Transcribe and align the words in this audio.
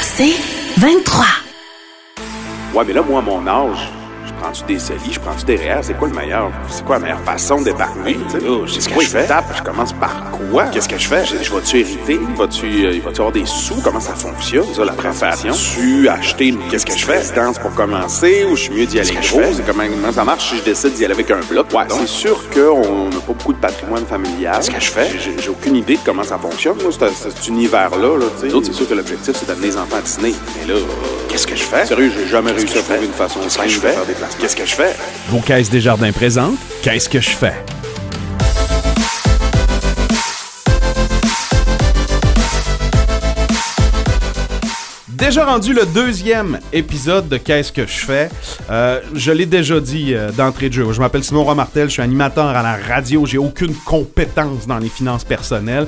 C'est 0.00 0.34
23. 0.78 1.24
Ouais, 2.74 2.84
mais 2.86 2.92
là, 2.92 3.02
moi, 3.02 3.22
mon 3.22 3.46
âge, 3.46 3.88
prends-tu 4.44 4.64
des 4.64 4.78
solis, 4.78 5.12
je 5.12 5.20
prends-tu 5.20 5.44
des 5.46 5.56
REER? 5.56 5.78
C'est 5.82 5.94
quoi 5.96 6.06
le 6.08 6.14
meilleur? 6.14 6.50
C'est 6.68 6.84
quoi 6.84 6.96
la 6.96 7.02
meilleure 7.04 7.20
façon 7.20 7.62
d'épargner? 7.62 8.18
tu 8.30 8.38
sais? 8.38 8.80
C'est 8.80 8.88
que 8.90 8.94
quoi 8.94 9.02
je 9.02 9.08
je 9.08 9.12
fais? 9.16 9.26
tape? 9.26 9.46
Je 9.56 9.62
commence 9.62 9.92
par 9.94 10.22
quoi? 10.50 10.64
Qu'est-ce 10.66 10.88
que 10.88 10.98
je 10.98 11.08
fais? 11.08 11.24
Je, 11.24 11.36
vais-tu 11.54 11.78
hériter? 11.80 12.20
Vas-tu 12.36 12.66
euh, 12.84 12.98
vas-tu 13.02 13.20
avoir 13.20 13.32
des 13.32 13.46
sous? 13.46 13.80
Comment 13.82 14.00
ça 14.00 14.14
fonctionne, 14.14 14.66
ça, 14.74 14.84
la 14.84 14.92
préfation? 14.92 15.52
Tu 15.54 16.08
acheter 16.10 16.48
une 16.48 16.58
Qu'est-ce 16.70 16.84
que 16.84 16.94
je 16.96 17.06
fais? 17.06 17.18
résidence 17.18 17.58
pour 17.58 17.72
commencer 17.74 18.44
ou 18.44 18.54
je 18.54 18.62
suis 18.64 18.74
mieux 18.74 18.84
d'y 18.84 19.00
aller 19.00 19.14
gros? 19.14 19.40
comment, 19.66 19.84
comment 19.88 20.12
ça 20.12 20.24
marche 20.24 20.50
si 20.50 20.58
je 20.58 20.62
décide 20.62 20.92
d'y 20.92 21.04
aller 21.06 21.14
avec 21.14 21.30
un 21.30 21.40
bloc? 21.48 21.66
Ouais, 21.72 21.84
c'est 21.88 22.06
sûr 22.06 22.38
qu'on 22.50 23.04
n'a 23.08 23.20
pas 23.20 23.32
beaucoup 23.32 23.54
de 23.54 23.58
patrimoine 23.58 24.04
familial. 24.04 24.56
Qu'est-ce 24.56 24.70
que 24.70 24.80
je 24.80 24.90
fais? 24.90 25.08
J'ai- 25.18 25.34
J'ai 25.42 25.48
aucune 25.48 25.76
idée 25.76 25.94
de 25.94 26.00
comment 26.04 26.22
ça 26.22 26.36
fonctionne, 26.36 26.76
moi, 26.82 26.92
cet, 26.92 27.48
univers-là. 27.48 28.18
Là, 28.18 28.26
tu 28.40 28.50
sais. 28.50 28.56
C'est 28.62 28.72
sûr 28.74 28.86
que 28.88 28.94
l'objectif, 28.94 29.34
c'est 29.38 29.46
d'amener 29.48 29.68
les 29.68 29.76
enfants 29.78 29.96
à 29.96 30.02
Disney. 30.02 30.34
Mais 30.60 30.72
là, 30.74 30.78
Qu'est-ce 31.28 31.46
que 31.48 31.56
je 31.56 31.64
fais? 31.64 31.84
Sérieux, 31.86 32.12
j'ai 32.16 32.28
jamais 32.28 32.52
réussi 32.52 32.78
à 32.78 32.82
trouver 32.82 33.06
une 33.06 33.12
façon 33.12 33.40
simple 33.48 33.66
de 33.66 33.72
faire 33.72 34.04
des 34.06 34.12
placements. 34.12 34.33
Qu'est-ce 34.38 34.56
que 34.56 34.66
je 34.66 34.74
fais? 34.74 34.94
Vos 35.28 35.40
caisses 35.40 35.70
des 35.70 35.80
jardins 35.80 36.12
présentes, 36.12 36.58
qu'est-ce 36.82 37.08
que 37.08 37.20
je 37.20 37.30
fais? 37.30 37.54
Déjà 45.08 45.46
rendu 45.46 45.72
le 45.72 45.86
deuxième 45.86 46.58
épisode 46.72 47.28
de 47.28 47.38
Qu'est-ce 47.38 47.72
que 47.72 47.86
je 47.86 48.04
fais? 48.04 48.28
Euh, 48.70 49.00
je 49.14 49.32
l'ai 49.32 49.46
déjà 49.46 49.80
dit 49.80 50.12
euh, 50.12 50.30
d'entrée 50.32 50.68
de 50.68 50.74
jeu. 50.74 50.92
Je 50.92 51.00
m'appelle 51.00 51.24
Simon 51.24 51.44
Romartel, 51.44 51.88
je 51.88 51.94
suis 51.94 52.02
animateur 52.02 52.46
à 52.48 52.62
la 52.62 52.76
radio, 52.76 53.24
j'ai 53.24 53.38
aucune 53.38 53.74
compétence 53.74 54.66
dans 54.66 54.78
les 54.78 54.90
finances 54.90 55.24
personnelles. 55.24 55.86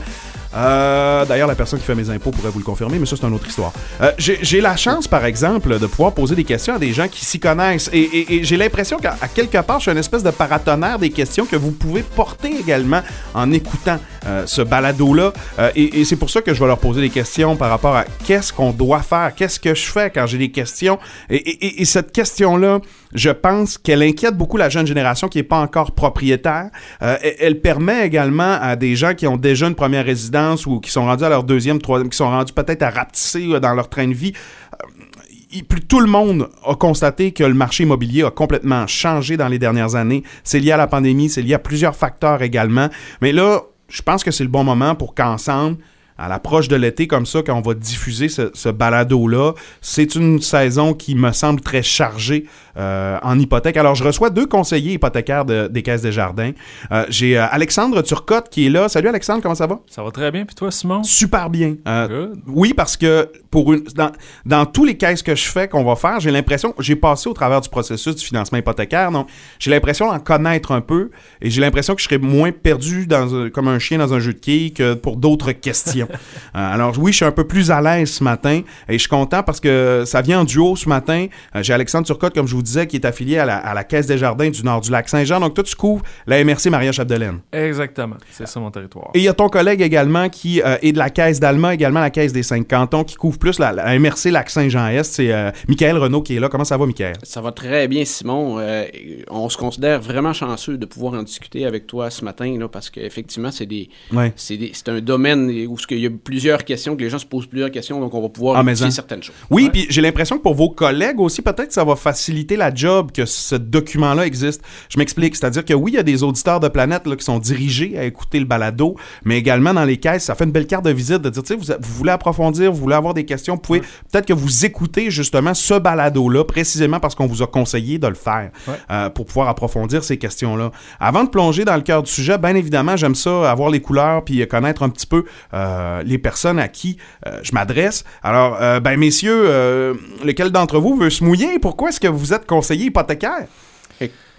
Euh, 0.56 1.24
D'ailleurs, 1.26 1.48
la 1.48 1.54
personne 1.54 1.78
qui 1.78 1.84
fait 1.84 1.94
mes 1.94 2.08
impôts 2.10 2.30
pourrait 2.30 2.50
vous 2.50 2.58
le 2.58 2.64
confirmer, 2.64 2.98
mais 2.98 3.06
ça, 3.06 3.16
c'est 3.20 3.26
une 3.26 3.34
autre 3.34 3.46
histoire. 3.48 3.72
Euh, 4.00 4.12
j'ai 4.18 4.60
la 4.60 4.76
chance, 4.76 5.06
par 5.08 5.24
exemple, 5.24 5.78
de 5.78 5.86
pouvoir 5.86 6.12
poser 6.12 6.34
des 6.34 6.44
questions 6.44 6.74
à 6.74 6.78
des 6.78 6.92
gens 6.92 7.08
qui 7.08 7.24
s'y 7.24 7.38
connaissent. 7.40 7.90
Et, 7.92 8.40
j'ai 8.42 8.56
l'impression 8.56 8.98
qu'à 8.98 9.16
quelque 9.34 9.58
part, 9.62 9.78
je 9.78 9.82
suis 9.84 9.92
une 9.92 9.98
espèce 9.98 10.22
de 10.22 10.30
paratonnerre 10.30 10.98
des 10.98 11.10
questions 11.10 11.44
que 11.46 11.56
vous 11.56 11.70
pouvez 11.72 12.02
porter 12.02 12.50
également 12.58 13.00
en 13.34 13.50
écoutant 13.52 13.98
euh, 14.26 14.44
ce 14.46 14.62
balado-là. 14.62 15.32
Et 15.74 16.04
c'est 16.04 16.16
pour 16.16 16.30
ça 16.30 16.40
que 16.42 16.54
je 16.54 16.60
vais 16.60 16.66
leur 16.66 16.78
poser 16.78 17.00
des 17.00 17.10
questions 17.10 17.56
par 17.56 17.70
rapport 17.70 17.96
à 17.96 18.04
qu'est-ce 18.24 18.52
qu'on 18.52 18.70
doit 18.72 19.02
faire, 19.02 19.34
qu'est-ce 19.34 19.60
que 19.60 19.74
je 19.74 19.86
fais 19.86 20.10
quand 20.10 20.26
j'ai 20.26 20.38
des 20.38 20.50
questions. 20.50 20.98
Et, 21.30 21.36
et- 21.36 21.66
et- 21.66 21.82
et 21.82 21.84
cette 21.84 22.12
question-là, 22.12 22.80
je 23.14 23.30
pense 23.30 23.78
qu'elle 23.78 24.02
inquiète 24.02 24.36
beaucoup 24.36 24.56
la 24.56 24.68
jeune 24.68 24.86
génération 24.86 25.28
qui 25.28 25.38
n'est 25.38 25.44
pas 25.44 25.58
encore 25.60 25.92
propriétaire. 25.92 26.68
Elle 27.00 27.60
permet 27.60 28.06
également 28.06 28.58
à 28.60 28.76
des 28.76 28.96
gens 28.96 29.14
qui 29.14 29.26
ont 29.26 29.36
déjà 29.36 29.66
une 29.66 29.74
première 29.74 30.04
résidence 30.04 30.45
ou 30.66 30.80
qui 30.80 30.90
sont 30.90 31.04
rendus 31.04 31.24
à 31.24 31.28
leur 31.28 31.44
deuxième, 31.44 31.80
troisième, 31.80 32.08
qui 32.08 32.16
sont 32.16 32.28
rendus 32.28 32.52
peut-être 32.52 32.82
à 32.82 32.90
rapetisser 32.90 33.46
euh, 33.52 33.60
dans 33.60 33.74
leur 33.74 33.88
train 33.88 34.06
de 34.06 34.14
vie. 34.14 34.32
Euh, 34.74 35.62
plus- 35.68 35.80
tout 35.84 36.00
le 36.00 36.06
monde 36.06 36.48
a 36.64 36.74
constaté 36.74 37.32
que 37.32 37.44
le 37.44 37.54
marché 37.54 37.84
immobilier 37.84 38.22
a 38.24 38.30
complètement 38.30 38.86
changé 38.86 39.36
dans 39.36 39.48
les 39.48 39.58
dernières 39.58 39.94
années. 39.94 40.22
C'est 40.44 40.60
lié 40.60 40.72
à 40.72 40.76
la 40.76 40.86
pandémie, 40.86 41.28
c'est 41.28 41.42
lié 41.42 41.54
à 41.54 41.58
plusieurs 41.58 41.96
facteurs 41.96 42.42
également. 42.42 42.88
Mais 43.20 43.32
là, 43.32 43.62
je 43.88 44.02
pense 44.02 44.22
que 44.24 44.30
c'est 44.30 44.44
le 44.44 44.50
bon 44.50 44.64
moment 44.64 44.94
pour 44.94 45.14
qu'ensemble, 45.14 45.78
à 46.18 46.28
l'approche 46.28 46.68
de 46.68 46.76
l'été 46.76 47.06
comme 47.06 47.26
ça, 47.26 47.42
quand 47.42 47.54
on 47.54 47.60
va 47.60 47.74
diffuser 47.74 48.28
ce, 48.28 48.50
ce 48.54 48.68
balado-là, 48.68 49.52
c'est 49.80 50.14
une 50.14 50.40
saison 50.40 50.94
qui 50.94 51.14
me 51.14 51.32
semble 51.32 51.60
très 51.60 51.82
chargée 51.82 52.46
euh, 52.76 53.18
en 53.22 53.38
hypothèque. 53.38 53.76
Alors, 53.76 53.94
je 53.94 54.04
reçois 54.04 54.30
deux 54.30 54.46
conseillers 54.46 54.94
hypothécaires 54.94 55.44
de- 55.44 55.68
des 55.68 55.82
Caisses 55.82 56.02
des 56.02 56.12
Jardins. 56.12 56.52
Euh, 56.92 57.04
J'ai 57.08 57.38
euh, 57.38 57.46
Alexandre 57.50 58.02
Turcotte 58.02 58.48
qui 58.48 58.66
est 58.66 58.70
là. 58.70 58.88
Salut 58.88 59.08
Alexandre, 59.08 59.42
comment 59.42 59.54
ça 59.54 59.66
va? 59.66 59.80
Ça 59.88 60.02
va 60.02 60.10
très 60.10 60.30
bien. 60.30 60.44
Puis 60.44 60.54
toi, 60.54 60.70
Simon? 60.70 61.02
Super 61.04 61.50
bien. 61.50 61.76
Euh, 61.88 62.34
oui, 62.46 62.74
parce 62.74 62.96
que 62.96 63.30
pour 63.50 63.72
une, 63.72 63.84
dans, 63.94 64.12
dans 64.44 64.66
tous 64.66 64.84
les 64.84 64.96
caisses 64.96 65.22
que 65.22 65.34
je 65.34 65.44
fais, 65.44 65.68
qu'on 65.68 65.84
va 65.84 65.96
faire, 65.96 66.20
j'ai 66.20 66.30
l'impression, 66.30 66.74
j'ai 66.78 66.96
passé 66.96 67.28
au 67.28 67.32
travers 67.32 67.60
du 67.60 67.68
processus 67.68 68.14
du 68.16 68.24
financement 68.24 68.58
hypothécaire, 68.58 69.10
donc 69.10 69.28
j'ai 69.58 69.70
l'impression 69.70 70.10
d'en 70.10 70.18
connaître 70.18 70.72
un 70.72 70.80
peu 70.80 71.10
et 71.40 71.50
j'ai 71.50 71.60
l'impression 71.60 71.94
que 71.94 72.00
je 72.00 72.06
serais 72.06 72.18
moins 72.18 72.52
perdu 72.52 73.06
dans, 73.06 73.48
comme 73.50 73.68
un 73.68 73.78
chien 73.78 73.98
dans 73.98 74.12
un 74.12 74.18
jeu 74.20 74.32
de 74.34 74.38
quilles 74.38 74.72
que 74.72 74.94
pour 74.94 75.16
d'autres 75.16 75.52
questions. 75.52 76.05
Euh, 76.10 76.74
alors 76.74 76.94
oui, 76.98 77.12
je 77.12 77.16
suis 77.16 77.24
un 77.24 77.32
peu 77.32 77.46
plus 77.46 77.70
à 77.70 77.80
l'aise 77.80 78.10
ce 78.10 78.24
matin 78.24 78.62
et 78.88 78.92
je 78.94 78.98
suis 78.98 79.08
content 79.08 79.42
parce 79.42 79.60
que 79.60 80.04
ça 80.06 80.22
vient 80.22 80.40
en 80.40 80.44
duo 80.44 80.76
ce 80.76 80.88
matin. 80.88 81.26
Euh, 81.54 81.62
j'ai 81.62 81.72
Alexandre 81.72 82.06
Turcotte, 82.06 82.34
comme 82.34 82.46
je 82.46 82.54
vous 82.54 82.62
disais, 82.62 82.86
qui 82.86 82.96
est 82.96 83.04
affilié 83.04 83.38
à 83.38 83.44
la, 83.44 83.56
à 83.58 83.74
la 83.74 83.84
Caisse 83.84 84.06
des 84.06 84.18
Jardins 84.18 84.48
du 84.50 84.62
Nord 84.62 84.80
du 84.80 84.90
Lac 84.90 85.08
Saint-Jean. 85.08 85.40
Donc 85.40 85.54
toi, 85.54 85.64
tu 85.64 85.74
couvres 85.74 86.02
la 86.26 86.42
MRC 86.44 86.70
Maria 86.70 86.92
Chapdelaine. 86.92 87.40
Exactement. 87.52 88.16
C'est 88.30 88.46
ça 88.46 88.60
mon 88.60 88.70
territoire. 88.70 89.10
Et 89.14 89.18
il 89.18 89.24
y 89.24 89.28
a 89.28 89.34
ton 89.34 89.48
collègue 89.48 89.82
également 89.82 90.28
qui 90.28 90.62
euh, 90.62 90.76
est 90.82 90.92
de 90.92 90.98
la 90.98 91.10
caisse 91.10 91.40
d'Alma, 91.40 91.74
également 91.74 92.00
la 92.00 92.10
caisse 92.10 92.32
des 92.32 92.42
cinq 92.42 92.68
cantons, 92.68 93.04
qui 93.04 93.16
couvre 93.16 93.38
plus 93.38 93.58
la, 93.58 93.72
la 93.72 93.98
MRC 93.98 94.30
Lac-Saint-Jean-Est. 94.30 95.04
C'est 95.14 95.32
euh, 95.32 95.50
Michael 95.68 95.98
Renault 95.98 96.22
qui 96.22 96.36
est 96.36 96.40
là. 96.40 96.48
Comment 96.48 96.64
ça 96.64 96.76
va, 96.76 96.86
Michael? 96.86 97.14
Ça 97.22 97.40
va 97.40 97.52
très 97.52 97.88
bien, 97.88 98.04
Simon. 98.04 98.56
Euh, 98.58 98.84
on 99.30 99.48
se 99.48 99.56
considère 99.56 100.00
vraiment 100.00 100.32
chanceux 100.32 100.78
de 100.78 100.86
pouvoir 100.86 101.14
en 101.14 101.22
discuter 101.22 101.66
avec 101.66 101.86
toi 101.86 102.10
ce 102.10 102.24
matin, 102.24 102.56
là, 102.58 102.68
parce 102.68 102.90
qu'effectivement, 102.90 103.50
c'est 103.50 103.66
des, 103.66 103.88
Ouais. 104.12 104.32
c'est 104.36 104.56
des- 104.56 104.70
c'est 104.74 104.88
un 104.88 105.00
domaine 105.00 105.50
où 105.68 105.78
ce 105.78 105.86
qu'il 105.96 106.04
y 106.04 106.06
a 106.06 106.16
plusieurs 106.22 106.64
questions, 106.64 106.96
que 106.96 107.02
les 107.02 107.10
gens 107.10 107.18
se 107.18 107.26
posent 107.26 107.46
plusieurs 107.46 107.70
questions, 107.70 108.00
donc 108.00 108.12
on 108.14 108.22
va 108.22 108.28
pouvoir 108.28 108.56
Ah, 108.56 108.64
hein. 108.68 108.90
certaines 108.90 109.22
choses. 109.22 109.34
Oui, 109.50 109.70
puis 109.72 109.86
j'ai 109.88 110.00
l'impression 110.00 110.36
que 110.36 110.42
pour 110.42 110.54
vos 110.54 110.70
collègues 110.70 111.20
aussi, 111.20 111.42
peut-être 111.42 111.72
ça 111.72 111.84
va 111.84 111.96
faciliter 111.96 112.56
la 112.56 112.74
job 112.74 113.10
que 113.12 113.24
ce 113.26 113.54
document-là 113.56 114.26
existe. 114.26 114.62
Je 114.88 114.98
m'explique. 114.98 115.36
C'est-à-dire 115.36 115.64
que 115.64 115.74
oui, 115.74 115.92
il 115.92 115.94
y 115.94 115.98
a 115.98 116.02
des 116.02 116.22
auditeurs 116.22 116.60
de 116.60 116.68
planète 116.68 117.06
là, 117.06 117.16
qui 117.16 117.24
sont 117.24 117.38
dirigés 117.38 117.98
à 117.98 118.04
écouter 118.04 118.38
le 118.38 118.44
balado, 118.44 118.96
mais 119.24 119.38
également 119.38 119.72
dans 119.74 119.84
les 119.84 119.96
caisses, 119.96 120.24
ça 120.24 120.34
fait 120.34 120.44
une 120.44 120.52
belle 120.52 120.66
carte 120.66 120.84
de 120.84 120.90
visite 120.90 121.22
de 121.22 121.30
dire, 121.30 121.42
tu 121.42 121.54
sais, 121.54 121.56
vous, 121.58 121.72
vous 121.80 121.94
voulez 121.94 122.10
approfondir, 122.12 122.72
vous 122.72 122.78
voulez 122.80 122.94
avoir 122.94 123.14
des 123.14 123.24
questions, 123.24 123.54
vous 123.54 123.60
pouvez 123.60 123.80
peut-être 123.80 124.26
que 124.26 124.32
vous 124.32 124.64
écoutez 124.64 125.10
justement 125.10 125.54
ce 125.54 125.74
balado-là 125.78 126.44
précisément 126.44 127.00
parce 127.00 127.14
qu'on 127.14 127.26
vous 127.26 127.42
a 127.42 127.46
conseillé 127.46 127.98
de 127.98 128.06
le 128.06 128.14
faire 128.14 128.50
Ouais. 128.68 128.74
euh, 128.90 129.10
pour 129.10 129.26
pouvoir 129.26 129.48
approfondir 129.48 130.04
ces 130.04 130.16
questions-là. 130.18 130.70
Avant 131.00 131.24
de 131.24 131.28
plonger 131.30 131.64
dans 131.64 131.76
le 131.76 131.82
cœur 131.82 132.02
du 132.02 132.10
sujet, 132.10 132.36
bien 132.38 132.54
évidemment, 132.54 132.96
j'aime 132.96 133.14
ça, 133.14 133.50
avoir 133.50 133.70
les 133.70 133.80
couleurs 133.80 134.24
puis 134.24 134.46
connaître 134.46 134.82
un 134.82 134.88
petit 134.88 135.06
peu 135.06 135.24
euh, 135.54 135.85
les 136.04 136.18
personnes 136.18 136.58
à 136.58 136.68
qui 136.68 136.96
euh, 137.26 137.38
je 137.42 137.52
m'adresse. 137.52 138.04
Alors, 138.22 138.58
euh, 138.60 138.80
ben 138.80 138.96
messieurs, 138.98 139.44
euh, 139.46 139.94
lequel 140.24 140.50
d'entre 140.50 140.78
vous 140.78 140.96
veut 140.96 141.10
se 141.10 141.24
mouiller? 141.24 141.58
Pourquoi 141.60 141.88
est-ce 141.90 142.00
que 142.00 142.08
vous 142.08 142.32
êtes 142.32 142.46
conseiller 142.46 142.86
hypothécaire? 142.86 143.46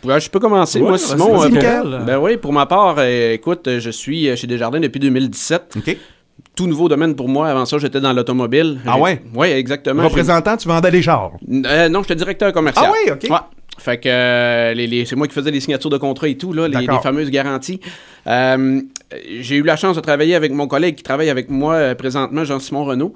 Ouais, 0.04 0.20
je 0.22 0.30
peux 0.30 0.40
commencer, 0.40 0.80
Ouais, 0.80 0.90
moi, 0.90 0.98
Simon. 1.00 1.42
euh, 1.44 1.50
Michael. 1.50 2.04
ben 2.06 2.20
oui, 2.20 2.38
pour 2.38 2.54
ma 2.54 2.68
part, 2.68 2.96
euh, 3.00 3.34
écoute, 3.34 3.68
euh, 3.68 3.80
je 3.80 3.90
suis 3.90 4.30
euh, 4.30 4.36
chez 4.36 4.46
Desjardins 4.46 4.80
depuis 4.80 5.00
2017. 5.00 5.74
OK. 5.78 5.98
Tout 6.56 6.68
nouveau 6.68 6.88
domaine 6.88 7.16
pour 7.16 7.28
moi. 7.28 7.48
Avant 7.50 7.66
ça, 7.66 7.80
j'étais 7.80 8.00
dans 8.00 8.14
l'automobile. 8.14 8.80
Ah 8.86 9.00
ouais? 9.00 9.24
Oui, 9.34 9.48
exactement. 9.48 10.04
Représentant, 10.04 10.56
tu 10.56 10.68
vendais 10.68 10.92
des 10.92 11.02
chars. 11.02 11.32
Euh, 11.52 11.90
non, 11.90 12.04
j'étais 12.04 12.16
directeur 12.16 12.54
commercial. 12.54 12.86
Ah 12.88 12.94
oui, 12.94 13.12
OK. 13.12 13.28
Ouais. 13.30 13.38
Fait 13.78 13.98
que 13.98 14.10
euh, 14.10 14.74
les, 14.74 14.88
les- 14.88 15.06
c'est 15.06 15.16
moi 15.16 15.28
qui 15.28 15.34
faisais 15.34 15.52
les 15.52 15.60
signatures 15.60 15.90
de 15.90 15.98
contrat 15.98 16.28
et 16.28 16.36
tout, 16.38 16.52
là, 16.54 16.68
les, 16.68 16.86
fameuses 17.02 17.30
garanties. 17.30 17.80
Euh, 18.26 18.82
j'ai 19.40 19.56
eu 19.56 19.64
la 19.64 19.76
chance 19.78 19.96
de 19.96 20.02
travailler 20.02 20.36
avec 20.36 20.52
mon 20.52 20.68
collègue 20.68 20.96
qui 20.96 21.04
travaille 21.04 21.30
avec 21.30 21.50
moi 21.50 21.76
euh, 21.76 21.96
présentement, 21.96 22.44
Jean-Simon 22.44 22.84
Renault, 22.86 23.14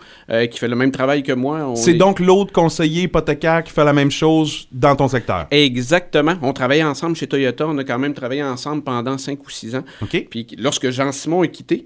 qui 0.49 0.57
fait 0.59 0.67
le 0.67 0.75
même 0.75 0.91
travail 0.91 1.23
que 1.23 1.33
moi. 1.33 1.73
C'est 1.75 1.91
est- 1.91 1.93
donc 1.95 2.19
l'autre 2.19 2.53
conseiller 2.53 3.03
hypothécaire 3.03 3.63
qui 3.63 3.71
fait 3.73 3.83
la 3.83 3.91
même 3.93 4.11
chose 4.11 4.67
dans 4.71 4.95
ton 4.95 5.07
secteur? 5.07 5.47
Exactement. 5.51 6.35
On 6.41 6.53
travaillait 6.53 6.83
ensemble 6.83 7.15
chez 7.15 7.27
Toyota. 7.27 7.67
On 7.67 7.77
a 7.77 7.83
quand 7.83 7.99
même 7.99 8.13
travaillé 8.13 8.43
ensemble 8.43 8.83
pendant 8.83 9.17
5 9.17 9.43
ou 9.45 9.49
6 9.49 9.75
ans. 9.75 9.83
Puis 10.29 10.47
lorsque 10.57 10.89
Jean-Simon 10.89 11.43
est 11.43 11.49
quitté 11.49 11.85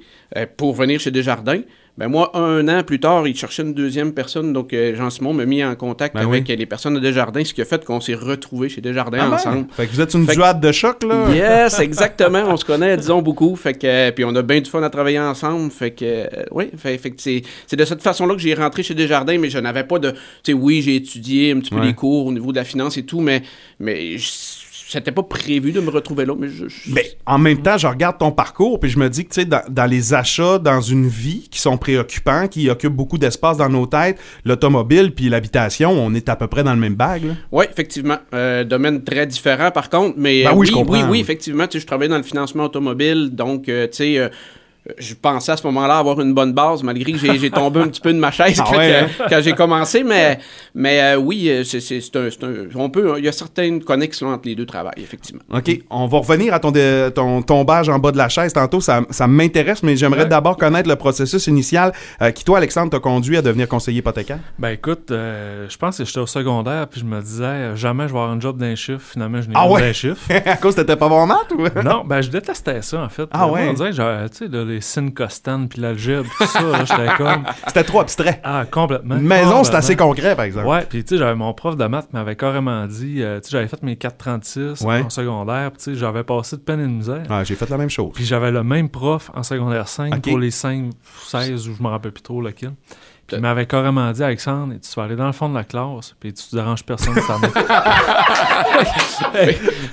pour 0.58 0.74
venir 0.74 1.00
chez 1.00 1.12
Desjardins, 1.12 1.62
ben 1.98 2.10
moi, 2.10 2.32
un 2.38 2.68
an 2.68 2.84
plus 2.84 3.00
tard, 3.00 3.26
il 3.28 3.36
cherchait 3.38 3.64
une 3.64 3.74
deuxième 3.74 4.14
personne. 4.14 4.52
Donc, 4.52 4.74
euh, 4.74 4.94
Jean-Simon 4.96 5.34
m'a 5.34 5.46
mis 5.46 5.64
en 5.64 5.76
contact 5.76 6.14
Ben 6.16 6.24
avec 6.28 6.46
oui. 6.48 6.54
euh, 6.54 6.58
les 6.58 6.66
personnes 6.66 6.94
de 6.96 7.00
Desjardins, 7.00 7.46
ce 7.46 7.54
qui 7.54 7.62
a 7.62 7.66
fait 7.66 7.86
qu'on 7.86 8.02
s'est 8.02 8.16
retrouvés 8.16 8.68
chez 8.68 8.82
Desjardins 8.82 9.20
Ah 9.22 9.28
ben, 9.30 9.36
ensemble. 9.36 9.68
Fait 9.72 9.88
que 9.88 9.92
vous 9.94 10.02
êtes 10.02 10.14
une 10.14 10.26
Fait 10.26 10.34
que- 10.34 10.38
duade 10.38 10.60
de 10.60 10.72
choc, 10.74 11.04
là? 11.04 11.28
Yes, 11.34 11.80
exactement. 11.80 12.44
On 12.48 12.58
se 12.58 12.66
connaît, 12.66 12.98
disons, 12.98 13.22
beaucoup. 13.22 13.56
Fait 13.56 13.74
que, 13.74 13.88
euh, 13.88 14.12
puis 14.12 14.26
on 14.26 14.36
a 14.36 14.42
bien 14.42 14.60
du 14.60 14.70
fun 14.70 14.84
à 14.84 14.90
travailler 14.90 15.20
ensemble. 15.20 15.72
Fait 15.72 15.92
que, 15.92 16.04
euh, 16.04 16.28
oui, 16.52 16.66
fait, 16.78 16.98
fait 16.98 17.12
que 17.12 17.22
c'est, 17.22 17.44
c'est 17.66 17.78
de 17.78 17.86
cette 17.86 18.02
façon-là 18.02 18.34
que 18.36 18.42
j'ai 18.42 18.54
rentré 18.56 18.84
chez 18.84 18.94
Desjardins, 18.94 19.38
mais 19.38 19.50
je 19.50 19.60
n'avais 19.60 19.86
pas 19.86 19.98
de. 20.00 20.12
Tu 20.12 20.18
sais, 20.48 20.54
oui, 20.54 20.82
j'ai 20.82 20.96
étudié 20.98 21.52
un 21.54 21.60
petit 21.60 21.70
peu 21.70 21.80
Ouais. 21.80 21.88
les 21.88 21.94
cours 21.94 22.26
au 22.26 22.32
niveau 22.34 22.52
de 22.52 22.58
la 22.58 22.66
finance 22.66 22.98
et 22.98 23.04
tout, 23.06 23.22
mais, 23.22 23.42
mais 23.80 24.18
je- 24.18 24.65
c'était 24.88 25.12
pas 25.12 25.24
prévu 25.24 25.72
de 25.72 25.80
me 25.80 25.90
retrouver 25.90 26.26
là. 26.26 26.34
Mais 26.38 26.48
je, 26.48 26.68
je- 26.68 26.94
Mais 26.94 27.04
en 27.26 27.38
même 27.38 27.62
temps, 27.62 27.78
je 27.78 27.88
regarde 27.88 28.18
ton 28.18 28.32
parcours 28.32 28.80
puis 28.80 28.90
je 28.90 29.00
me 29.00 29.10
dis 29.10 29.24
que 29.26 29.30
tu 29.34 29.42
sais, 29.42 29.46
dans, 29.46 29.62
dans 29.70 29.86
les 29.86 30.14
achats 30.14 30.60
dans 30.60 30.82
une 30.82 31.08
vie 31.08 31.48
qui 31.50 31.60
sont 31.60 31.78
préoccupants, 31.78 32.48
qui 32.48 32.70
occupent 32.70 32.94
beaucoup 32.96 33.18
d'espace 33.18 33.58
dans 33.58 33.70
nos 33.70 33.86
têtes, 33.88 34.20
l'automobile 34.46 35.14
puis 35.14 35.30
l'habitation, 35.30 35.92
on 35.92 36.14
est 36.14 36.30
à 36.30 36.36
peu 36.36 36.48
près 36.48 36.64
dans 36.64 36.74
le 36.74 36.80
même 36.80 36.96
bag. 36.96 37.24
là. 37.26 37.34
Oui, 37.52 37.66
effectivement. 37.70 38.18
Euh, 38.34 38.64
domaine 38.64 39.04
très 39.04 39.26
différent, 39.28 39.72
par 39.72 39.90
contre. 39.90 40.16
Mais 40.18 40.44
Ben 40.44 40.50
euh, 40.50 40.54
oui, 40.54 40.60
oui, 40.60 40.68
je 40.68 40.72
comprends. 40.74 40.94
oui, 40.94 41.04
oui, 41.10 41.20
effectivement. 41.20 41.66
Tu 41.68 41.74
sais, 41.74 41.82
je 41.82 41.88
travaille 41.88 42.10
dans 42.10 42.18
le 42.18 42.24
financement 42.24 42.66
automobile, 42.66 43.30
donc, 43.34 43.68
euh, 43.70 43.88
tu 43.88 43.98
sais, 43.98 44.18
euh, 44.20 44.30
je 45.00 45.14
pensais 45.16 45.52
à 45.52 45.58
ce 45.58 45.66
moment-là 45.68 45.98
avoir 45.98 46.20
une 46.22 46.34
bonne 46.34 46.54
base, 46.54 46.84
malgré 46.84 47.12
que 47.12 47.18
j'ai 47.18 47.50
tombé 47.50 47.80
un 47.82 47.88
petit 47.88 48.02
peu 48.02 48.14
de 48.14 48.20
ma 48.20 48.32
chaise 48.32 48.60
Ah 48.64 48.68
quand, 48.70 48.78
ouais, 48.78 48.96
hein? 48.96 49.08
quand 49.30 49.42
j'ai 49.42 49.54
commencé. 49.54 50.04
Mais, 50.04 50.40
mais 50.76 51.02
euh, 51.02 51.16
oui, 51.18 51.50
euh, 51.50 51.64
c'est 51.64 51.78
un, 51.80 52.30
c'est 52.30 52.44
un- 52.44 52.54
on 52.76 52.90
peut, 52.90 53.16
il 53.18 53.26
y 53.26 53.28
a 53.28 53.32
certaines 53.32 53.84
connexions 53.84 54.28
entre 54.30 54.48
les 54.48 54.56
deux 54.56 54.66
travails, 54.66 54.94
effectivement. 54.98 55.42
OK, 55.54 55.80
on 55.90 56.06
va 56.08 56.18
revenir 56.20 56.54
à 56.54 56.60
ton, 56.60 56.72
dé- 56.72 57.10
ton 57.16 57.42
tombage 57.42 57.90
en 57.90 57.98
bas 58.00 58.12
de 58.12 58.18
la 58.18 58.30
chaise 58.30 58.54
tantôt. 58.54 58.80
Ça, 58.82 59.02
ça 59.10 59.28
m'intéresse, 59.28 59.82
mais 59.84 59.96
j'aimerais 59.96 60.24
Ouais. 60.24 60.30
d'abord 60.30 60.56
connaître 60.58 60.88
le 60.88 60.96
processus 60.96 61.48
initial 61.48 61.92
euh, 62.22 62.32
qui, 62.32 62.44
toi, 62.46 62.58
Alexandre, 62.60 62.92
t'a 62.92 63.00
conduit 63.00 63.38
à 63.38 63.42
devenir 63.42 63.68
conseiller 63.68 64.00
hypothécaire. 64.00 64.40
Ben 64.60 64.70
écoute, 64.70 65.12
euh, 65.12 65.66
je 65.70 65.78
pense 65.78 65.98
que 65.98 66.06
j'étais 66.06 66.20
au 66.20 66.28
secondaire, 66.28 66.88
puis 66.88 67.00
je 67.02 67.06
me 67.06 67.20
disais, 67.22 67.76
jamais 67.76 68.08
je 68.08 68.14
vais 68.14 68.20
avoir 68.20 68.32
un 68.32 68.40
job 68.40 68.58
d'un 68.58 68.76
chiffre. 68.76 69.02
Finalement, 69.02 69.42
je 69.42 69.48
n'ai 69.50 69.54
Ah 69.58 69.68
eu 69.68 69.72
ouais? 69.74 69.82
d'un 69.82 69.94
chiffre. 69.94 70.20
à 70.46 70.58
cause 70.58 70.76
t'étais 70.76 70.96
pas 70.96 71.10
bon 71.10 71.16
en 71.16 71.26
maths 71.28 71.52
ou? 71.58 71.64
non, 71.84 72.04
ben 72.06 72.22
je 72.22 72.30
détestais 72.30 72.82
ça, 72.82 73.02
en 73.04 73.10
fait. 73.10 73.28
Ah 73.32 73.48
ouais? 73.48 73.68
On 73.70 73.74
dirait 73.74 73.90
que 73.90 73.96
j'avais, 73.96 74.30
tu 74.30 74.38
sais, 74.38 74.48
les 74.76 74.82
sin 74.82 75.10
costan 75.12 75.68
puis 75.68 75.82
l'algèbre, 75.82 76.30
tout 76.38 76.46
ça, 76.46 76.62
là, 76.62 76.86
j'étais 76.86 77.16
comme... 77.18 77.44
C'était 77.68 77.84
trop 77.84 78.02
abstrait. 78.02 78.42
Ah, 78.44 78.66
complètement. 78.70 79.16
Une 79.16 79.22
maison, 79.22 79.44
c'est 79.44 79.56
complètement. 79.72 79.78
assez 79.80 79.96
concret, 79.96 80.36
par 80.36 80.46
exemple. 80.46 80.68
Ouais, 80.68 80.86
puis 80.88 81.04
tu 81.04 81.10
sais, 81.16 81.18
j'avais 81.18 81.36
mon 81.36 81.54
prof 81.54 81.76
de 81.78 81.86
maths 81.86 82.12
m'avait 82.14 82.36
carrément 82.36 82.86
dit, 82.88 83.22
euh, 83.22 83.40
tu 83.40 83.46
sais, 83.46 83.52
j'avais 83.52 83.68
fait 83.68 83.82
mes 83.84 83.96
436 83.96 84.82
Ouais. 84.82 85.02
en 85.02 85.10
secondaire, 85.10 85.72
puis 85.72 85.78
tu 85.78 85.84
sais, 85.84 85.96
j'avais 85.96 86.24
passé 86.24 86.58
de 86.58 86.62
peine 86.62 86.80
et 86.80 86.84
de 86.84 86.90
misère. 86.90 87.24
Ah, 87.30 87.44
j'ai 87.44 87.56
fait 87.56 87.70
la 87.70 87.78
même 87.78 87.90
chose. 87.90 88.12
Puis 88.14 88.26
j'avais 88.26 88.52
le 88.52 88.64
même 88.64 88.90
prof 88.90 89.32
en 89.34 89.44
secondaire 89.44 89.88
5 89.88 90.16
Ok. 90.16 90.22
pour 90.30 90.40
les 90.40 90.52
5, 90.52 90.92
16 91.28 91.70
ou 91.70 91.76
je 91.76 91.82
me 91.84 91.88
rappelle 91.88 92.12
plus 92.12 92.22
trop 92.24 92.42
lequel. 92.42 92.72
Il 93.32 93.40
m'avait 93.40 93.66
carrément 93.66 94.12
dit, 94.12 94.22
Alexandre, 94.24 94.76
tu 94.82 94.90
vas 94.96 95.04
aller 95.04 95.16
dans 95.16 95.26
le 95.26 95.32
fond 95.32 95.50
de 95.50 95.56
la 95.56 95.64
classe, 95.64 96.14
puis 96.20 96.32
tu 96.32 96.48
te 96.48 96.56
déranges 96.56 96.84
personne. 96.84 97.16
Ça, 97.16 97.36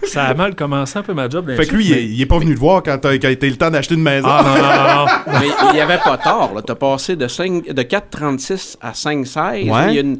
ça 0.04 0.24
a 0.24 0.34
mal 0.34 0.54
commencé 0.54 0.98
un 0.98 1.02
peu 1.02 1.14
ma 1.14 1.30
job. 1.30 1.50
Fait 1.56 1.64
que 1.66 1.74
lui, 1.74 1.86
il, 1.86 2.20
est, 2.20 2.26
pas 2.26 2.38
venu 2.38 2.54
te 2.54 2.60
voir 2.60 2.82
quand 2.82 2.98
t'as 2.98 3.14
été 3.14 3.48
le 3.48 3.56
temps 3.56 3.70
d'acheter 3.70 3.94
une 3.94 4.02
maison. 4.02 4.28
Ah, 4.28 4.42
non, 4.44 4.50
non, 4.54 5.06
non, 5.06 5.12
mais 5.40 5.48
il 5.70 5.74
n'y 5.74 5.80
avait 5.80 5.96
pas 5.98 6.18
tort. 6.18 6.52
T'as 6.66 6.74
passé 6.74 7.16
de, 7.16 7.26
5, 7.26 7.72
de 7.72 7.82
4,36 7.82 8.76
à 8.82 8.92
5,16. 8.92 9.42
Ouais. 9.42 9.62
Il 9.62 9.66
y, 9.66 9.70
avait 9.70 10.00
une 10.00 10.18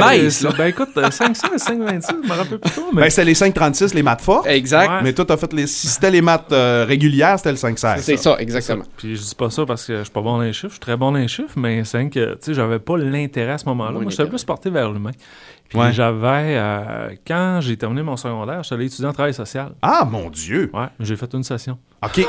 baisse. 0.00 0.44
Ben 0.58 0.66
écoute, 0.66 0.88
euh, 0.96 1.08
5,16, 1.08 1.58
5,26, 1.58 2.10
je 2.24 2.28
me 2.28 2.34
rappelle 2.34 2.58
plus 2.58 2.72
trop. 2.72 2.86
Mais... 2.92 3.02
Ben 3.02 3.10
c'est 3.10 3.24
les 3.24 3.34
5,36, 3.34 3.94
les 3.94 4.02
maths 4.02 4.20
fortes. 4.20 4.48
Exact. 4.48 4.90
Mais 5.04 5.12
toi, 5.12 5.24
t'as 5.24 5.36
fait 5.36 5.52
les... 5.52 5.68
Si 5.68 5.86
c'était 5.86 6.10
les 6.10 6.22
maths 6.22 6.50
euh, 6.50 6.84
régulières, 6.88 7.38
c'était 7.38 7.52
le 7.52 7.56
5,16. 7.56 8.00
C'est 8.00 8.16
ça. 8.16 8.34
exactement. 8.40 8.82
Puis 8.96 9.14
je 9.14 9.22
dis 9.22 9.34
pas 9.36 9.50
ça 9.50 9.64
parce 9.64 9.86
que 9.86 9.98
je 9.98 10.02
suis 10.02 10.10
pas 10.10 10.20
bon 10.20 10.38
dans 10.38 10.42
les 10.42 10.52
chiffres. 10.52 10.68
Je 10.68 10.72
suis 10.72 10.80
très 10.80 10.96
bon 10.96 11.12
dans 11.12 11.18
les 11.18 11.28
chiffres, 11.28 11.54
mais 11.56 11.84
5 11.84 12.18
tu 12.40 12.54
j'avais 12.54 12.78
pas 12.78 12.96
l'intérêt 12.96 13.52
à 13.52 13.58
ce 13.58 13.66
moment-là. 13.66 13.98
Moi, 13.98 14.10
j'étais 14.10 14.26
plus 14.26 14.44
porté 14.44 14.70
vers 14.70 14.90
l'humain. 14.90 15.12
Puis 15.68 15.78
j'avais, 15.92 16.56
euh, 16.56 17.14
quand 17.26 17.60
j'ai 17.62 17.76
terminé 17.76 18.02
mon 18.02 18.16
secondaire, 18.16 18.62
j'étais 18.62 18.74
allé 18.74 18.86
étudier 18.86 19.06
en 19.06 19.12
travail 19.12 19.32
social. 19.32 19.72
Ah, 19.80 20.06
mon 20.10 20.28
Dieu! 20.28 20.70
Ouais, 20.74 20.88
j'ai 21.00 21.16
fait 21.16 21.32
une 21.32 21.42
session. 21.42 21.78
OK. 22.04 22.26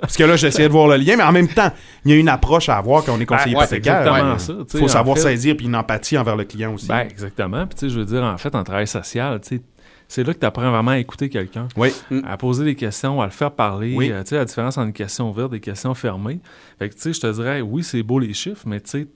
Parce 0.00 0.16
que 0.16 0.24
là, 0.24 0.36
j'essayais 0.36 0.68
de 0.68 0.72
voir 0.72 0.88
le 0.88 0.96
lien, 0.96 1.16
mais 1.16 1.24
en 1.24 1.32
même 1.32 1.48
temps, 1.48 1.70
il 2.04 2.12
y 2.12 2.14
a 2.14 2.16
une 2.16 2.28
approche 2.28 2.68
à 2.68 2.78
avoir 2.78 3.04
quand 3.04 3.14
on 3.14 3.20
est 3.20 3.26
conseiller 3.26 3.54
ben, 3.54 3.60
ouais, 3.60 3.66
hypothécaire. 3.66 4.00
exactement 4.00 4.38
ça. 4.38 4.52
Il 4.72 4.80
faut 4.80 4.88
savoir 4.88 5.18
saisir 5.18 5.56
puis 5.56 5.66
une 5.66 5.76
empathie 5.76 6.16
envers 6.16 6.36
le 6.36 6.44
client 6.44 6.72
aussi. 6.72 6.88
Ben, 6.88 7.00
exactement. 7.00 7.66
Puis, 7.66 7.78
tu 7.78 7.80
sais, 7.80 7.94
je 7.94 7.98
veux 7.98 8.06
dire, 8.06 8.22
en 8.22 8.38
fait, 8.38 8.54
en 8.54 8.64
travail 8.64 8.86
social, 8.86 9.40
tu 9.40 9.60
c'est 10.08 10.22
là 10.22 10.32
que 10.32 10.38
tu 10.38 10.46
apprends 10.46 10.70
vraiment 10.70 10.92
à 10.92 10.98
écouter 10.98 11.28
quelqu'un, 11.28 11.66
oui. 11.76 11.92
à 12.24 12.36
poser 12.36 12.64
des 12.64 12.76
questions, 12.76 13.20
à 13.20 13.24
le 13.24 13.32
faire 13.32 13.50
parler. 13.50 13.94
Oui. 13.96 14.10
Euh, 14.12 14.22
tu 14.22 14.30
sais, 14.30 14.36
la 14.36 14.44
différence 14.44 14.78
entre 14.78 14.86
une 14.86 14.92
question 14.92 15.30
ouverte 15.30 15.52
et 15.52 15.56
des 15.56 15.60
questions 15.60 15.94
fermées. 15.94 16.40
Fait 16.78 16.88
que, 16.88 16.94
tu 16.94 17.00
sais, 17.00 17.12
je 17.12 17.20
te 17.20 17.32
dirais, 17.32 17.60
oui, 17.60 17.82
c'est 17.82 18.02
beau 18.02 18.18
les 18.18 18.32
chiffres, 18.32 18.62
mais 18.66 18.80
tu 18.80 18.90
sais, 18.90 19.08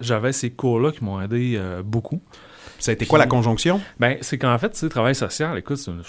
j'avais 0.00 0.32
ces 0.32 0.50
cours-là 0.50 0.92
qui 0.92 1.04
m'ont 1.04 1.20
aidé 1.20 1.54
euh, 1.56 1.82
beaucoup. 1.82 2.20
Ça 2.78 2.90
a 2.90 2.94
été 2.94 3.06
quoi 3.06 3.18
la 3.18 3.26
conjonction? 3.26 3.80
Ben, 3.98 4.18
c'est 4.20 4.36
qu'en 4.36 4.56
fait, 4.58 4.68
tu 4.70 4.78
sais, 4.78 4.88
travail 4.90 5.14
social, 5.14 5.56
écoute, 5.56 5.78
une- 5.86 6.02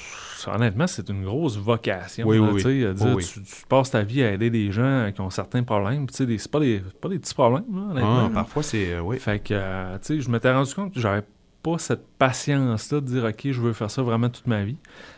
honnêtement, 0.54 0.86
c'est 0.86 1.08
une 1.10 1.24
grosse 1.24 1.58
vocation. 1.58 2.28
Oui, 2.28 2.38
là, 2.40 2.44
oui, 2.52 2.56
tu 2.56 2.62
sais, 2.62 2.68
oui. 2.68 2.86
à 2.86 2.94
dire, 2.94 3.06
Oui, 3.08 3.14
oui. 3.16 3.26
Tu, 3.26 3.42
tu 3.42 3.66
passes 3.70 3.92
ta 3.92 4.04
vie 4.04 4.22
à 4.22 4.34
aider 4.34 4.50
des 4.50 4.70
gens 4.72 5.10
qui 5.16 5.22
ont 5.22 5.30
certains 5.30 5.64
problèmes. 5.64 6.08
Tu 6.08 6.26
sais, 6.26 6.38
c'est 6.38 6.52
pas 6.52 6.60
des, 6.60 6.82
pas 7.02 7.08
des 7.08 7.20
petits 7.20 7.34
problèmes, 7.34 7.64
là, 7.74 7.82
honnêtement. 7.92 8.26
Ah, 8.26 8.30
parfois, 8.34 8.64
c'est. 8.64 8.92
euh, 8.94 9.00
oui. 9.00 9.18
Fait 9.18 9.40
que, 9.40 9.54
euh, 9.54 9.98
tu 10.00 10.16
sais, 10.16 10.20
je 10.22 10.30
m'étais 10.30 10.52
rendu 10.52 10.74
compte 10.74 10.94
que 10.94 11.00
j'avais 11.00 11.24
pas 11.64 11.78
cette 11.78 12.06
patience-là 12.20 13.00
de 13.00 13.06
dire, 13.06 13.24
OK, 13.24 13.42
je 13.50 13.62
veux 13.62 13.74
faire 13.74 13.90
ça 13.90 14.02
vraiment 14.02 14.30
toute 14.30 14.48
ma 14.48 14.64
vie. 14.66 14.78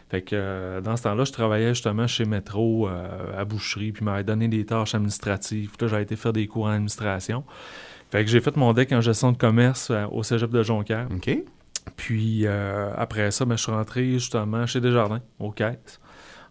Fait 0.09 0.21
que, 0.21 0.29
euh, 0.35 0.81
dans 0.81 0.97
ce 0.97 1.03
temps-là, 1.03 1.23
je 1.23 1.31
travaillais 1.31 1.69
justement 1.73 2.05
chez 2.07 2.25
Métro, 2.25 2.87
euh, 2.87 3.39
à 3.39 3.43
boucherie, 3.45 3.91
puis 3.91 4.05
m'avait 4.05 4.23
donné 4.23 4.47
des 4.47 4.65
tâches 4.65 4.93
administratives. 4.93 5.71
Puis 5.75 5.87
là, 5.87 5.95
j'ai 5.97 6.01
été 6.03 6.15
faire 6.15 6.33
des 6.33 6.45
cours 6.47 6.65
en 6.65 6.69
administration. 6.69 7.43
Fait 8.11 8.25
que 8.25 8.31
j'ai 8.31 8.41
fait 8.41 8.55
mon 8.57 8.73
deck 8.73 8.91
en 8.91 9.01
gestion 9.01 9.31
de 9.31 9.37
commerce 9.37 9.89
euh, 9.91 10.05
au 10.11 10.23
cégep 10.23 10.49
de 10.49 10.63
Jonquière. 10.63 11.07
OK. 11.11 11.29
Puis 11.95 12.45
euh, 12.45 12.91
après 12.95 13.31
ça, 13.31 13.45
ben, 13.45 13.55
je 13.55 13.63
suis 13.63 13.71
rentré 13.71 14.13
justement 14.13 14.65
chez 14.65 14.81
Desjardins, 14.81 15.21
aux 15.39 15.51
caisses, 15.51 15.99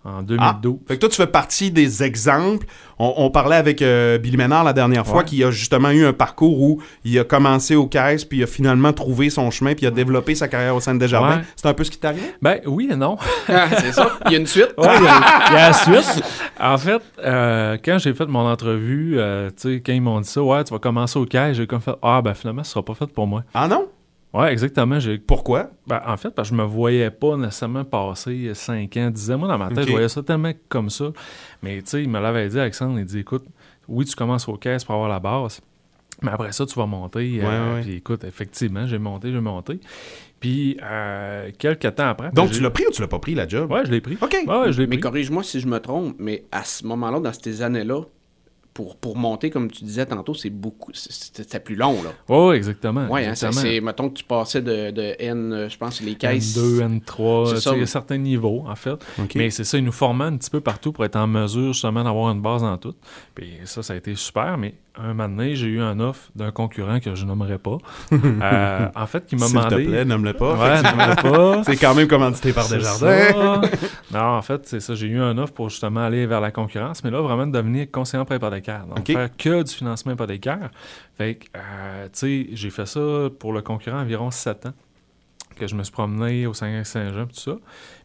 en 0.05 0.23
2012. 0.23 0.79
Fait 0.87 0.95
que 0.95 1.01
toi, 1.01 1.09
tu 1.09 1.17
fais 1.17 1.27
partie 1.27 1.71
des 1.71 2.03
exemples. 2.03 2.67
On, 2.99 3.15
on 3.19 3.31
parlait 3.31 3.57
avec 3.57 3.83
euh, 3.83 4.19
Billy 4.19 4.37
Ménard 4.37 4.65
la 4.65 4.73
dernière 4.73 5.07
fois 5.07 5.19
Ouais. 5.19 5.25
qui 5.25 5.45
a 5.45 5.51
justement 5.51 5.91
eu 5.91 6.05
un 6.07 6.13
parcours 6.13 6.61
où 6.61 6.81
il 7.05 7.19
a 7.19 7.25
commencé 7.25 7.77
aux 7.77 7.87
caisses, 7.87 8.25
puis 8.25 8.39
il 8.39 8.43
a 8.43 8.47
finalement 8.47 8.93
trouvé 8.93 9.31
son 9.31 9.51
chemin, 9.51 9.75
puis 9.75 9.85
il 9.85 9.89
a 9.89 9.91
développé 9.91 10.35
sa 10.35 10.49
carrière 10.49 10.75
au 10.75 10.81
sein 10.81 10.95
de 10.95 10.99
Desjardins. 11.01 11.37
Ouais. 11.39 11.45
C'est 11.57 11.69
un 11.69 11.75
peu 11.75 11.85
ce 11.85 11.91
qui 11.91 11.99
t'arrive? 11.99 12.23
Ben 12.43 12.61
oui 12.67 12.89
et 12.91 12.97
non. 12.97 13.17
Ah, 13.49 13.67
c'est 13.79 13.93
ça. 13.93 14.19
Il 14.27 14.33
y 14.33 14.35
a 14.37 14.39
une 14.39 14.47
suite. 14.47 14.75
Ouais, 14.79 14.87
il 14.99 15.05
y, 15.05 15.07
a 15.09 15.21
il 15.49 15.53
y 15.55 15.57
a 15.57 15.69
la 15.69 15.73
suite. 15.73 16.23
En 16.61 16.77
fait, 16.79 17.03
euh, 17.25 17.77
quand 17.85 17.99
j'ai 17.99 18.15
fait 18.15 18.27
mon 18.27 18.47
entrevue, 18.51 19.15
euh, 19.19 19.49
tu 19.51 19.75
sais, 19.77 19.83
quand 19.85 19.93
ils 19.93 20.01
m'ont 20.03 20.21
dit 20.21 20.29
ça, 20.29 20.43
ouais, 20.43 20.65
tu 20.65 20.73
vas 20.73 20.79
commencer 20.79 21.19
au 21.19 21.25
caisse, 21.25 21.57
j'ai 21.57 21.67
comme 21.67 21.81
fait, 21.81 21.95
ah, 22.03 22.21
ben 22.23 22.35
finalement, 22.35 22.65
ce 22.65 22.73
sera 22.73 22.85
pas 22.85 22.95
fait 22.95 23.07
pour 23.07 23.27
moi. 23.27 23.43
Ah 23.55 23.69
non? 23.69 23.87
Ouais, 24.35 24.53
exactement. 24.53 25.01
J'ai, 25.01 25.19
Pourquoi? 25.19 25.71
ben, 25.87 26.03
en 26.07 26.17
fait, 26.17 26.31
parce 26.31 26.51
que 26.51 26.57
je 26.57 26.61
me 26.61 26.67
voyais 26.67 27.11
pas 27.11 27.37
nécessairement 27.37 27.85
passer 27.85 28.51
5 28.55 28.97
ans, 28.99 29.11
10 29.11 29.31
ans. 29.33 29.39
Moi, 29.39 29.49
dans 29.49 29.59
ma 29.59 29.69
tête, 29.69 29.87
je 29.87 29.91
voyais 29.91 30.09
ça 30.09 30.23
tellement 30.23 30.53
comme 30.69 30.91
ça. 30.91 31.07
Mais 31.63 31.81
tu 31.83 31.91
sais, 31.91 32.03
il 32.03 32.11
me 32.11 32.21
l'avait 32.21 32.47
dit, 32.49 32.59
Alexandre, 32.61 32.99
il 32.99 33.05
dit, 33.07 33.21
écoute, 33.21 33.45
oui, 33.89 34.05
tu 34.05 34.15
commences 34.15 34.47
au 34.49 34.57
caisse 34.57 34.85
pour 34.85 34.95
avoir 34.95 35.09
la 35.09 35.19
base. 35.19 35.61
Mais 36.21 36.31
après 36.33 36.53
ça, 36.53 36.67
tu 36.67 36.75
vas 36.79 36.85
monter. 36.87 37.41
euh, 37.43 37.75
Ouais. 37.77 37.83
Puis 37.83 37.95
écoute, 37.95 38.25
effectivement, 38.25 38.87
j'ai 38.87 38.99
monté, 38.99 39.33
j'ai 39.33 39.41
monté. 39.41 39.79
Puis 40.41 40.77
euh, 40.83 41.51
quelques 41.59 41.95
temps 41.95 42.09
après. 42.09 42.31
Donc, 42.33 42.49
ben, 42.51 42.55
tu 42.57 42.63
l'as 42.63 42.71
pris 42.71 42.85
ou 42.87 42.91
tu 42.91 43.01
l'as 43.01 43.09
pas 43.09 43.19
pris, 43.21 43.35
la 43.35 43.47
job? 43.49 43.71
Ouais, 43.71 43.85
je 43.87 43.91
l'ai 43.91 44.01
pris. 44.01 44.19
OK. 44.21 44.37
Ouais, 44.47 44.59
ouais, 44.61 44.73
je 44.73 44.81
l'ai 44.81 44.87
Mais 44.89 44.97
pris. 44.97 45.01
corrige-moi 45.01 45.43
si 45.43 45.59
je 45.61 45.67
me 45.67 45.79
trompe, 45.79 46.17
mais 46.19 46.45
à 46.53 46.65
ce 46.65 46.85
moment-là, 46.87 47.21
dans 47.21 47.33
ces 47.33 47.63
années-là, 47.63 48.03
pour, 48.79 48.95
pour 48.95 49.17
monter, 49.17 49.51
comme 49.51 49.69
tu 49.73 49.83
disais 49.83 50.07
tantôt, 50.07 50.35
c'est 50.35 50.51
beaucoup. 50.51 50.93
c'est- 50.95 51.59
plus 51.65 51.75
long, 51.75 51.97
là. 52.05 52.11
Ouais, 52.33 52.57
exactement. 52.57 53.09
Ouais, 53.09 53.27
hein, 53.27 53.35
c'est, 53.35 53.81
mettons 53.81 54.09
que 54.09 54.15
tu 54.15 54.23
passais 54.23 54.63
de, 54.63 54.93
de 54.93 55.17
N, 55.19 55.53
euh, 55.53 55.69
je 55.69 55.77
pense, 55.77 56.01
les 56.01 56.15
caisses. 56.15 56.57
N2, 56.57 57.01
N3, 57.01 57.47
C'est 57.49 57.55
tu 57.57 57.61
ça. 57.61 57.71
sais, 57.71 57.77
il 57.77 57.81
y 57.81 57.83
a 57.83 57.87
certains 57.87 58.19
niveaux, 58.19 58.63
en 58.69 58.77
fait. 58.77 59.05
Mais 59.35 59.51
c'est 59.51 59.65
ça, 59.65 59.79
ils 59.79 59.85
nous 59.85 59.91
formaient 59.91 60.27
un 60.27 60.37
petit 60.37 60.51
peu 60.51 60.61
partout 60.61 60.93
pour 60.93 61.05
être 61.05 61.17
en 61.17 61.27
mesure 61.27 61.73
justement 61.73 62.05
d'avoir 62.05 62.31
une 62.31 62.41
base 62.41 62.63
dans 62.63 62.79
tout. 62.79 62.95
Puis 63.35 63.55
ça, 63.65 63.83
ça 63.83 63.95
a 63.95 63.97
été 63.97 64.15
super, 64.15 64.57
mais 64.57 64.75
un 65.01 65.15
moment 65.15 65.29
donné, 65.29 65.55
j'ai 65.55 65.69
eu 65.69 65.81
un 65.81 66.01
offre 66.01 66.31
d'un 66.35 66.51
concurrent 66.51 66.99
que 67.01 67.15
je 67.15 67.25
nommerai 67.25 67.59
pas. 67.59 67.79
Euh, 68.41 68.89
en 68.95 69.07
fait, 69.07 69.27
qui 69.27 69.37
m'a 69.37 69.47
S'il 69.47 69.59
te 69.59 69.65
demandé... 69.65 69.85
plaît, 69.85 70.05
nomme-le 70.05 70.33
pas. 70.33 70.55
Ouais, 70.55 70.83
nommerai 70.83 71.17
pas. 71.17 71.63
C'est 71.65 71.77
quand 71.77 71.95
même 71.95 72.07
commandité 72.07 72.53
par 72.53 72.69
Desjardins. 72.69 73.61
non, 74.13 74.21
en 74.21 74.43
fait, 74.43 74.67
c'est 74.67 74.81
ça. 74.81 74.95
J'ai 74.95 75.09
eu 75.09 75.21
un 75.21 75.37
offre 75.39 75.53
pour 75.53 75.71
justement 75.71 76.01
aller 76.01 76.27
vers 76.27 76.41
la 76.41 76.51
concurrence, 76.51 77.03
mais 77.05 77.11
là, 77.11 77.21
vraiment 77.21 77.47
de 77.47 77.53
devenir 77.53 77.91
conseiller 77.91 78.21
en 78.21 78.25
prêt 78.25 78.39
hypothécaire. 78.69 78.87
Donc, 78.87 78.99
OK. 79.01 79.07
faire 79.13 79.37
que 79.37 79.63
du 79.63 79.73
financement 79.73 80.13
hypothécaire. 80.13 80.71
Fait 81.17 81.37
que, 81.37 81.47
euh, 81.57 82.05
tu 82.07 82.11
sais, 82.13 82.47
j'ai 82.53 82.71
fait 82.71 82.87
ça 82.87 83.01
pour 83.39 83.53
le 83.53 83.63
concurrent 83.63 84.01
environ 84.01 84.31
7 84.31 84.67
ans 84.67 84.73
que 85.57 85.67
je 85.67 85.75
me 85.75 85.83
suis 85.83 85.93
promené 85.93 86.47
au 86.47 86.55
Saint-Saint-Jean, 86.55 87.27
tout 87.27 87.35
ça. 87.35 87.57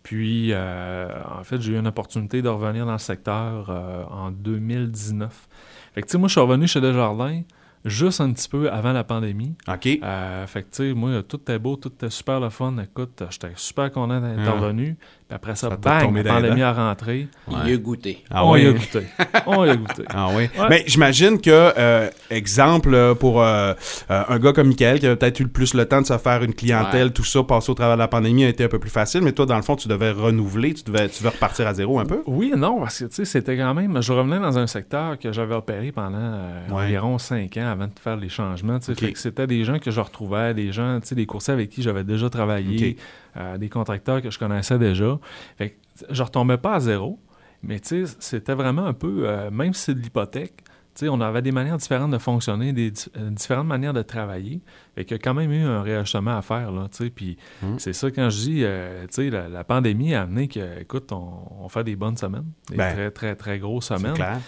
Puis, 0.01 0.49
euh, 0.51 1.07
en 1.39 1.43
fait, 1.43 1.61
j'ai 1.61 1.73
eu 1.73 1.77
une 1.77 1.85
opportunité 1.87 2.41
de 2.41 2.49
revenir 2.49 2.85
dans 2.85 2.93
le 2.93 2.97
secteur 2.97 3.67
euh, 3.69 4.03
en 4.09 4.31
2019. 4.31 5.47
Fait 5.93 6.01
que, 6.01 6.07
tu 6.07 6.11
sais, 6.13 6.17
moi, 6.17 6.27
je 6.27 6.31
suis 6.33 6.41
revenu 6.41 6.67
chez 6.67 6.81
Desjardins 6.81 7.41
juste 7.85 8.21
un 8.21 8.31
petit 8.31 8.47
peu 8.49 8.71
avant 8.71 8.93
la 8.93 9.03
pandémie. 9.03 9.55
OK. 9.67 9.87
Euh, 10.01 10.47
fait 10.47 10.63
que, 10.63 10.67
tu 10.69 10.89
sais, 10.89 10.93
moi, 10.93 11.21
tout 11.21 11.37
était 11.37 11.59
beau, 11.59 11.75
tout 11.75 11.89
était 11.89 12.09
super 12.09 12.39
le 12.39 12.49
fun. 12.49 12.75
Écoute, 12.81 13.21
j'étais 13.29 13.51
super 13.55 13.91
content 13.91 14.19
d'être 14.21 14.39
Ah. 14.47 14.51
revenu. 14.53 14.97
Puis 15.27 15.35
après 15.35 15.55
ça, 15.55 15.69
Ça 15.69 15.77
bang, 15.77 16.15
la 16.15 16.23
dans 16.23 16.35
les 16.35 16.41
pandémie 16.41 16.59
dents. 16.61 16.65
a 16.67 16.73
rentré. 16.73 17.27
Il 17.65 17.73
a 17.73 17.77
goûté. 17.77 18.23
Ah 18.29 18.45
on 18.45 18.55
y 18.55 18.65
a 18.65 18.71
ouais. 18.71 18.73
goûté. 18.77 19.03
on 19.45 19.65
y 19.65 19.69
a 19.69 19.75
goûté. 19.75 20.03
Ah 20.13 20.27
oui. 20.35 20.43
Ouais. 20.59 20.67
Mais 20.69 20.83
j'imagine 20.85 21.39
que, 21.39 21.49
euh, 21.77 22.09
exemple, 22.29 22.93
euh, 22.93 23.15
pour 23.15 23.41
euh, 23.41 23.73
euh, 24.11 24.23
un 24.27 24.39
gars 24.39 24.53
comme 24.53 24.67
Michael, 24.67 24.99
qui 24.99 25.07
a 25.07 25.15
peut-être 25.15 25.39
eu 25.39 25.43
le 25.43 25.49
plus 25.49 25.73
le 25.73 25.85
temps 25.87 26.01
de 26.01 26.05
se 26.07 26.17
faire 26.17 26.43
une 26.43 26.53
clientèle, 26.53 27.07
Ouais. 27.07 27.09
tout 27.13 27.23
ça, 27.23 27.41
passer 27.43 27.71
au 27.71 27.73
travers 27.73 27.95
de 27.95 27.99
la 28.01 28.07
pandémie 28.07 28.43
a 28.45 28.49
été 28.49 28.63
un 28.65 28.67
peu 28.67 28.79
plus 28.79 28.89
facile, 28.89 29.21
mais 29.21 29.31
toi, 29.31 29.45
dans 29.45 29.55
le 29.55 29.61
fond, 29.61 29.75
tu 29.75 29.87
devais 29.87 30.11
renouveler, 30.11 30.73
tu 30.73 30.83
devais, 30.83 31.07
tu 31.09 31.19
devais 31.19 31.29
repartir 31.33 31.67
à 31.67 31.73
zéro 31.73 31.99
un 31.99 32.05
peu? 32.05 32.21
Oui 32.27 32.51
et 32.53 32.57
non, 32.57 32.79
parce 32.79 32.99
que, 32.99 33.05
tu 33.05 33.15
sais, 33.15 33.25
c'était 33.25 33.57
quand 33.57 33.73
même... 33.73 34.01
Je 34.01 34.11
revenais 34.13 34.39
dans 34.39 34.57
un 34.57 34.67
secteur 34.67 35.17
que 35.17 35.31
j'avais 35.31 35.55
opéré 35.55 35.91
pendant 35.91 36.17
euh, 36.19 36.59
Ouais. 36.69 36.83
environ 36.85 37.17
cinq 37.17 37.57
ans 37.57 37.67
avant 37.71 37.85
de 37.85 37.91
faire 38.01 38.17
les 38.17 38.29
changements. 38.29 38.79
Fait 38.81 39.11
que 39.11 39.19
c'était 39.19 39.47
des 39.47 39.63
gens 39.63 39.79
que 39.79 39.91
je 39.91 39.99
retrouvais, 39.99 40.53
des 40.53 40.71
gens, 40.71 40.99
tu 41.01 41.07
sais, 41.09 41.15
des 41.15 41.25
coursiers 41.25 41.53
avec 41.53 41.69
qui 41.69 41.81
j'avais 41.81 42.03
déjà 42.03 42.29
travaillé, 42.29 42.97
euh, 43.37 43.57
des 43.57 43.69
contracteurs 43.69 44.21
que 44.21 44.29
je 44.31 44.39
connaissais 44.39 44.77
déjà. 44.79 45.19
Fait 45.57 45.69
que 45.71 45.75
je 46.09 46.23
retombais 46.23 46.57
pas 46.57 46.75
à 46.75 46.79
zéro, 46.79 47.19
mais 47.61 47.79
tu 47.79 48.05
sais, 48.05 48.15
c'était 48.19 48.53
vraiment 48.55 48.85
un 48.85 48.93
peu... 48.93 49.23
euh, 49.27 49.49
même 49.51 49.73
si 49.73 49.81
c'est 49.83 49.93
de 49.95 49.99
l'hypothèque, 49.99 50.63
tu 50.95 51.05
sais, 51.05 51.09
on 51.09 51.19
avait 51.21 51.41
des 51.41 51.51
manières 51.51 51.77
différentes 51.77 52.11
de 52.11 52.19
fonctionner, 52.19 52.71
des 52.71 52.91
di- 52.91 53.05
euh, 53.17 53.31
différentes 53.31 53.65
manières 53.65 53.93
de 53.93 54.03
travailler. 54.03 54.61
Fait 54.93 55.05
qu'il 55.05 55.15
y 55.17 55.19
a 55.19 55.23
quand 55.23 55.33
même 55.33 55.51
eu 55.51 55.63
un 55.63 55.81
réajustement 55.81 56.37
à 56.37 56.43
faire, 56.43 56.71
là, 56.71 56.87
tu 56.91 57.05
sais. 57.05 57.09
Puis 57.09 57.37
Mm. 57.63 57.79
c'est 57.79 57.93
ça, 57.93 58.11
quand 58.11 58.29
je 58.29 58.37
dis, 58.37 58.59
euh, 58.63 59.01
tu 59.07 59.15
sais, 59.15 59.29
la, 59.31 59.49
la 59.49 59.63
pandémie 59.63 60.13
a 60.13 60.21
amené 60.21 60.47
que, 60.47 60.81
écoute, 60.81 61.11
on, 61.11 61.31
on 61.61 61.69
fait 61.69 61.83
des 61.83 61.95
bonnes 61.95 62.17
semaines, 62.17 62.45
des 62.69 62.77
Ben, 62.77 62.93
très, 62.93 63.09
très, 63.11 63.35
très 63.35 63.57
grosses 63.59 63.87
semaines. 63.87 64.13
clair. 64.13 64.39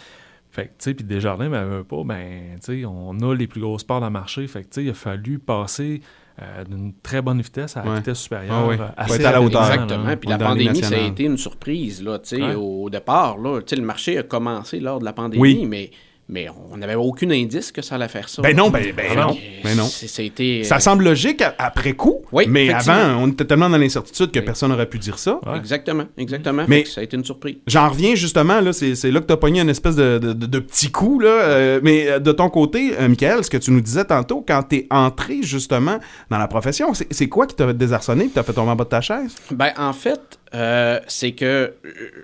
Fait 0.52 0.66
que, 0.68 0.70
tu 0.70 0.76
sais, 0.80 0.94
puis 0.94 1.04
Desjardins, 1.04 1.50
ben, 1.50 1.66
veut 1.66 1.84
pas, 1.84 2.04
ben, 2.06 2.60
tu 2.64 2.82
sais, 2.82 2.86
on 2.86 3.18
a 3.20 3.34
les 3.34 3.48
plus 3.48 3.60
grosses 3.62 3.84
parts 3.84 4.00
le 4.02 4.10
marché. 4.12 4.46
Fait 4.48 4.62
que, 4.62 4.68
tu 4.68 4.74
sais, 4.76 4.84
il 4.84 4.90
a 4.92 4.94
fallu 4.94 5.40
passer 5.40 6.02
euh, 6.42 6.64
d'une 6.66 6.94
très 7.02 7.22
bonne 7.22 7.42
vitesse 7.42 7.78
à 7.78 7.84
la 7.84 7.92
Ouais. 7.92 7.98
vitesse 7.98 8.20
supérieure. 8.20 8.54
Ah 8.54 8.66
oui. 8.68 8.76
euh, 8.80 8.88
assez 8.98 9.16
être 9.22 9.26
à 9.28 9.32
la 9.32 9.42
hauteur. 9.42 9.64
Exactement. 9.72 10.04
là. 10.04 10.18
Puis 10.18 10.30
la 10.30 10.38
pandémie, 10.38 10.84
ça 10.84 10.96
a 10.96 11.00
été 11.00 11.24
une 11.24 11.38
surprise 11.38 12.04
là, 12.04 12.20
tu 12.20 12.36
sais, 12.36 12.42
Ouais. 12.44 12.56
au 12.56 12.90
départ. 12.90 13.38
Là, 13.38 13.62
Tu 13.62 13.70
sais, 13.70 13.76
le 13.78 13.86
marché 13.86 14.18
a 14.18 14.24
commencé 14.24 14.80
lors 14.80 15.00
de 15.00 15.06
la 15.06 15.14
pandémie, 15.14 15.42
Oui. 15.42 15.66
mais, 15.66 15.92
mais 16.28 16.48
on 16.72 16.78
n'avait 16.78 16.96
aucun 16.96 17.30
indice 17.30 17.72
que 17.72 17.82
ça 17.82 17.96
allait 17.96 18.08
faire 18.08 18.28
ça. 18.30 18.42
Ben 18.42 18.56
non, 18.56 18.70
ben, 18.70 18.84
ben 18.96 19.16
non. 19.16 19.38
Ben 19.64 19.76
non. 19.78 19.86
c'est- 19.86 20.08
Ça 20.08 20.22
a 20.22 20.26
été. 20.26 20.64
Ça 20.64 20.80
semble 20.80 21.04
logique 21.04 21.42
à- 21.42 21.54
après 21.58 21.94
coup, 21.94 22.22
Oui, 22.32 22.46
mais 22.48 22.72
avant, 22.74 23.18
on 23.22 23.28
était 23.28 23.46
tellement 23.46 23.70
dans 23.70 23.78
l'incertitude 23.78 24.32
que 24.32 24.40
Oui. 24.40 24.46
personne 24.46 24.70
n'aurait 24.72 24.86
pu 24.90 24.98
dire 25.00 25.20
ça. 25.20 25.40
Ouais. 25.46 25.58
Exactement, 25.58 26.06
exactement. 26.18 26.66
Mais- 26.68 26.86
ça 26.86 27.02
a 27.02 27.04
été 27.04 27.16
une 27.18 27.26
surprise. 27.26 27.56
J'en 27.68 27.90
reviens 27.90 28.16
justement, 28.16 28.60
là, 28.62 28.74
c'est, 28.74 28.96
c'est 28.96 29.12
là 29.12 29.20
que 29.20 29.26
t'as 29.26 29.38
pogné 29.38 29.62
une 29.62 29.70
espèce 29.70 29.96
de, 29.96 30.18
de, 30.18 30.34
de- 30.34 30.46
de 30.46 30.60
petit 30.60 30.92
coup, 30.92 31.20
là. 31.20 31.30
euh, 31.30 31.80
mais 31.84 32.08
euh, 32.10 32.20
de 32.20 32.32
ton 32.32 32.50
côté, 32.50 32.94
euh, 33.00 33.08
Michael, 33.08 33.44
ce 33.44 33.50
que 33.50 33.58
tu 33.58 33.72
nous 33.72 33.82
disais 33.82 34.06
tantôt, 34.06 34.44
quand 34.48 34.64
t'es 34.64 34.88
entré 34.90 35.44
justement 35.44 36.00
dans 36.30 36.38
la 36.38 36.48
profession, 36.48 36.94
c'est, 36.94 37.08
c'est 37.12 37.28
quoi 37.30 37.46
qui 37.48 37.56
t'a 37.56 37.72
désarçonné 37.74 38.26
et 38.26 38.30
t'a 38.30 38.44
fait 38.44 38.54
tomber 38.54 38.72
en 38.72 38.76
bas 38.76 38.84
de 38.86 38.90
ta 38.90 39.02
chaise? 39.02 39.36
Ben, 39.52 39.72
en 39.78 39.94
fait, 39.94 40.20
euh, 40.54 41.00
c'est 41.08 41.32
que, 41.34 41.74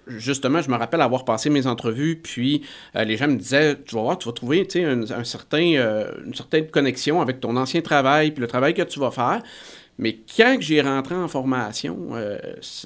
justement, 0.08 0.62
je 0.62 0.70
me 0.70 0.76
rappelle 0.78 1.02
avoir 1.02 1.26
passé 1.26 1.50
mes 1.50 1.68
entrevues, 1.68 2.18
puis 2.22 2.62
euh, 2.96 3.04
les 3.04 3.18
gens 3.18 3.28
me 3.28 3.36
disaient, 3.36 3.78
tu 3.86 3.96
vas 3.96 4.02
voir, 4.02 4.18
tu 4.18 4.28
vas 4.28 4.34
trouver, 4.34 4.68
un, 4.76 5.02
un 5.12 5.24
certain, 5.24 5.74
euh, 5.76 6.12
une 6.26 6.34
certaine 6.34 6.68
connexion 6.68 7.22
avec 7.22 7.40
ton 7.40 7.56
ancien 7.58 7.82
travail, 7.82 8.32
puis 8.32 8.42
le 8.42 8.48
travail 8.48 8.74
que 8.74 8.84
tu 8.84 9.00
vas 9.00 9.12
faire. 9.12 9.42
Mais 9.98 10.20
quand 10.38 10.58
j'ai 10.62 10.82
rentré 10.82 11.16
en 11.16 11.28
formation, 11.28 12.12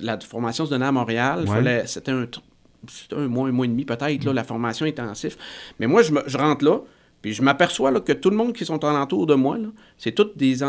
la 0.02 0.20
formation 0.20 0.66
se 0.66 0.72
donnait 0.72 0.86
à 0.88 0.92
Montréal, 0.92 1.46
Ouais. 1.48 1.84
c'était 1.86 2.12
un, 2.12 2.26
un 3.16 3.28
mois, 3.28 3.48
un 3.48 3.52
mois 3.52 3.66
et 3.66 3.70
demi 3.70 3.86
peut-être, 3.86 4.32
la 4.32 4.44
formation 4.44 4.86
intensif. 4.86 5.38
Mais 5.80 5.88
moi, 5.88 6.02
je, 6.02 6.12
me- 6.12 6.24
je 6.26 6.38
rentre 6.38 6.66
là, 6.66 6.80
puis 7.22 7.34
je 7.34 7.42
m'aperçois 7.42 7.92
que 8.02 8.12
tout 8.14 8.30
le 8.32 8.36
monde 8.36 8.54
qui 8.54 8.66
sont 8.66 8.84
alentour 8.84 9.28
de 9.28 9.36
moi, 9.36 9.58
c'est 9.98 10.12
toutes 10.14 10.38
des, 10.38 10.62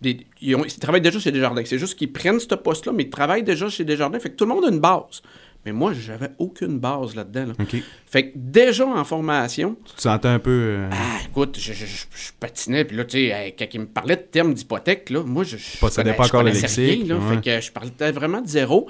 des- 0.00 0.26
ils, 0.40 0.54
ont- 0.56 0.64
ils 0.64 0.78
travaillent 0.78 1.00
déjà 1.00 1.18
chez 1.18 1.32
Desjardins. 1.32 1.62
C'est 1.64 1.78
juste 1.78 1.98
qu'ils 1.98 2.12
prennent 2.12 2.40
ce 2.40 2.54
poste-là, 2.54 2.92
mais 2.92 3.04
ils 3.04 3.10
travaillent 3.10 3.42
déjà 3.42 3.68
chez 3.68 3.84
Desjardins. 3.84 4.18
Fait 4.18 4.30
que 4.30 4.36
tout 4.36 4.44
le 4.46 4.54
monde 4.54 4.64
a 4.64 4.68
une 4.68 4.80
base. 4.80 5.22
Mais 5.66 5.72
moi, 5.72 5.92
j'avais 5.92 6.30
aucune 6.38 6.78
base 6.78 7.14
là-dedans. 7.14 7.48
là. 7.48 7.52
Fait 8.06 8.30
que 8.30 8.32
déjà 8.36 8.86
en 8.86 9.04
formation, 9.04 9.76
Tu 9.84 9.92
te 9.94 10.00
sentais 10.00 10.28
un 10.28 10.38
peu. 10.38 10.50
euh, 10.50 10.88
ah, 10.90 11.18
écoute, 11.28 11.58
je, 11.60 11.74
je- 11.74 11.84
je- 11.84 12.06
je 12.16 12.30
patinais, 12.40 12.86
puis 12.86 12.96
là, 12.96 13.04
tu 13.04 13.18
sais, 13.18 13.54
quand 13.58 13.66
il 13.74 13.80
me 13.80 13.86
parlait 13.86 14.16
de 14.16 14.22
termes 14.22 14.54
d'hypothèque, 14.54 15.10
là, 15.10 15.22
moi, 15.22 15.44
je 15.44 15.58
je 15.58 15.78
connais- 15.78 16.14
pas 16.14 16.22
je 16.24 16.28
encore 16.30 16.44
le 16.44 16.52
connaissais 16.52 16.82
lexique, 16.82 17.04
rien, 17.06 17.14
là. 17.14 17.20
ouais. 17.22 17.34
Fait 17.36 17.42
que 17.42 17.60
je 17.66 17.72
parlais 17.72 18.12
vraiment 18.12 18.40
de 18.40 18.48
zéro. 18.48 18.88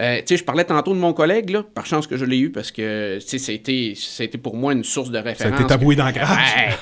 Euh, 0.00 0.18
tu 0.18 0.22
sais, 0.28 0.36
je 0.38 0.44
parlais 0.44 0.64
tantôt 0.64 0.94
de 0.94 0.98
mon 0.98 1.12
collègue, 1.12 1.50
là, 1.50 1.62
par 1.74 1.84
chance 1.84 2.06
que 2.06 2.16
je 2.16 2.24
l'ai 2.24 2.38
eu, 2.38 2.50
parce 2.50 2.70
que, 2.70 3.18
tu 3.20 3.26
sais, 3.28 3.38
c'était 3.38 3.92
c'était 3.96 4.38
pour 4.38 4.56
moi 4.56 4.72
une 4.72 4.84
source 4.84 5.10
de 5.10 5.14
ça 5.16 5.20
a 5.20 5.22
référence. 5.22 5.60
été 5.60 5.66
taboué 5.68 5.96
dans. 5.96 6.06
Ouais, 6.06 6.12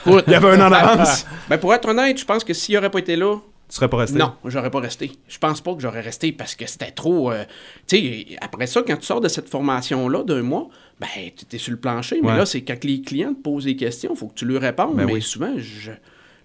écoute. 0.06 0.24
Il 0.28 0.32
y 0.32 0.36
avait 0.36 0.48
un 0.50 0.60
an 0.66 0.70
d'avance. 0.70 1.26
Ben, 1.48 1.58
pour 1.58 1.74
être 1.74 1.88
honnête, 1.88 2.18
je 2.18 2.24
pense 2.24 2.44
que 2.44 2.54
s'il 2.54 2.76
aurait 2.76 2.90
pas 2.90 3.00
été 3.00 3.16
là, 3.16 3.36
Tu 3.68 3.74
serais 3.76 3.88
pas 3.88 3.96
resté? 3.96 4.16
non, 4.18 4.32
j'aurais 4.44 4.70
pas 4.70 4.78
resté. 4.80 5.10
Je 5.28 5.38
pense 5.38 5.60
pas 5.60 5.74
que 5.74 5.80
j'aurais 5.82 6.00
resté 6.02 6.30
parce 6.30 6.54
que 6.54 6.66
c'était 6.66 6.92
trop. 6.92 7.32
euh, 7.32 7.42
tu 7.88 7.96
sais, 7.96 8.26
après 8.40 8.68
ça, 8.68 8.82
quand 8.86 8.96
tu 8.96 9.06
sors 9.06 9.20
de 9.20 9.26
cette 9.28 9.48
formation-là 9.48 10.22
d'un 10.22 10.42
mois, 10.42 10.68
ben, 11.00 11.08
tu 11.36 11.56
es 11.56 11.58
sur 11.58 11.72
le 11.72 11.78
plancher. 11.80 12.20
Mais 12.22 12.28
Ouais. 12.30 12.36
là, 12.36 12.46
c'est 12.46 12.60
quand 12.62 12.82
les 12.84 13.00
clients 13.02 13.34
te 13.34 13.40
posent 13.42 13.64
des 13.64 13.74
questions, 13.76 14.12
il 14.14 14.18
faut 14.18 14.28
que 14.28 14.34
tu 14.34 14.44
lui 14.46 14.58
répondes. 14.58 14.94
Ben 14.94 15.06
mais 15.06 15.14
oui. 15.14 15.22
souvent, 15.22 15.52
je. 15.58 15.90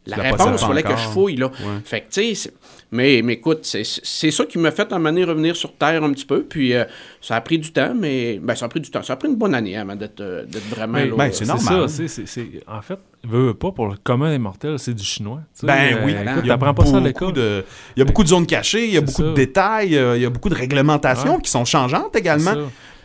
La 0.08 0.18
réponse, 0.18 0.62
il 0.62 0.68
fallait 0.68 0.84
que 0.84 0.92
je 0.96 1.08
fouille, 1.10 1.36
là. 1.38 1.48
Ouais. 1.48 1.82
Fait 1.84 2.02
que, 2.02 2.12
tu 2.12 2.36
sais, 2.36 2.52
mais, 2.92 3.22
mais 3.24 3.34
écoute, 3.34 3.60
c'est 3.64 3.84
c'est 3.84 4.32
ça 4.32 4.46
qui 4.46 4.58
m'a 4.60 4.72
fait 4.72 4.92
à 4.92 4.96
un 4.98 5.26
revenir 5.26 5.56
sur 5.56 5.74
Terre 5.74 6.04
un 6.04 6.12
petit 6.14 6.26
peu. 6.26 6.44
Puis 6.44 6.74
euh, 6.74 6.86
ça 7.22 7.36
a 7.36 7.42
pris 7.42 7.58
du 7.58 7.72
temps, 7.72 7.94
mais. 8.00 8.40
Ben, 8.42 8.56
ça 8.56 8.66
a 8.66 8.70
pris 8.70 8.80
du 8.82 8.92
temps. 8.92 9.02
Ça 9.02 9.14
a 9.14 9.16
pris 9.16 9.28
une 9.28 9.36
bonne 9.36 9.56
année 9.56 9.76
avant 9.78 9.96
d'être 9.96 10.22
euh, 10.22 10.46
d'être 10.46 10.68
vraiment. 10.70 10.94
Mais- 10.94 11.08
là, 11.08 11.16
ben, 11.18 11.26
euh, 11.26 11.32
c'est 11.32 11.46
normal. 11.46 11.90
ça, 11.90 11.96
c'est, 11.96 12.08
c'est, 12.08 12.28
c'est- 12.28 12.64
en 12.68 12.82
fait, 12.82 13.00
veut, 13.24 13.48
veut 13.48 13.54
pas, 13.56 13.72
pour 13.72 13.88
le 13.88 13.96
commun 14.04 14.30
des 14.30 14.38
mortels, 14.38 14.78
c'est 14.78 14.94
du 14.94 15.04
chinois. 15.04 15.42
Ben 15.64 16.00
oui, 16.06 16.14
Euh, 16.14 16.24
il 16.24 16.32
écoute, 16.32 16.46
pas 16.76 16.86
ça 16.86 16.98
à 16.98 17.00
beaucoup 17.00 17.06
l'école. 17.06 17.34
de- 17.34 17.66
Il 17.96 18.00
y 18.00 18.02
a 18.04 18.06
beaucoup 18.06 18.24
de 18.24 18.30
zones 18.30 18.46
cachées, 18.46 18.86
il 18.88 18.94
y 18.94 18.98
a 18.98 19.02
beaucoup 19.02 19.24
de 19.24 19.34
détails, 19.34 19.90
il 20.16 20.22
y 20.22 20.26
a 20.26 20.30
beaucoup 20.30 20.50
de 20.50 20.56
réglementations 20.56 21.36
Ouais. 21.38 21.42
qui 21.42 21.50
sont 21.50 21.66
changeantes 21.66 22.10
C'est 22.14 22.20
également. 22.20 22.54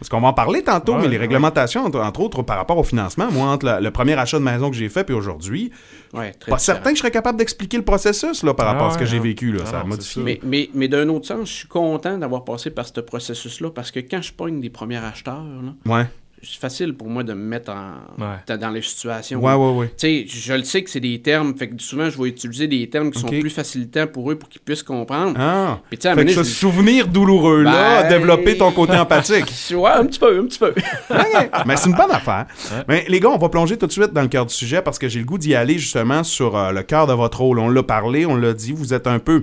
Parce 0.00 0.08
qu'on 0.08 0.20
va 0.20 0.28
en 0.28 0.32
parler 0.32 0.62
tantôt, 0.64 0.94
Ouais, 0.94 1.02
mais 1.02 1.08
les 1.08 1.16
ouais. 1.16 1.18
réglementations, 1.18 1.84
entre, 1.84 2.00
entre 2.00 2.20
autres, 2.20 2.42
par 2.42 2.56
rapport 2.56 2.78
au 2.78 2.82
financement, 2.82 3.30
moi, 3.30 3.48
entre 3.48 3.66
la- 3.66 3.80
le 3.80 3.90
premier 3.90 4.14
achat 4.18 4.38
de 4.38 4.42
maison 4.44 4.70
que 4.70 4.76
j'ai 4.76 4.88
fait 4.88 5.04
puis 5.04 5.14
aujourd'hui, 5.14 5.70
ouais, 6.14 6.30
pas 6.30 6.56
différent. 6.56 6.58
certain 6.58 6.90
que 6.90 6.96
je 6.96 7.00
serais 7.00 7.10
capable 7.10 7.38
d'expliquer 7.38 7.76
le 7.76 7.84
processus 7.84 8.42
là, 8.42 8.54
par 8.54 8.66
Ah 8.66 8.72
rapport 8.72 8.86
à 8.88 8.90
ce 8.92 8.96
que 8.98 9.02
ouais, 9.04 9.10
j'ai 9.10 9.18
vécu. 9.18 9.52
Là. 9.52 9.60
Ah 9.66 9.70
ça 9.70 9.80
a 9.80 9.82
non, 9.82 9.90
modifié. 9.90 10.40
mais 10.74 10.88
d'un 10.88 11.08
autre 11.10 11.26
sens, 11.26 11.48
je 11.50 11.54
suis 11.54 11.68
content 11.68 12.16
d'avoir 12.18 12.44
passé 12.44 12.70
par 12.70 12.86
ce 12.86 12.98
processus-là 13.00 13.70
parce 13.70 13.90
que 13.90 14.00
quand 14.00 14.22
je 14.22 14.32
pogne 14.32 14.60
des 14.60 14.70
premiers 14.70 15.04
acheteurs, 15.04 15.44
là, 15.44 15.94
Ouais, 15.94 16.06
c'est 16.42 16.58
facile 16.60 16.94
pour 16.94 17.08
moi 17.08 17.22
de 17.22 17.34
me 17.34 17.42
mettre 17.42 17.70
en, 17.70 17.92
Ouais. 18.22 18.56
dans- 18.56 18.70
les 18.70 18.80
situations. 18.82 19.40
ouais, 19.40 19.52
ouais, 19.54 19.70
ouais. 19.78 19.88
Tu 19.88 19.94
sais, 19.98 20.24
je 20.26 20.52
le 20.54 20.64
sais 20.64 20.82
que 20.82 20.88
c'est 20.90 21.00
des 21.00 21.20
termes, 21.20 21.54
fait 21.56 21.68
que 21.68 21.82
souvent 21.82 22.08
je 22.08 22.20
vais 22.20 22.28
utiliser 22.28 22.66
des 22.66 22.88
termes 22.88 23.10
qui 23.10 23.20
sont 23.20 23.26
plus 23.28 23.50
facilitants 23.50 24.06
pour 24.06 24.30
eux 24.30 24.36
pour 24.36 24.48
qu'ils 24.48 24.60
puissent 24.60 24.82
comprendre. 24.82 25.34
Ah, 25.38 25.80
Puis 25.90 25.98
fait 26.00 26.24
que 26.24 26.32
ce 26.32 26.44
souvenir 26.44 27.08
douloureux-là 27.08 28.02
Ben- 28.02 28.08
développé 28.08 28.56
ton 28.56 28.72
côté 28.72 28.94
empathique. 28.96 29.52
Ouais, 29.74 29.90
un 29.90 30.06
petit 30.06 30.18
peu, 30.18 30.38
un 30.40 30.44
petit 30.46 30.58
peu. 30.58 30.74
Mais 31.66 31.76
c'est 31.76 31.88
une 31.90 31.96
bonne 31.96 32.10
affaire. 32.10 32.46
Mais 32.88 33.04
les 33.08 33.20
gars, 33.20 33.28
on 33.30 33.38
va 33.38 33.48
plonger 33.48 33.76
tout 33.76 33.86
de 33.86 33.92
suite 33.92 34.12
dans 34.12 34.22
le 34.22 34.28
cœur 34.28 34.46
du 34.46 34.54
sujet 34.54 34.82
parce 34.82 34.98
que 34.98 35.08
j'ai 35.08 35.18
le 35.20 35.24
goût 35.24 35.38
d'y 35.38 35.54
aller 35.54 35.78
justement 35.78 36.22
sur 36.24 36.56
euh, 36.56 36.72
le 36.72 36.82
cœur 36.82 37.06
de 37.06 37.12
votre 37.12 37.40
rôle. 37.40 37.58
On 37.58 37.68
l'a 37.68 37.82
parlé, 37.82 38.26
on 38.26 38.34
l'a 38.36 38.52
dit, 38.52 38.72
vous 38.72 38.94
êtes 38.94 39.06
un 39.06 39.18
peu 39.18 39.42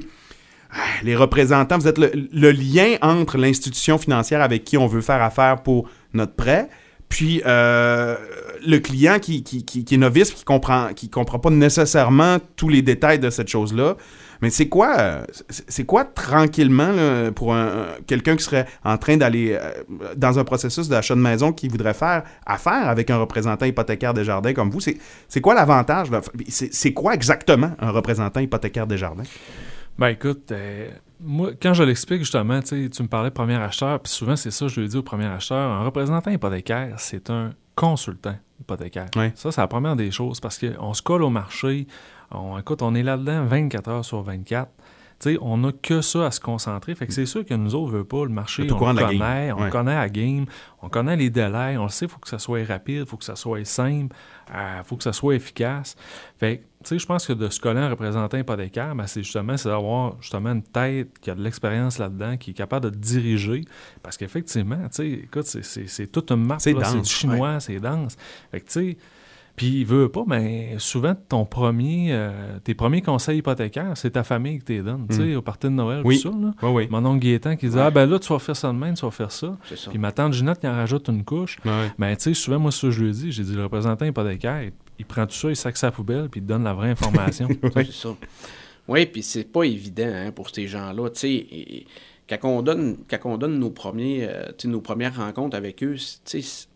ah, 0.72 0.75
les 1.04 1.16
représentants, 1.16 1.77
vous 1.77 1.88
êtes 1.88 1.98
le, 1.98 2.12
le 2.32 2.51
lien 2.51 2.98
entre 3.01 3.38
l'institution 3.38 3.98
financière 3.98 4.42
avec 4.42 4.63
qui 4.66 4.77
on 4.77 4.86
veut 4.88 5.01
faire 5.01 5.22
affaire 5.22 5.63
pour 5.63 5.89
notre 6.13 6.34
prêt, 6.34 6.68
puis 7.10 7.42
euh, 7.46 8.16
le 8.66 8.78
client 8.80 9.20
qui, 9.20 9.44
qui, 9.44 9.64
qui- 9.64 9.86
est 9.96 9.98
novice, 9.98 10.32
qui 10.32 10.44
comprend, 10.44 10.90
qui 10.94 11.10
comprend 11.10 11.40
pas 11.40 11.50
nécessairement 11.50 12.38
tous 12.56 12.70
les 12.70 12.82
détails 12.82 13.20
de 13.20 13.30
cette 13.30 13.48
chose-là. 13.48 13.96
Mais 14.42 14.52
c'est 14.52 14.68
quoi, 14.68 15.22
c'est 15.50 15.86
quoi 15.86 16.06
tranquillement 16.06 16.92
pour 17.34 17.56
un- 17.56 17.66
un- 17.68 17.86
quelqu'un 18.06 18.36
qui 18.36 18.44
serait 18.44 18.68
en 18.84 18.98
train 18.98 19.18
d'aller 19.18 19.58
euh, 19.60 19.72
dans 20.16 20.38
un 20.38 20.44
processus 20.44 20.90
d'achat 20.90 21.16
de 21.16 21.20
maison 21.22 21.52
qui 21.52 21.68
voudrait 21.70 21.96
faire 21.96 22.24
affaire 22.46 22.88
avec 22.88 23.10
un 23.10 23.18
représentant 23.18 23.66
hypothécaire 23.66 24.14
des 24.14 24.24
jardins 24.24 24.54
comme 24.54 24.70
vous? 24.70 24.80
C'est 24.82 25.42
quoi 25.42 25.56
l'avantage? 25.56 26.10
c'est 26.50 26.94
quoi 26.94 27.14
exactement 27.16 27.72
un 27.80 27.90
représentant 27.90 28.40
hypothécaire 28.40 28.86
des 28.86 28.98
jardins? 28.98 29.24
Ben 29.98 30.10
écoute, 30.10 30.52
euh, 30.52 30.90
moi, 31.20 31.52
quand 31.62 31.74
je 31.74 31.84
l'explique 31.84 32.20
justement, 32.20 32.62
tu 32.62 32.76
me 32.76 33.08
parlais 33.08 33.30
de 33.30 33.34
premier 33.34 33.56
acheteur, 33.56 34.00
puis 34.00 34.12
souvent 34.12 34.36
c'est 34.36 34.52
ça, 34.52 34.68
je 34.68 34.80
le 34.82 34.88
dis 34.88 34.98
au 34.98 35.04
premier 35.04 35.26
acheteur, 35.26 35.72
un 35.72 35.84
représentant 35.84 36.32
hypothécaire, 36.32 36.96
c'est 36.98 37.30
un 37.30 37.52
consultant 37.76 38.36
hypothécaire. 38.60 39.08
Ça, 39.36 39.52
c'est 39.52 39.62
la 39.62 39.68
première 39.68 39.96
des 39.96 40.12
choses, 40.12 40.40
parce 40.40 40.60
qu'on 40.60 40.94
se 40.94 41.02
colle 41.02 41.24
au 41.24 41.30
marché, 41.30 41.88
on, 42.32 42.58
écoute, 42.58 42.82
on 42.82 42.94
est 42.96 43.04
là-dedans 43.04 43.46
24 43.46 43.88
heures 43.90 44.06
sur 44.06 44.22
24. 44.22 44.70
Tu 45.20 45.32
sais, 45.32 45.38
on 45.42 45.58
n'a 45.58 45.72
que 45.72 46.02
ça 46.02 46.28
à 46.28 46.32
se 46.32 46.40
concentrer. 46.40 46.94
Fait 46.94 47.08
que 47.08 47.14
c'est 47.14 47.26
sûr 47.26 47.44
que 47.44 47.54
nous 47.56 47.74
autres, 47.74 47.88
on 47.92 47.98
veut 47.98 48.04
pas, 48.04 48.24
le 48.24 48.30
marché, 48.30 48.68
on 48.72 48.94
le 48.94 48.96
connaît, 49.00 49.52
on 49.52 49.62
Ouais. 49.64 49.70
connaît 49.72 49.96
la 49.96 50.10
game, 50.10 50.46
on 50.84 50.90
connaît 50.90 51.16
les 51.16 51.32
délais, 51.32 51.76
on 51.78 51.84
le 51.84 51.90
sait, 51.90 52.06
il 52.06 52.12
faut 52.12 52.20
que 52.20 52.30
ça 52.30 52.38
soit 52.38 52.64
rapide, 52.68 53.00
il 53.00 53.06
faut 53.08 53.18
que 53.18 53.24
ça 53.26 53.36
soit 53.36 53.66
simple, 53.66 54.16
il 54.50 54.84
faut 54.86 54.96
que 54.96 55.04
ça 55.04 55.13
soit 55.13 55.36
efficace. 55.36 55.96
Fait 56.38 56.58
que, 56.58 56.62
tu 56.84 56.89
sais, 56.89 57.00
je 57.00 57.06
pense 57.06 57.25
que 57.25 57.34
de 57.34 57.50
se 57.50 57.60
coller 57.60 57.80
un 57.80 57.89
représentant 57.89 58.38
hypothécaire, 58.38 58.96
ben, 58.96 59.08
c'est 59.08 59.24
justement 59.24 59.58
c'est 59.58 59.70
d'avoir 59.70 60.16
justement 60.22 60.51
une 60.51 60.63
tête 60.63 61.20
qui 61.20 61.30
a 61.32 61.36
de 61.36 61.42
l'expérience 61.42 61.98
là-dedans, 61.98 62.38
qui 62.38 62.51
est 62.51 62.54
capable 62.54 62.89
de 62.92 62.96
diriger. 62.96 63.66
Parce 64.01 64.16
qu'effectivement, 64.18 64.77
tu 64.89 64.96
sais, 64.96 65.10
écoute, 65.10 65.46
c'est- 65.46 66.08
toute 66.12 66.32
une 66.32 66.46
map, 66.46 66.60
C'est 66.60 66.74
chinois, 67.04 67.60
c'est 67.60 67.80
dense. 67.80 68.16
Fait 68.51 68.62
que, 68.62 68.66
tu 68.68 68.72
sais, 68.72 68.98
puis 69.58 69.80
il 69.82 69.86
veut 69.86 70.08
pas, 70.08 70.24
mais 70.26 70.76
souvent, 70.78 71.14
ton 71.28 71.44
premier, 71.46 72.08
euh, 72.12 72.60
tes 72.64 72.74
premiers 72.76 73.02
conseils 73.02 73.40
hypothécaires, 73.40 73.92
c'est 73.96 74.12
ta 74.12 74.24
famille 74.24 74.60
qui 74.60 74.64
te 74.66 74.72
les 74.72 74.82
donne, 74.84 75.06
tu 75.10 75.16
sais, 75.18 75.36
au 75.36 75.42
party 75.42 75.68
de 75.68 75.72
Noël, 75.74 76.02
Oui. 76.06 76.22
tout 76.22 76.32
ça, 76.32 76.38
là. 76.38 76.54
Oui, 76.62 76.70
oui. 76.70 76.88
Mon 76.90 77.04
oncle 77.06 77.20
Gaétan 77.26 77.56
qui 77.58 77.68
dit 77.68 77.78
Ah, 77.78 77.92
ben 77.92 78.06
là, 78.10 78.18
tu 78.20 78.32
vas 78.32 78.40
faire 78.40 78.56
ça 78.56 78.70
de 78.72 78.78
même, 78.78 78.94
tu 78.94 79.04
vas 79.04 79.12
faire 79.12 79.32
ça. 79.32 79.58
C'est 79.68 79.78
ça. 79.78 79.90
Puis 79.90 80.00
ma 80.00 80.14
tante 80.14 80.32
Ginette 80.34 80.60
qui 80.60 80.68
en 80.68 80.74
rajoute 80.76 81.10
une 81.10 81.26
couche. 81.26 81.58
Ouais. 81.66 81.92
Ben, 82.00 82.16
tu 82.16 82.24
sais, 82.24 82.34
souvent, 82.34 82.60
moi, 82.60 82.72
ça, 82.72 82.90
je 82.90 83.02
lui 83.04 83.10
ai 83.10 83.14
dit, 83.14 83.32
j'ai 83.34 83.44
dit, 83.44 83.56
le 83.56 83.64
représentant 83.64 84.06
hypothécaire, 84.06 84.62
il, 84.64 84.72
il 85.00 85.06
prend 85.06 85.26
tout 85.26 85.34
ça, 85.36 85.50
il 85.50 85.56
sac 85.58 85.76
sa 85.76 85.92
poubelle, 85.92 86.30
puis 86.30 86.40
il 86.40 86.44
te 86.44 86.48
donne 86.48 86.64
la 86.64 86.74
vraie 86.74 86.92
information. 86.92 87.48
C'est 87.76 87.92
ça. 87.92 88.10
Oui, 88.88 89.06
puis 89.06 89.22
c'est 89.22 89.44
pas 89.52 89.64
évident 89.64 90.08
hein, 90.14 90.32
pour 90.32 90.50
ces 90.50 90.66
gens-là. 90.68 91.10
Tu 91.10 91.20
sais, 91.20 91.86
quand 92.30 92.48
on 92.50 92.62
donne, 92.62 92.98
quand 93.10 93.18
on 93.26 93.38
donne 93.38 93.60
nos, 93.60 93.70
premiers, 93.72 94.26
euh, 94.30 94.46
tu 94.58 94.64
sais, 94.64 94.68
nos 94.70 94.80
premières 94.82 95.16
rencontres 95.18 95.58
avec 95.58 95.84
eux, 95.84 95.96
tu 95.96 96.02
sais, 96.24 96.42
c'est- 96.42 96.68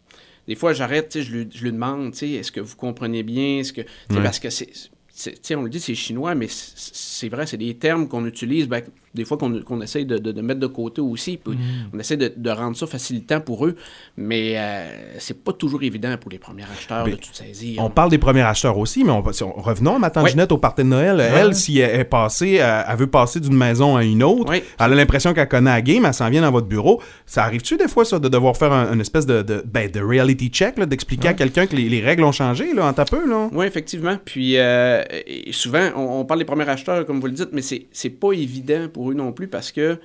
des 0.47 0.55
fois, 0.55 0.73
j'arrête, 0.73 1.21
je 1.21 1.31
lui, 1.31 1.47
je 1.53 1.63
lui 1.63 1.71
demande, 1.71 2.13
est-ce 2.21 2.51
que 2.51 2.59
vous 2.61 2.75
comprenez 2.75 3.23
bien? 3.23 3.59
Est-ce 3.59 3.73
que, 3.73 3.81
Ouais. 3.81 4.23
Parce 4.23 4.39
que 4.39 4.49
c'est, 4.49 5.55
on 5.55 5.61
le 5.63 5.69
dit, 5.69 5.79
c'est 5.79 5.93
chinois, 5.95 6.33
mais 6.35 6.47
c'est- 6.47 6.73
c'est 6.93 7.29
vrai, 7.29 7.45
c'est 7.45 7.57
des 7.57 7.75
termes 7.75 8.07
qu'on 8.07 8.25
utilise. 8.25 8.67
Ben, 8.67 8.81
des 9.13 9.25
fois 9.25 9.37
qu'on 9.37 9.61
qu'on 9.61 9.81
essaye 9.81 10.05
de, 10.05 10.17
de- 10.17 10.31
de 10.31 10.41
mettre 10.41 10.59
de 10.59 10.67
côté 10.67 11.01
aussi. 11.01 11.37
Puis 11.37 11.57
On 11.93 11.99
essaie 11.99 12.17
de, 12.17 12.31
de 12.35 12.49
rendre 12.49 12.75
ça 12.77 12.87
facilitant 12.87 13.39
pour 13.41 13.65
eux, 13.65 13.75
mais 14.17 14.53
euh, 14.57 14.87
c'est 15.19 15.43
pas 15.43 15.53
toujours 15.53 15.83
évident 15.83 16.15
pour 16.19 16.31
les 16.31 16.39
premiers 16.39 16.63
acheteurs 16.63 17.05
Mais 17.05 17.11
de 17.11 17.15
tout 17.17 17.29
saisir. 17.33 17.81
On 17.83 17.89
parle 17.89 18.09
des 18.09 18.17
premiers 18.17 18.41
acheteurs 18.41 18.77
aussi, 18.77 19.03
mais 19.03 19.11
on, 19.11 19.31
si 19.31 19.43
on- 19.43 19.53
revenons 19.53 19.95
à 19.95 19.99
ma 19.99 20.09
tante 20.09 20.23
Oui. 20.25 20.31
Ginette 20.31 20.51
au 20.51 20.57
party 20.57 20.83
de 20.83 20.87
Noël. 20.87 21.19
Elle, 21.19 21.53
si 21.55 21.79
elle 21.79 21.99
est 21.99 22.03
passée, 22.05 22.57
euh, 22.59 22.83
elle 22.87 22.97
veut 22.97 23.07
passer 23.07 23.39
d'une 23.39 23.55
maison 23.55 23.95
à 23.95 24.03
une 24.03 24.23
autre, 24.23 24.49
Oui. 24.51 24.63
elle 24.79 24.93
a 24.93 24.95
l'impression 24.95 25.33
qu'elle 25.33 25.47
connaît 25.47 25.71
la 25.71 25.81
game, 25.81 26.05
elle 26.05 26.13
s'en 26.13 26.29
vient 26.29 26.41
dans 26.41 26.51
votre 26.51 26.67
bureau. 26.67 27.01
Ça 27.25 27.43
arrive-tu 27.43 27.77
des 27.77 27.87
fois, 27.87 28.05
ça, 28.05 28.19
de 28.19 28.27
devoir 28.29 28.55
faire 28.57 28.71
un, 28.71 28.93
une 28.93 29.01
espèce 29.01 29.25
de, 29.25 29.41
de, 29.41 29.63
ben, 29.65 29.89
de 29.89 29.99
reality 30.01 30.49
check, 30.49 30.79
d'expliquer 30.79 31.29
à 31.29 31.33
quelqu'un 31.33 31.65
que 31.67 31.75
les, 31.75 31.89
les 31.89 32.01
règles 32.01 32.23
ont 32.23 32.31
changé, 32.31 32.73
là, 32.73 32.85
en 32.87 32.93
tapeux, 32.93 33.27
là? 33.29 33.49
Oui, 33.53 33.65
effectivement. 33.65 34.17
Puis 34.23 34.57
euh, 34.57 35.03
souvent, 35.51 35.89
on, 35.95 36.19
on 36.21 36.25
parle 36.25 36.39
des 36.39 36.45
premiers 36.45 36.67
acheteurs, 36.69 37.05
comme 37.05 37.19
vous 37.19 37.27
le 37.27 37.33
dites, 37.33 37.49
mais 37.51 37.61
c'est 37.61 38.09
pas 38.09 38.31
évident 38.33 38.87
pour 38.91 39.00
eux 39.09 39.13
non 39.15 39.31
plus 39.31 39.47
parce 39.47 39.71
que 39.71 39.97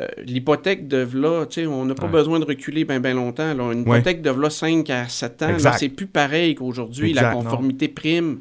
euh, 0.00 0.06
l'hypothèque 0.24 0.86
de 0.88 1.06
là, 1.14 1.46
tu 1.46 1.62
sais, 1.62 1.66
on 1.66 1.84
n'a 1.84 1.94
pas 1.94 2.06
Ouais. 2.06 2.12
besoin 2.12 2.38
de 2.40 2.44
reculer 2.44 2.84
bien 2.84 3.00
ben 3.00 3.14
longtemps. 3.16 3.54
Là. 3.54 3.72
Une 3.72 3.88
Ouais. 3.88 3.98
hypothèque 3.98 4.22
de 4.22 4.30
là 4.30 4.50
5 4.50 4.88
à 4.90 5.08
7 5.08 5.42
ans, 5.42 5.56
là, 5.62 5.72
c'est 5.78 5.88
plus 5.88 6.06
pareil 6.06 6.54
qu'aujourd'hui. 6.54 7.12
La 7.14 7.32
conformité 7.32 7.88
prime. 7.88 8.40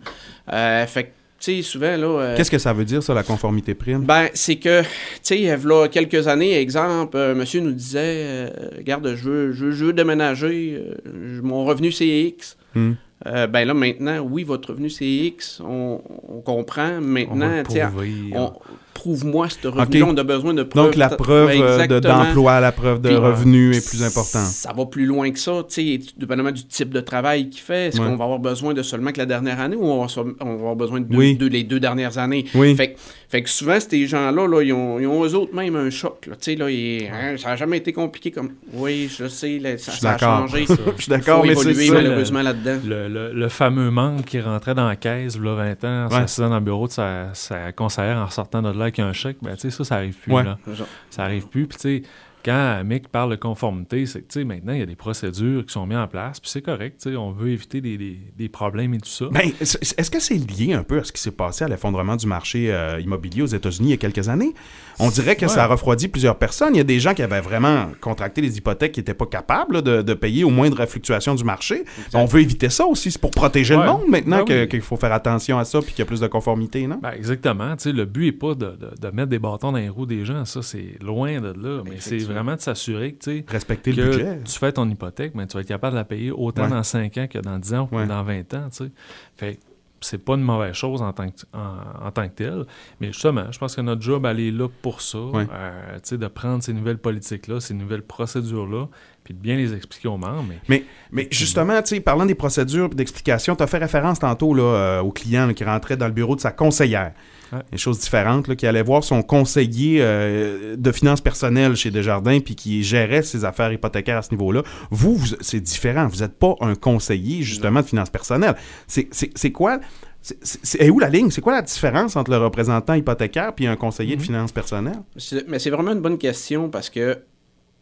Euh, 0.51 0.85
fait 0.85 1.03
que, 1.05 1.07
tu 1.39 1.55
sais, 1.55 1.61
souvent, 1.61 1.95
là. 1.97 2.07
euh, 2.19 2.35
Qu'est-ce 2.37 2.51
que 2.51 2.57
ça 2.57 2.73
veut 2.73 2.83
dire, 2.85 3.01
ça, 3.01 3.13
la 3.13 3.23
conformité 3.23 3.73
prime? 3.75 4.03
Ben, 4.03 4.27
c'est 4.33 4.57
que, 4.57 4.81
tu 4.81 4.87
sais, 5.23 5.35
il 5.37 5.43
y 5.43 5.49
a 5.49 5.55
là, 5.57 5.87
quelques 5.87 6.27
années, 6.27 6.59
exemple, 6.59 7.17
un 7.17 7.33
monsieur 7.33 7.61
nous 7.61 7.71
disait 7.71 8.01
euh, 8.03 8.49
Regarde, 8.77 9.13
je 9.15 9.23
veux, 9.29 9.51
je 9.53 9.65
veux, 9.65 9.71
je 9.71 9.85
veux 9.85 9.93
déménager, 9.93 10.77
euh, 11.07 11.39
mon 11.43 11.63
revenu 11.65 11.91
c'est 11.91 12.07
X. 12.07 12.57
Hmm. 12.75 12.93
Euh, 13.25 13.47
ben 13.47 13.65
là, 13.65 13.73
maintenant, 13.73 14.19
oui, 14.19 14.43
votre 14.43 14.69
revenu 14.71 14.89
c'est 14.91 15.05
X, 15.05 15.59
on, 15.65 16.01
on 16.27 16.41
comprend. 16.41 16.97
On 16.97 17.01
Maintenant, 17.01 17.63
prouver, 17.63 18.11
on- 18.35 18.53
prouve-moi 18.97 19.47
ce 19.49 19.67
revenu 19.67 20.01
on 20.03 20.17
a 20.17 20.23
besoin 20.23 20.53
de 20.55 20.63
preuves. 20.63 20.85
Donc, 20.85 20.95
la 20.95 21.09
preuve 21.09 21.47
Ouais, 21.49 21.61
euh, 21.61 21.99
d'emploi, 21.99 22.59
la 22.59 22.71
preuve 22.71 22.99
de 22.99 23.09
Puis, 23.09 23.17
revenu 23.17 23.71
est 23.75 23.87
plus 23.87 24.01
importante. 24.03 24.45
Ça 24.47 24.73
va 24.75 24.85
plus 24.87 25.05
loin 25.05 25.29
que 25.29 25.37
ça, 25.39 25.63
tu 25.69 25.75
sais, 25.75 25.99
dépendamment 26.17 26.51
du 26.51 26.65
type 26.65 26.89
de 26.89 26.99
travail 26.99 27.49
qu'il 27.49 27.61
fait. 27.61 27.87
Est-ce 27.87 27.99
Ouais. 28.01 28.07
qu'on 28.07 28.15
va 28.15 28.23
avoir 28.23 28.39
besoin 28.39 28.73
de 28.73 28.81
seulement 28.81 29.11
que 29.11 29.19
la 29.19 29.27
dernière 29.27 29.59
année 29.59 29.75
ou 29.75 29.85
on 29.85 30.01
va, 30.01 30.07
so- 30.07 30.25
on 30.41 30.45
va 30.45 30.53
avoir 30.53 30.75
besoin 30.75 30.99
de 30.99 31.47
les 31.47 31.63
deux 31.63 31.79
dernières 31.79 32.17
années? 32.17 32.45
Oui. 32.55 32.75
Fait, 32.75 32.93
que- 32.93 32.97
fait 33.29 33.41
que 33.43 33.49
souvent, 33.49 33.77
ces 33.79 34.07
gens-là, 34.07 34.47
là, 34.47 34.61
ils, 34.61 34.71
ont, 34.71 34.99
ils 34.99 35.05
ont 35.07 35.23
eux 35.25 35.35
autres 35.35 35.53
même 35.53 35.75
un 35.75 35.89
choc. 35.89 36.27
Là, 36.27 36.35
Tu 36.35 36.43
sais, 36.51 36.55
là, 36.55 36.69
ils- 36.69 37.07
hein, 37.07 37.35
ça 37.37 37.49
n'a 37.49 37.55
jamais 37.57 37.77
été 37.77 37.91
compliqué 37.91 38.31
comme. 38.31 38.51
Oui, 38.73 39.11
je 39.13 39.27
sais, 39.27 39.59
là, 39.59 39.77
ça, 39.77 39.91
Je 39.91 39.97
suis 39.97 40.01
ça 40.01 40.09
a 40.09 40.13
d'accord. 40.13 40.47
changé. 40.47 40.65
Je 40.97 41.01
suis 41.01 41.09
d'accord, 41.09 41.45
mais 41.45 41.53
c'est 41.55 41.69
évoluer 41.71 41.87
ça. 41.87 41.93
malheureusement 41.93 42.41
là-dedans. 42.41 42.79
Le, 42.85 43.09
le- 43.09 43.33
le 43.33 43.49
fameux 43.49 43.91
membre 43.91 44.23
qui 44.23 44.39
rentrait 44.39 44.75
dans 44.75 44.87
la 44.87 44.95
caisse, 44.95 45.35
a 45.35 45.39
20 45.39 45.83
ans, 45.83 46.05
en 46.05 46.15
Ouais. 46.17 46.25
dans 46.49 46.55
le 46.55 46.59
bureau 46.61 46.87
de 46.87 46.93
sa, 46.93 47.33
sa 47.33 47.71
conseillère 47.73 48.17
en 48.17 48.29
sortant 48.29 48.61
de 48.61 48.69
là 48.69 48.83
avec 48.83 48.99
un 48.99 49.11
chèque, 49.11 49.37
ben, 49.41 49.55
tu 49.55 49.61
sais, 49.61 49.71
ça, 49.71 49.83
ça 49.83 49.95
arrive 49.95 50.15
plus. 50.15 50.31
Ouais. 50.31 50.43
Là. 50.43 50.57
Ça. 50.77 50.85
Ça 51.09 51.23
arrive 51.23 51.47
plus. 51.47 51.67
Puis, 51.67 51.77
tu 51.77 52.03
sais, 52.03 52.09
quand 52.47 52.81
Mick 52.85 53.09
parle 53.09 53.31
de 53.31 53.35
conformité, 53.35 54.05
c'est 54.05 54.21
que, 54.21 54.39
maintenant, 54.43 54.71
il 54.73 54.79
y 54.79 54.81
a 54.81 54.85
des 54.85 54.95
procédures 54.95 55.65
qui 55.65 55.73
sont 55.73 55.85
mises 55.85 55.97
en 55.97 56.07
place, 56.07 56.39
puis 56.39 56.49
c'est 56.49 56.61
correct, 56.61 57.05
on 57.17 57.31
veut 57.31 57.49
éviter 57.49 57.81
des, 57.81 57.97
des- 57.97 58.47
problèmes 58.49 58.93
et 58.93 58.99
tout 58.99 59.09
ça. 59.09 59.25
Ben, 59.31 59.51
est- 59.59 59.99
est-ce 59.99 60.09
que 60.09 60.19
c'est 60.21 60.35
lié 60.37 60.71
un 60.73 60.83
peu 60.83 60.99
à 60.99 61.03
ce 61.03 61.11
qui 61.11 61.21
s'est 61.21 61.31
passé 61.31 61.65
à 61.65 61.67
l'effondrement 61.67 62.15
du 62.15 62.25
marché 62.25 62.73
euh, 62.73 63.01
immobilier 63.01 63.41
aux 63.41 63.47
États-Unis 63.47 63.89
il 63.89 63.91
y 63.91 63.93
a 63.93 63.97
quelques 63.97 64.29
années? 64.29 64.53
On 64.99 65.09
dirait 65.09 65.35
que 65.35 65.41
Ouais. 65.45 65.47
ça 65.47 65.63
a 65.63 65.67
refroidi 65.67 66.07
plusieurs 66.07 66.37
personnes. 66.37 66.73
Il 66.73 66.77
y 66.77 66.81
a 66.81 66.83
des 66.83 66.99
gens 66.99 67.13
qui 67.13 67.21
avaient 67.21 67.39
vraiment 67.41 67.87
contracté 68.01 68.41
des 68.41 68.57
hypothèques 68.57 68.93
qui 68.93 68.99
n'étaient 68.99 69.13
pas 69.13 69.25
capables 69.27 69.75
là, 69.75 69.81
de, 69.81 70.01
de 70.01 70.13
payer 70.13 70.43
au 70.43 70.49
moindre 70.49 70.85
fluctuation 70.85 71.35
du 71.35 71.43
marché. 71.43 71.83
On 72.13 72.25
veut 72.25 72.41
éviter 72.41 72.69
ça 72.69 72.85
aussi. 72.85 73.11
C'est 73.11 73.21
pour 73.21 73.31
protéger 73.31 73.75
le 73.75 73.83
monde 73.85 74.07
maintenant 74.09 74.43
Ben 74.43 74.61
oui. 74.63 74.67
qu'il 74.69 74.81
faut 74.81 74.97
faire 74.97 75.13
attention 75.13 75.57
à 75.59 75.65
ça 75.65 75.79
puis 75.81 75.91
qu'il 75.91 75.99
y 75.99 76.01
a 76.01 76.05
plus 76.05 76.19
de 76.19 76.27
conformité, 76.27 76.87
non? 76.87 76.99
Ben, 77.01 77.11
exactement. 77.11 77.75
Le 77.85 78.05
but 78.05 78.25
n'est 78.25 78.31
pas 78.31 78.55
de, 78.55 78.65
de- 78.65 78.91
de 78.99 79.07
mettre 79.15 79.29
des 79.29 79.39
bâtons 79.39 79.71
dans 79.71 79.77
les 79.77 79.89
roues 79.89 80.05
des 80.05 80.25
gens. 80.25 80.43
Ça, 80.45 80.61
c'est 80.61 80.95
loin 81.01 81.39
de 81.39 81.53
là. 81.53 81.81
Mais 81.85 81.97
c'est 81.99 82.17
vraiment 82.19 82.55
de 82.55 82.61
s'assurer 82.61 83.13
que, 83.13 83.43
Respecter 83.51 83.91
le 83.91 84.05
budget. 84.09 84.39
tu 84.45 84.57
fais 84.57 84.71
ton 84.71 84.89
hypothèque, 84.89 85.33
mais 85.35 85.45
tu 85.47 85.53
vas 85.55 85.61
être 85.61 85.67
capable 85.67 85.93
de 85.93 85.99
la 85.99 86.05
payer 86.05 86.31
autant 86.31 86.67
dans 86.67 86.83
5 86.83 87.17
ans 87.17 87.27
que 87.29 87.39
dans 87.39 87.59
10 87.59 87.73
ans 87.75 87.89
ou 87.91 88.03
dans 88.05 88.23
20 88.23 88.53
ans. 88.55 88.67
Tu 88.71 88.85
sais. 88.85 88.91
Fait 89.35 89.59
c'est 90.01 90.23
pas 90.23 90.33
une 90.35 90.41
mauvaise 90.41 90.73
chose 90.73 91.01
en 91.01 91.11
tant 91.13 91.29
que, 91.29 91.41
en, 91.53 92.07
en 92.07 92.11
tant 92.11 92.27
que 92.27 92.33
telle. 92.33 92.65
Mais 92.99 93.07
justement, 93.07 93.51
je 93.51 93.57
pense 93.59 93.75
que 93.75 93.81
notre 93.81 94.01
job, 94.01 94.25
elle 94.25 94.39
est 94.39 94.51
là 94.51 94.67
pour 94.81 95.01
ça. 95.01 95.17
Euh, 95.17 95.99
de 96.17 96.27
prendre 96.27 96.63
ces 96.63 96.73
nouvelles 96.73 96.97
politiques-là, 96.97 97.59
ces 97.59 97.73
nouvelles 97.73 98.01
procédures-là, 98.03 98.87
puis 99.27 99.33
de 99.33 99.39
bien 99.41 99.57
les 99.57 99.73
expliquer 99.73 100.07
aux 100.07 100.15
membres. 100.15 100.45
Mais 100.47 100.55
Mais, 100.69 100.83
mais 101.11 101.27
justement, 101.31 101.81
tu 101.81 101.95
sais, 101.95 101.99
parlant 101.99 102.25
des 102.25 102.33
procédures 102.33 102.85
et 102.89 102.95
d'explications, 102.95 103.57
tu 103.57 103.63
as 103.63 103.67
fait 103.67 103.77
référence 103.77 104.19
tantôt 104.19 104.53
là, 104.53 104.63
euh, 104.63 105.01
au 105.01 105.11
client 105.11 105.47
là, 105.47 105.53
qui 105.53 105.65
rentrait 105.65 105.97
dans 105.97 106.05
le 106.07 106.13
bureau 106.13 106.37
de 106.37 106.39
sa 106.39 106.51
conseillère. 106.51 107.11
Ouais. 107.51 107.59
Des 107.73 107.77
choses 107.77 107.99
différentes, 107.99 108.47
là, 108.47 108.55
qui 108.55 108.65
allait 108.65 108.81
voir 108.83 109.03
son 109.03 109.21
conseiller 109.23 109.97
euh, 110.01 110.77
de 110.77 110.91
finances 110.93 111.19
personnelles 111.19 111.75
chez 111.75 111.91
Desjardins 111.91 112.39
puis 112.39 112.55
qui 112.55 112.83
gérait 112.83 113.21
ses 113.21 113.43
affaires 113.43 113.71
hypothécaires 113.73 114.17
à 114.17 114.21
ce 114.21 114.31
niveau-là. 114.31 114.63
Vous, 114.91 115.15
vous- 115.17 115.35
c'est 115.41 115.59
différent. 115.59 116.07
Vous 116.07 116.19
n'êtes 116.21 116.39
pas 116.39 116.55
un 116.61 116.75
conseiller, 116.75 117.43
justement, 117.43 117.81
de 117.81 117.85
finances 117.85 118.09
personnelles. 118.09 118.55
C'est 118.87 119.09
c'est- 119.11 119.31
c'est 119.35 119.51
quoi... 119.51 119.79
C'est- 120.21 120.37
C'est 120.41 120.59
c'est- 120.65 120.81
est 120.83 120.89
où 120.89 120.99
la 120.99 121.09
ligne? 121.09 121.29
C'est 121.31 121.39
quoi 121.41 121.53
la 121.53 121.61
différence 121.61 122.15
entre 122.17 122.31
le 122.31 122.37
représentant 122.37 122.95
hypothécaire 122.95 123.53
puis 123.53 123.65
un 123.67 123.75
conseiller 123.77 124.15
de 124.17 124.21
finances 124.21 124.51
personnelles? 124.51 124.99
Mais 125.47 125.59
c'est 125.59 125.69
vraiment 125.69 125.91
une 125.93 126.01
bonne 126.01 126.17
question 126.17 126.69
parce 126.69 126.89
que, 126.89 127.19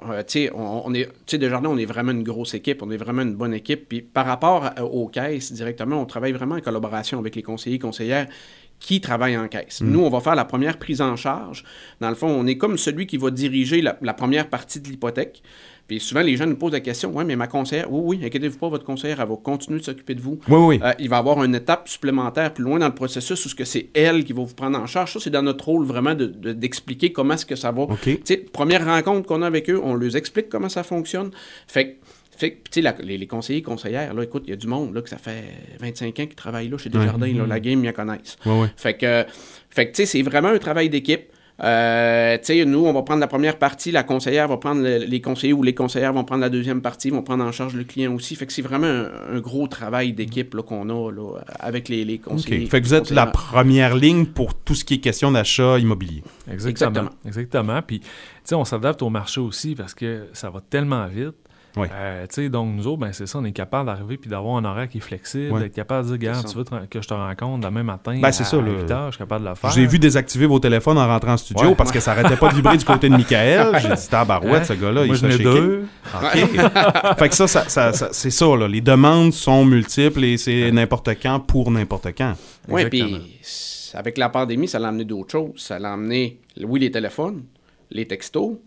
euh, 0.03 0.23
tu 0.23 0.45
sais, 0.45 0.51
on, 0.53 0.87
on 0.87 0.93
on 1.69 1.77
est 1.77 1.85
vraiment 1.85 2.11
une 2.11 2.23
grosse 2.23 2.53
équipe, 2.53 2.81
on 2.83 2.91
est 2.91 2.97
vraiment 2.97 3.21
une 3.21 3.35
bonne 3.35 3.53
équipe. 3.53 3.87
Puis 3.87 4.01
par 4.01 4.25
rapport 4.25 4.71
aux 4.81 5.07
caisses 5.07 5.53
directement, 5.53 6.01
on 6.01 6.05
travaille 6.05 6.33
vraiment 6.33 6.55
en 6.55 6.61
collaboration 6.61 7.17
avec 7.19 7.35
les 7.35 7.43
conseillers, 7.43 7.79
conseillères 7.79 8.27
qui 8.85 9.01
travaillent 9.01 9.35
en 9.37 9.47
caisse. 9.47 9.81
Nous, 9.81 9.99
on 9.99 10.09
va 10.11 10.19
faire 10.19 10.35
la 10.35 10.45
première 10.45 10.77
prise 10.77 11.01
en 11.01 11.15
charge. 11.15 11.63
Dans 12.01 12.09
le 12.09 12.15
fond, 12.15 12.27
on 12.27 12.45
est 12.45 12.57
comme 12.57 12.77
celui 12.77 13.07
qui 13.07 13.17
va 13.17 13.31
diriger 13.31 13.81
la, 13.81 13.97
la 14.03 14.13
première 14.13 14.47
partie 14.47 14.79
de 14.79 14.87
l'hypothèque. 14.87 15.41
Puis 15.87 15.99
souvent, 15.99 16.21
les 16.21 16.35
gens 16.35 16.45
nous 16.47 16.55
posent 16.55 16.71
la 16.71 16.79
question 16.79 17.11
Ouais, 17.11 17.23
mais 17.23 17.35
ma 17.35 17.47
conseillère, 17.47 17.91
oui, 17.91 18.17
oui, 18.19 18.25
inquiétez-vous 18.25 18.57
pas, 18.59 18.69
votre 18.69 18.83
conseillère, 18.85 19.21
elle 19.21 19.27
va 19.27 19.35
continuer 19.35 19.79
de 19.79 19.83
s'occuper 19.85 20.13
de 20.15 20.21
vous. 20.21 20.39
Oui, 20.47 20.57
oui. 20.77 20.79
Euh, 20.83 20.93
il 20.99 21.09
va 21.09 21.15
y 21.17 21.19
avoir 21.19 21.43
une 21.43 21.53
étape 21.55 21.87
supplémentaire 21.89 22.53
plus 22.53 22.63
loin 22.63 22.77
dans 22.79 22.87
le 22.87 22.93
processus 22.95 23.43
où 23.45 23.49
ce 23.49 23.55
que 23.55 23.65
c'est 23.65 23.89
elle 23.95 24.23
qui 24.23 24.33
va 24.33 24.43
vous 24.43 24.53
prendre 24.55 24.79
en 24.79 24.85
charge. 24.87 25.13
Ça, 25.13 25.19
c'est 25.19 25.29
dans 25.31 25.43
notre 25.43 25.65
rôle 25.65 25.85
vraiment 25.85 26.13
de- 26.15 26.25
de- 26.25 26.53
d'expliquer 26.53 27.11
comment 27.11 27.33
est-ce 27.35 27.45
que 27.45 27.55
ça 27.55 27.71
va. 27.71 27.83
OK. 27.83 27.99
Tu 28.03 28.19
sais, 28.23 28.37
première 28.37 28.83
rencontre 28.85 29.27
qu'on 29.27 29.41
a 29.43 29.47
avec 29.47 29.69
eux, 29.69 29.79
on 29.83 29.93
leur 29.95 30.15
explique 30.15 30.49
comment 30.49 30.69
ça 30.69 30.81
fonctionne. 30.83 31.29
Fait 31.67 31.87
que, 31.89 32.04
fait 32.37 32.51
que, 32.51 32.55
tu 32.55 32.61
sais, 32.71 32.81
la- 32.81 32.95
les, 33.03 33.17
les 33.17 33.27
conseillers, 33.27 33.61
conseillères, 33.61 34.13
là, 34.13 34.23
écoute, 34.23 34.43
il 34.47 34.51
y 34.51 34.53
a 34.53 34.57
du 34.57 34.67
monde, 34.67 34.93
là, 34.93 35.01
que 35.01 35.09
ça 35.09 35.17
fait 35.17 35.43
25 35.79 36.07
ans 36.19 36.25
qu'ils 36.25 36.35
travaillent 36.35 36.69
là 36.69 36.77
chez 36.77 36.89
Desjardins, 36.89 37.27
là, 37.33 37.45
la 37.47 37.59
game, 37.59 37.79
ils 37.79 37.85
la 37.85 37.93
connaissent. 37.93 38.37
Fait 38.77 38.95
que, 38.95 39.25
fait 39.69 39.85
que 39.87 39.91
tu 39.91 39.97
sais, 39.97 40.05
c'est 40.05 40.21
vraiment 40.21 40.49
un 40.49 40.57
travail 40.59 40.89
d'équipe. 40.89 41.21
Euh, 41.63 42.37
tu 42.39 42.43
sais, 42.47 42.65
nous, 42.65 42.85
on 42.85 42.91
va 42.91 43.01
prendre 43.03 43.21
la 43.21 43.27
première 43.27 43.57
partie, 43.57 43.89
la 43.91 44.03
conseillère 44.03 44.49
va 44.49 44.57
prendre 44.57 44.81
le- 44.81 45.05
les 45.05 45.21
conseillers 45.21 45.53
ou 45.53 45.63
les 45.63 45.73
conseillères 45.73 46.11
vont 46.11 46.25
prendre 46.25 46.41
la 46.41 46.49
deuxième 46.49 46.81
partie, 46.81 47.09
vont 47.11 47.21
prendre 47.23 47.45
en 47.45 47.51
charge 47.53 47.75
le 47.75 47.85
client 47.85 48.13
aussi. 48.13 48.35
Fait 48.35 48.45
que 48.45 48.51
c'est 48.51 48.61
vraiment 48.61 48.87
un, 48.87 49.35
un 49.37 49.39
gros 49.39 49.65
travail 49.67 50.11
d'équipe 50.11 50.53
là, 50.53 50.63
qu'on 50.63 50.89
a 50.89 51.11
là, 51.13 51.39
avec 51.59 51.87
les, 51.87 52.17
conseillers. 52.17 52.65
Fait 52.67 52.81
que 52.81 52.85
vous 52.87 52.93
êtes 52.93 53.09
la 53.11 53.27
première 53.27 53.95
ligne 53.95 54.25
pour 54.25 54.53
tout 54.53 54.75
ce 54.75 54.83
qui 54.83 54.95
est 54.95 54.99
question 54.99 55.31
d'achat 55.31 55.79
immobilier. 55.79 56.23
Exactement. 56.51 56.89
Exactement. 56.89 57.09
Exactement. 57.25 57.81
Puis, 57.81 57.99
tu 58.01 58.07
sais, 58.43 58.55
on 58.55 58.65
s'adapte 58.65 59.01
au 59.01 59.09
marché 59.09 59.39
aussi 59.39 59.75
parce 59.75 59.93
que 59.93 60.25
ça 60.33 60.49
va 60.49 60.59
tellement 60.59 61.07
vite. 61.07 61.35
Ouais. 61.77 61.89
Euh, 61.93 62.25
tu 62.27 62.35
sais, 62.35 62.49
donc, 62.49 62.73
nous 62.75 62.87
autres, 62.87 62.99
ben, 62.99 63.11
c'est 63.11 63.25
ça, 63.27 63.37
on 63.39 63.43
est 63.45 63.51
capable 63.51 63.87
d'arriver 63.87 64.17
puis 64.17 64.29
d'avoir 64.29 64.57
un 64.57 64.65
horaire 64.65 64.87
qui 64.87 64.99
est 64.99 65.01
flexible, 65.01 65.59
d'être 65.59 65.73
capable 65.73 66.09
de 66.09 66.17
dire, 66.17 66.35
ça. 66.35 66.43
tu 66.47 66.57
veux 66.57 66.63
te- 66.63 66.85
que 66.85 67.01
je 67.01 67.07
te 67.07 67.13
rencontre 67.13 67.67
demain 67.67 67.83
matin 67.83 68.17
Ben, 68.21 68.31
c'est 68.31 68.43
à, 68.43 68.45
ça, 68.45 68.57
à 68.57 68.61
là. 68.61 68.71
8 68.71 68.91
heures, 68.91 69.05
je 69.07 69.11
suis 69.15 69.17
capable 69.19 69.43
de 69.45 69.49
le 69.49 69.55
faire. 69.55 69.69
Je 69.71 69.75
vous 69.79 69.81
ai 69.85 69.87
vu 69.87 69.99
désactiver 69.99 70.45
vos 70.45 70.59
téléphones 70.59 70.97
en 70.97 71.07
rentrant 71.07 71.33
en 71.33 71.37
studio 71.37 71.69
Ouais. 71.69 71.75
parce 71.75 71.91
que 71.91 71.99
ça 71.99 72.11
arrêtait 72.11 72.37
pas 72.37 72.49
de 72.49 72.55
vibrer 72.55 72.77
du 72.77 72.85
côté 72.85 73.09
de 73.09 73.15
Michael. 73.15 73.77
J'ai 73.81 73.89
dit, 73.89 74.07
tabarouette, 74.09 74.61
Hein? 74.61 74.63
ce 74.63 74.73
gars-là, 74.73 75.05
il 75.05 75.17
se 75.17 75.37
deux. 75.41 75.85
OK. 76.13 76.39
fait 77.19 77.29
que 77.29 77.35
ça, 77.35 77.47
ça, 77.47 77.67
ça- 77.67 77.93
ça- 77.93 78.09
c'est 78.11 78.29
ça, 78.31 78.45
là. 78.55 78.67
Les 78.67 78.81
demandes 78.81 79.33
sont 79.33 79.65
multiples 79.65 80.23
et 80.23 80.37
c'est 80.37 80.71
n'importe 80.71 81.09
quand 81.21 81.39
pour 81.39 81.71
n'importe 81.71 82.07
quand. 82.17 82.33
Oui, 82.69 82.85
puis 82.85 83.39
avec 83.93 84.17
la 84.17 84.29
pandémie, 84.29 84.67
ça 84.67 84.79
l'a 84.79 84.89
amené 84.89 85.05
d'autres 85.05 85.31
choses. 85.31 85.51
Ça 85.57 85.79
l'a 85.79 85.93
amené, 85.93 86.39
oui, 86.63 86.79
les 86.79 86.91
téléphones, 86.91 87.43
les 87.91 88.05
textos, 88.07 88.57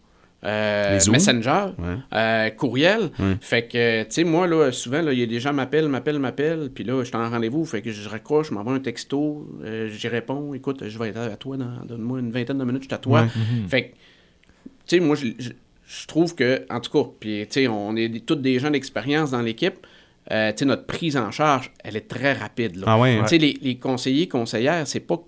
euh. 0.44 0.98
Messenger, 1.10 1.66
Ouais. 1.78 1.96
euh, 2.14 2.50
courriel. 2.50 3.10
Ouais. 3.18 3.36
Fait 3.40 3.66
que, 3.66 4.02
tu 4.04 4.08
sais, 4.10 4.24
moi, 4.24 4.46
là, 4.46 4.70
souvent, 4.72 5.02
là, 5.02 5.12
il 5.12 5.18
y 5.18 5.22
a 5.22 5.26
des 5.26 5.40
gens 5.40 5.52
m'appellent, 5.52 5.88
m'appellent, 5.88 6.18
m'appellent, 6.18 6.70
puis 6.72 6.84
là, 6.84 7.00
je 7.02 7.08
suis 7.08 7.16
en 7.16 7.28
rendez-vous, 7.28 7.64
fait 7.64 7.82
que 7.82 7.90
je 7.90 8.08
raccroche, 8.08 8.48
je 8.50 8.54
m'envoie 8.54 8.74
un 8.74 8.78
texto, 8.80 9.48
euh, 9.64 9.88
j'y 9.88 10.08
réponds, 10.08 10.54
écoute, 10.54 10.84
je 10.88 10.98
vais 10.98 11.08
être 11.08 11.18
à 11.18 11.36
toi, 11.36 11.56
dans, 11.56 11.84
donne-moi 11.84 12.20
une 12.20 12.30
vingtaine 12.30 12.58
de 12.58 12.64
minutes, 12.64 12.82
je 12.82 12.88
suis 12.88 12.94
à 12.94 12.98
toi. 12.98 13.22
Ouais. 13.22 13.28
Fait 13.68 13.82
que, 13.82 13.88
tu 14.86 14.96
sais, 14.96 15.00
moi, 15.00 15.16
je, 15.16 15.26
je- 15.38 15.50
je 15.90 16.06
trouve 16.06 16.34
que, 16.34 16.64
en 16.70 16.80
tout 16.80 16.90
cas, 16.92 17.08
puis, 17.18 17.40
tu 17.50 17.62
sais, 17.62 17.66
on 17.68 17.96
est 17.96 18.24
tous 18.26 18.34
des 18.36 18.58
gens 18.58 18.70
d'expérience 18.70 19.30
dans 19.30 19.40
l'équipe, 19.40 19.86
euh, 20.30 20.52
tu 20.52 20.58
sais, 20.58 20.64
notre 20.66 20.84
prise 20.84 21.16
en 21.16 21.30
charge, 21.30 21.72
elle 21.82 21.96
est 21.96 22.06
très 22.06 22.34
rapide, 22.34 22.76
là. 22.76 22.84
Ah 22.88 22.98
ouais? 22.98 23.18
Tu 23.22 23.28
sais, 23.28 23.38
les, 23.38 23.58
les 23.62 23.76
conseillers, 23.76 24.28
conseillères, 24.28 24.86
c'est 24.86 25.00
pas 25.00 25.18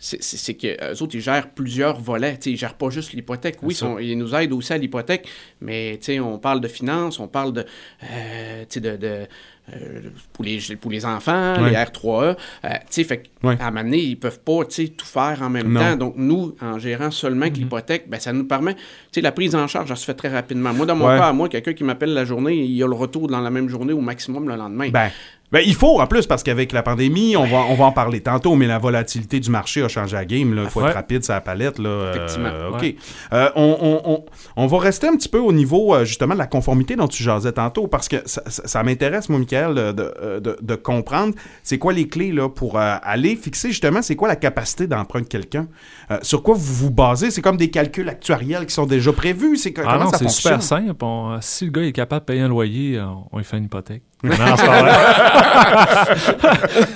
c'est- 0.00 0.54
qu'eux 0.54 1.02
autres, 1.02 1.14
ils 1.14 1.20
gèrent 1.20 1.50
plusieurs 1.50 2.00
volets. 2.00 2.38
Ils 2.46 2.56
gèrent 2.56 2.74
pas 2.74 2.90
juste 2.90 3.12
l'hypothèque. 3.12 3.58
Oui, 3.62 3.74
ils, 3.74 3.76
sont- 3.76 3.98
ils 3.98 4.16
nous 4.16 4.34
aident 4.34 4.52
aussi 4.54 4.72
à 4.72 4.78
l'hypothèque, 4.78 5.28
mais 5.60 5.98
on 6.20 6.38
parle 6.38 6.60
de 6.60 6.68
finances, 6.68 7.20
on 7.20 7.28
parle 7.28 7.52
de, 7.52 7.64
euh, 8.10 8.64
de, 8.74 8.96
de, 8.96 9.26
euh, 9.72 10.00
pour, 10.32 10.44
les, 10.44 10.58
pour 10.80 10.90
les 10.90 11.04
enfants, 11.04 11.62
Ouais. 11.62 11.70
les 11.70 11.76
R3E. 11.76 12.36
euh, 12.64 12.68
tu 12.70 12.76
sais, 12.90 13.04
fait 13.04 13.30
Ouais. 13.42 13.56
un 13.60 13.70
moment 13.70 13.84
donné, 13.84 13.98
ils 13.98 14.16
peuvent 14.18 14.40
pas 14.40 14.64
tout 14.64 15.04
faire 15.06 15.38
en 15.42 15.50
même 15.50 15.68
Non. 15.72 15.80
temps. 15.80 15.96
Donc, 15.96 16.14
nous, 16.16 16.56
en 16.60 16.78
gérant 16.78 17.10
seulement 17.10 17.48
que 17.48 17.54
l'hypothèque, 17.54 18.08
ben, 18.08 18.18
ça 18.18 18.32
nous 18.32 18.44
permet, 18.44 18.74
tu 18.74 18.80
sais, 19.12 19.20
la 19.20 19.32
prise 19.32 19.54
en 19.54 19.66
charge, 19.68 19.88
ça 19.90 19.96
se 19.96 20.04
fait 20.04 20.14
très 20.14 20.28
rapidement. 20.28 20.72
Moi, 20.72 20.86
dans 20.86 20.96
mon 20.96 21.06
Ouais. 21.08 21.18
cas, 21.18 21.32
moi, 21.32 21.48
quelqu'un 21.48 21.72
qui 21.74 21.84
m'appelle 21.84 22.14
la 22.14 22.24
journée, 22.24 22.56
il 22.56 22.82
a 22.82 22.86
le 22.86 22.94
retour 22.94 23.28
dans 23.28 23.40
la 23.40 23.50
même 23.50 23.68
journée 23.68 23.92
au 23.92 24.00
maximum 24.00 24.48
le 24.48 24.56
lendemain. 24.56 24.88
Ben, 24.90 25.10
ben, 25.52 25.62
il 25.66 25.74
faut 25.74 26.00
en 26.00 26.06
plus 26.06 26.26
parce 26.26 26.42
qu'avec 26.42 26.72
la 26.72 26.82
pandémie, 26.82 27.36
on 27.36 27.44
va, 27.44 27.58
on 27.68 27.74
va 27.74 27.86
en 27.86 27.92
parler 27.92 28.20
tantôt, 28.20 28.54
mais 28.54 28.66
la 28.66 28.78
volatilité 28.78 29.40
du 29.40 29.50
marché 29.50 29.82
a 29.82 29.88
changé 29.88 30.14
la 30.16 30.24
game. 30.24 30.56
Il 30.56 30.68
faut 30.70 30.80
Ouais. 30.80 30.88
être 30.90 30.94
rapide 30.94 31.24
sur 31.24 31.34
la 31.34 31.40
palette. 31.40 31.78
Là, 31.78 31.88
euh, 31.88 32.14
Effectivement. 32.14 32.50
OK. 32.72 32.80
Ouais. 32.82 32.96
Euh, 33.32 33.50
on, 33.56 33.76
on- 33.80 34.10
on- 34.12 34.24
on 34.56 34.66
va 34.66 34.78
rester 34.78 35.08
un 35.08 35.16
petit 35.16 35.28
peu 35.28 35.38
au 35.38 35.52
niveau 35.52 35.94
euh, 35.94 36.04
justement 36.04 36.34
de 36.34 36.38
la 36.38 36.46
conformité 36.46 36.94
dont 36.96 37.08
tu 37.08 37.22
jasais 37.22 37.52
tantôt 37.52 37.86
parce 37.88 38.08
que 38.08 38.16
ça, 38.26 38.42
ça- 38.46 38.66
ça 38.66 38.82
m'intéresse, 38.82 39.28
moi, 39.28 39.38
Michael, 39.40 39.74
de, 39.74 40.38
de- 40.38 40.56
de- 40.60 40.74
comprendre 40.76 41.34
c'est 41.62 41.78
quoi 41.78 41.92
les 41.92 42.08
clés 42.08 42.32
là, 42.32 42.48
pour 42.48 42.78
euh, 42.78 42.96
aller 43.02 43.34
fixer 43.36 43.68
justement 43.68 44.02
c'est 44.02 44.16
quoi 44.16 44.28
la 44.28 44.36
capacité 44.36 44.86
d'emprunt 44.86 45.20
de 45.20 45.26
quelqu'un? 45.26 45.66
Euh, 46.10 46.18
sur 46.22 46.42
quoi 46.42 46.54
vous 46.54 46.74
vous 46.74 46.90
basez? 46.90 47.30
C'est 47.30 47.42
comme 47.42 47.56
des 47.56 47.70
calculs 47.70 48.08
actuariels 48.08 48.66
qui 48.66 48.74
sont 48.74 48.86
déjà 48.86 49.12
prévus. 49.12 49.56
C'est 49.56 49.74
Ah 49.84 49.98
non, 49.98 50.10
c'est 50.16 50.28
super 50.28 50.62
simple. 50.62 50.94
On- 51.04 51.38
si 51.40 51.64
le 51.66 51.70
gars 51.72 51.82
est 51.82 51.92
capable 51.92 52.20
de 52.20 52.26
payer 52.26 52.40
un 52.42 52.48
loyer, 52.48 53.00
on, 53.00 53.24
on 53.32 53.38
lui 53.38 53.44
fait 53.44 53.58
une 53.58 53.64
hypothèque. 53.64 54.02
Non, 54.22 54.56
c'est 54.56 54.66
pas 54.66 54.82
vrai. 54.82 56.16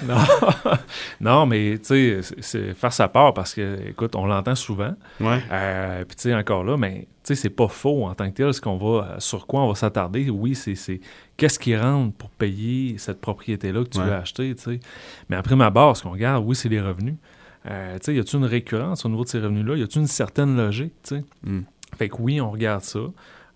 non. 0.06 0.16
non, 1.20 1.46
mais 1.46 1.78
tu 1.78 2.20
sais, 2.22 2.34
c'est- 2.40 2.74
faire 2.74 2.92
sa 2.92 3.08
part 3.08 3.32
parce 3.34 3.54
que, 3.54 3.88
écoute, 3.88 4.14
on 4.16 4.26
l'entend 4.26 4.54
souvent. 4.54 4.94
Ouais. 5.20 5.42
Euh, 5.50 6.04
Puis 6.04 6.16
tu 6.16 6.22
sais, 6.22 6.34
encore 6.34 6.64
là, 6.64 6.76
mais 6.76 7.06
tu 7.24 7.34
sais, 7.34 7.34
c'est 7.34 7.50
pas 7.50 7.68
faux 7.68 8.04
en 8.06 8.14
tant 8.14 8.28
que 8.30 8.34
tel. 8.36 8.52
Ce 8.52 8.60
qu'on 8.60 8.76
va, 8.76 9.16
sur 9.20 9.46
quoi 9.46 9.62
on 9.62 9.68
va 9.68 9.74
s'attarder, 9.74 10.28
oui, 10.30 10.54
c'est 10.54 11.00
qu'est-ce 11.36 11.58
qui 11.58 11.76
rentre 11.76 12.14
pour 12.16 12.30
payer 12.30 12.98
cette 12.98 13.20
propriété-là 13.20 13.84
que 13.84 13.88
tu 13.90 13.98
Ouais. 13.98 14.04
veux 14.04 14.12
acheter, 14.14 14.54
tu 14.54 14.62
sais. 14.62 14.80
Mais 15.30 15.36
après 15.36 15.56
ma 15.56 15.70
base, 15.70 15.98
ce 15.98 16.02
qu'on 16.02 16.10
regarde, 16.10 16.44
oui, 16.46 16.54
c'est 16.54 16.68
les 16.68 16.80
revenus. 16.80 17.14
Euh, 17.70 17.94
tu 17.94 18.00
sais, 18.04 18.14
y 18.14 18.18
a-t-il 18.18 18.38
une 18.40 18.44
récurrence 18.44 19.06
au 19.06 19.08
niveau 19.08 19.24
de 19.24 19.28
ces 19.30 19.38
revenus-là? 19.40 19.76
Y 19.76 19.82
a-t-il 19.84 20.02
une 20.02 20.06
certaine 20.06 20.54
logique, 20.56 20.92
tu 21.02 21.16
sais? 21.16 21.24
Mm. 21.44 21.60
Fait 21.96 22.08
que 22.10 22.16
oui, 22.18 22.40
on 22.40 22.50
regarde 22.50 22.82
ça. 22.82 23.00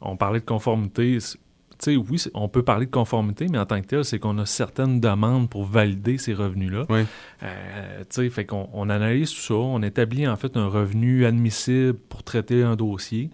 On 0.00 0.16
parlait 0.16 0.40
de 0.40 0.44
conformité. 0.46 1.18
Sais, 1.84 1.96
oui, 1.96 2.22
on 2.34 2.48
peut 2.48 2.62
parler 2.62 2.86
de 2.86 2.90
conformité, 2.90 3.46
mais 3.50 3.58
en 3.58 3.66
tant 3.66 3.80
que 3.80 3.86
tel, 3.86 4.04
c'est 4.04 4.18
qu'on 4.18 4.36
a 4.38 4.46
certaines 4.46 5.00
demandes 5.00 5.48
pour 5.48 5.64
valider 5.64 6.18
ces 6.18 6.34
revenus-là. 6.34 6.84
Oui. 6.88 7.04
Euh, 7.42 8.00
tu 8.00 8.22
sais, 8.22 8.30
fait 8.30 8.44
qu'on 8.46 8.68
on 8.72 8.88
analyse 8.90 9.30
tout 9.30 9.40
ça, 9.40 9.54
on 9.54 9.82
établit 9.82 10.26
en 10.26 10.36
fait 10.36 10.56
un 10.56 10.66
revenu 10.66 11.24
admissible 11.26 11.94
pour 11.94 12.22
traiter 12.22 12.62
un 12.62 12.76
dossier. 12.76 13.30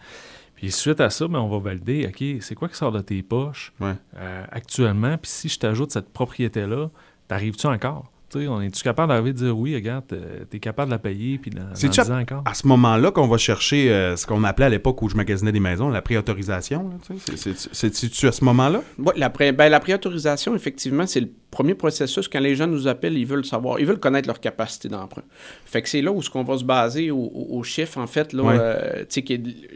Puis 0.57 0.71
suite 0.71 1.01
à 1.01 1.11
ça, 1.11 1.27
ben, 1.29 1.41
on 1.41 1.49
va 1.49 1.59
valider, 1.59 2.07
OK, 2.09 2.25
c'est 2.41 2.55
quoi 2.55 2.69
qui 2.69 2.77
sort 2.77 2.93
de 2.93 3.01
tes 3.01 3.23
poches 3.23 3.73
Ouais. 3.81 3.95
euh, 4.17 4.45
actuellement? 4.51 5.17
Puis 5.19 5.31
si 5.31 5.49
je 5.49 5.59
t'ajoute 5.59 5.91
cette 5.91 6.11
propriété-là, 6.13 6.91
t'arrives-tu 7.29 7.67
encore? 7.67 8.11
On 8.37 8.61
est-tu 8.61 8.83
capable 8.83 9.09
d'arriver 9.09 9.33
de 9.33 9.39
dire 9.39 9.57
oui, 9.59 9.75
regarde, 9.75 10.05
euh, 10.13 10.45
t'es 10.49 10.59
capable 10.59 10.89
de 10.91 10.95
la 10.95 10.99
payer, 10.99 11.39
puis 11.39 11.51
dans, 11.51 11.63
dans 11.63 11.75
C'est-tu 11.75 12.01
10 12.01 12.11
ans 12.11 12.19
encore? 12.21 12.43
à 12.45 12.55
ce 12.55 12.67
moment-là 12.67 13.11
qu'on 13.11 13.27
va 13.29 13.39
chercher 13.39 13.91
euh, 13.93 14.17
ce 14.17 14.27
qu'on 14.27 14.43
appelait 14.45 14.67
à 14.67 14.71
l'époque 14.71 15.01
où 15.03 15.09
je 15.09 15.17
magasinais 15.17 15.53
des 15.53 15.61
maisons, 15.61 15.89
la 15.89 16.03
préautorisation. 16.03 16.91
C'est- 17.37 17.55
c'est- 17.57 17.95
C'est-tu 17.95 18.27
à 18.27 18.33
ce 18.33 18.45
moment-là? 18.45 18.83
Ouais, 18.99 19.13
la, 19.17 19.31
pré- 19.31 19.53
ben, 19.53 19.69
la 19.69 19.81
préautorisation, 19.81 20.55
effectivement, 20.55 21.07
c'est 21.07 21.21
le 21.21 21.29
premier 21.55 21.75
processus. 21.75 22.29
Quand 22.29 22.41
les 22.41 22.55
gens 22.57 22.67
nous 22.67 22.87
appellent, 22.89 23.17
ils 23.17 23.27
veulent 23.27 23.45
savoir, 23.45 23.79
ils 23.81 23.87
veulent 23.87 24.01
connaître 24.01 24.27
leur 24.29 24.41
capacité 24.41 24.89
d'emprunt. 24.89 25.23
Fait 25.65 25.81
que 25.83 25.89
c'est 25.89 26.03
là 26.03 26.11
où 26.13 26.21
ce 26.21 26.29
qu'on 26.29 26.43
va 26.45 26.59
se 26.59 26.65
baser 26.65 27.11
au- 27.11 27.17
au- 27.17 27.59
aux 27.59 27.63
chiffres, 27.63 27.99
en 27.99 28.07
fait. 28.07 28.33
Là, 28.33 28.43
Ouais. 28.43 28.57
euh, 28.59 29.05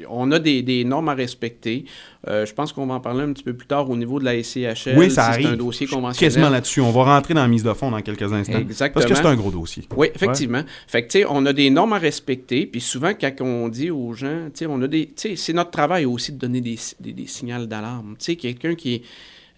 on 0.09 0.31
a 0.33 0.39
des, 0.39 0.63
des 0.63 0.85
normes 0.85 1.09
à 1.09 1.15
respecter. 1.15 1.85
Euh, 2.27 2.45
je 2.45 2.53
pense 2.53 2.73
qu'on 2.73 2.87
va 2.87 2.95
en 2.95 3.01
parler 3.01 3.23
un 3.23 3.33
petit 3.33 3.45
peu 3.45 3.55
plus 3.55 3.67
tard 3.67 3.89
au 3.89 3.97
niveau 3.97 4.19
de 4.19 4.25
la 4.25 4.35
SCHL. 4.43 4.99
Oui, 4.99 5.11
ça 5.11 5.23
si 5.25 5.31
arrive. 5.31 5.47
C'est 5.47 5.53
un 5.53 5.57
dossier 5.57 5.87
conventionnel. 5.87 6.31
Quasiment 6.33 6.51
là-dessus. 6.51 6.81
On 6.81 6.91
va 6.91 7.05
rentrer 7.05 7.33
dans 7.35 7.43
la 7.43 7.49
mise 7.49 7.63
de 7.63 7.73
fonds 7.73 7.91
dans 7.91 8.03
quelques 8.03 8.33
instants. 8.33 8.59
Exactement. 8.59 9.01
Parce 9.01 9.07
que 9.07 9.15
c'est 9.17 9.27
un 9.27 9.37
gros 9.37 9.51
dossier. 9.51 9.85
Oui, 9.97 10.09
effectivement. 10.15 10.63
Fait 10.89 11.03
que, 11.07 11.13
tu 11.13 11.21
sais, 11.21 11.27
on 11.29 11.47
a 11.47 11.53
des 11.53 11.71
normes 11.71 11.93
à 11.93 11.99
respecter. 11.99 12.67
Puis 12.67 12.81
souvent, 12.81 13.13
quand 13.19 13.33
on 13.41 13.69
dit 13.69 13.91
aux 13.91 14.13
gens, 14.15 14.47
tu 14.53 14.59
sais, 14.61 14.67
on 14.67 14.83
a 14.83 14.89
des. 14.89 15.07
Tu 15.07 15.13
sais, 15.17 15.37
c'est 15.37 15.53
notre 15.53 15.71
travail 15.71 16.05
aussi 16.07 16.33
de 16.33 16.39
donner 16.39 16.61
des, 16.61 16.77
des, 17.01 17.13
des 17.13 17.27
signaux 17.27 17.67
d'alarme. 17.67 18.17
Tu 18.19 18.25
sais, 18.27 18.37
quelqu'un 18.37 18.75
qui 18.75 18.95
est. 18.97 19.03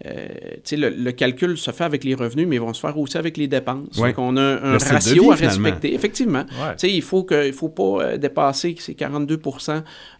euh, 0.06 0.28
tu 0.54 0.60
sais, 0.64 0.76
le, 0.76 0.88
le 0.88 1.12
calcul 1.12 1.58
se 1.58 1.70
fait 1.72 1.84
avec 1.84 2.04
les 2.04 2.14
revenus, 2.14 2.46
mais 2.48 2.56
ils 2.56 2.60
vont 2.60 2.72
se 2.72 2.80
faire 2.80 2.96
aussi 2.98 3.18
avec 3.18 3.36
les 3.36 3.48
dépenses. 3.48 3.98
Ouais. 3.98 4.10
Donc, 4.10 4.18
on 4.18 4.36
a 4.38 4.40
un 4.40 4.78
ratio 4.78 5.24
vie, 5.24 5.30
à 5.30 5.34
respecter. 5.48 5.94
Effectivement. 5.94 6.40
Ouais. 6.40 6.72
Tu 6.72 6.88
sais, 6.88 6.90
il 6.90 7.02
faut 7.02 7.24
que, 7.24 7.46
il 7.46 7.52
faut 7.52 7.68
pas 7.68 7.82
euh, 8.02 8.16
dépasser 8.16 8.74
ces 8.78 8.94
42 8.94 9.38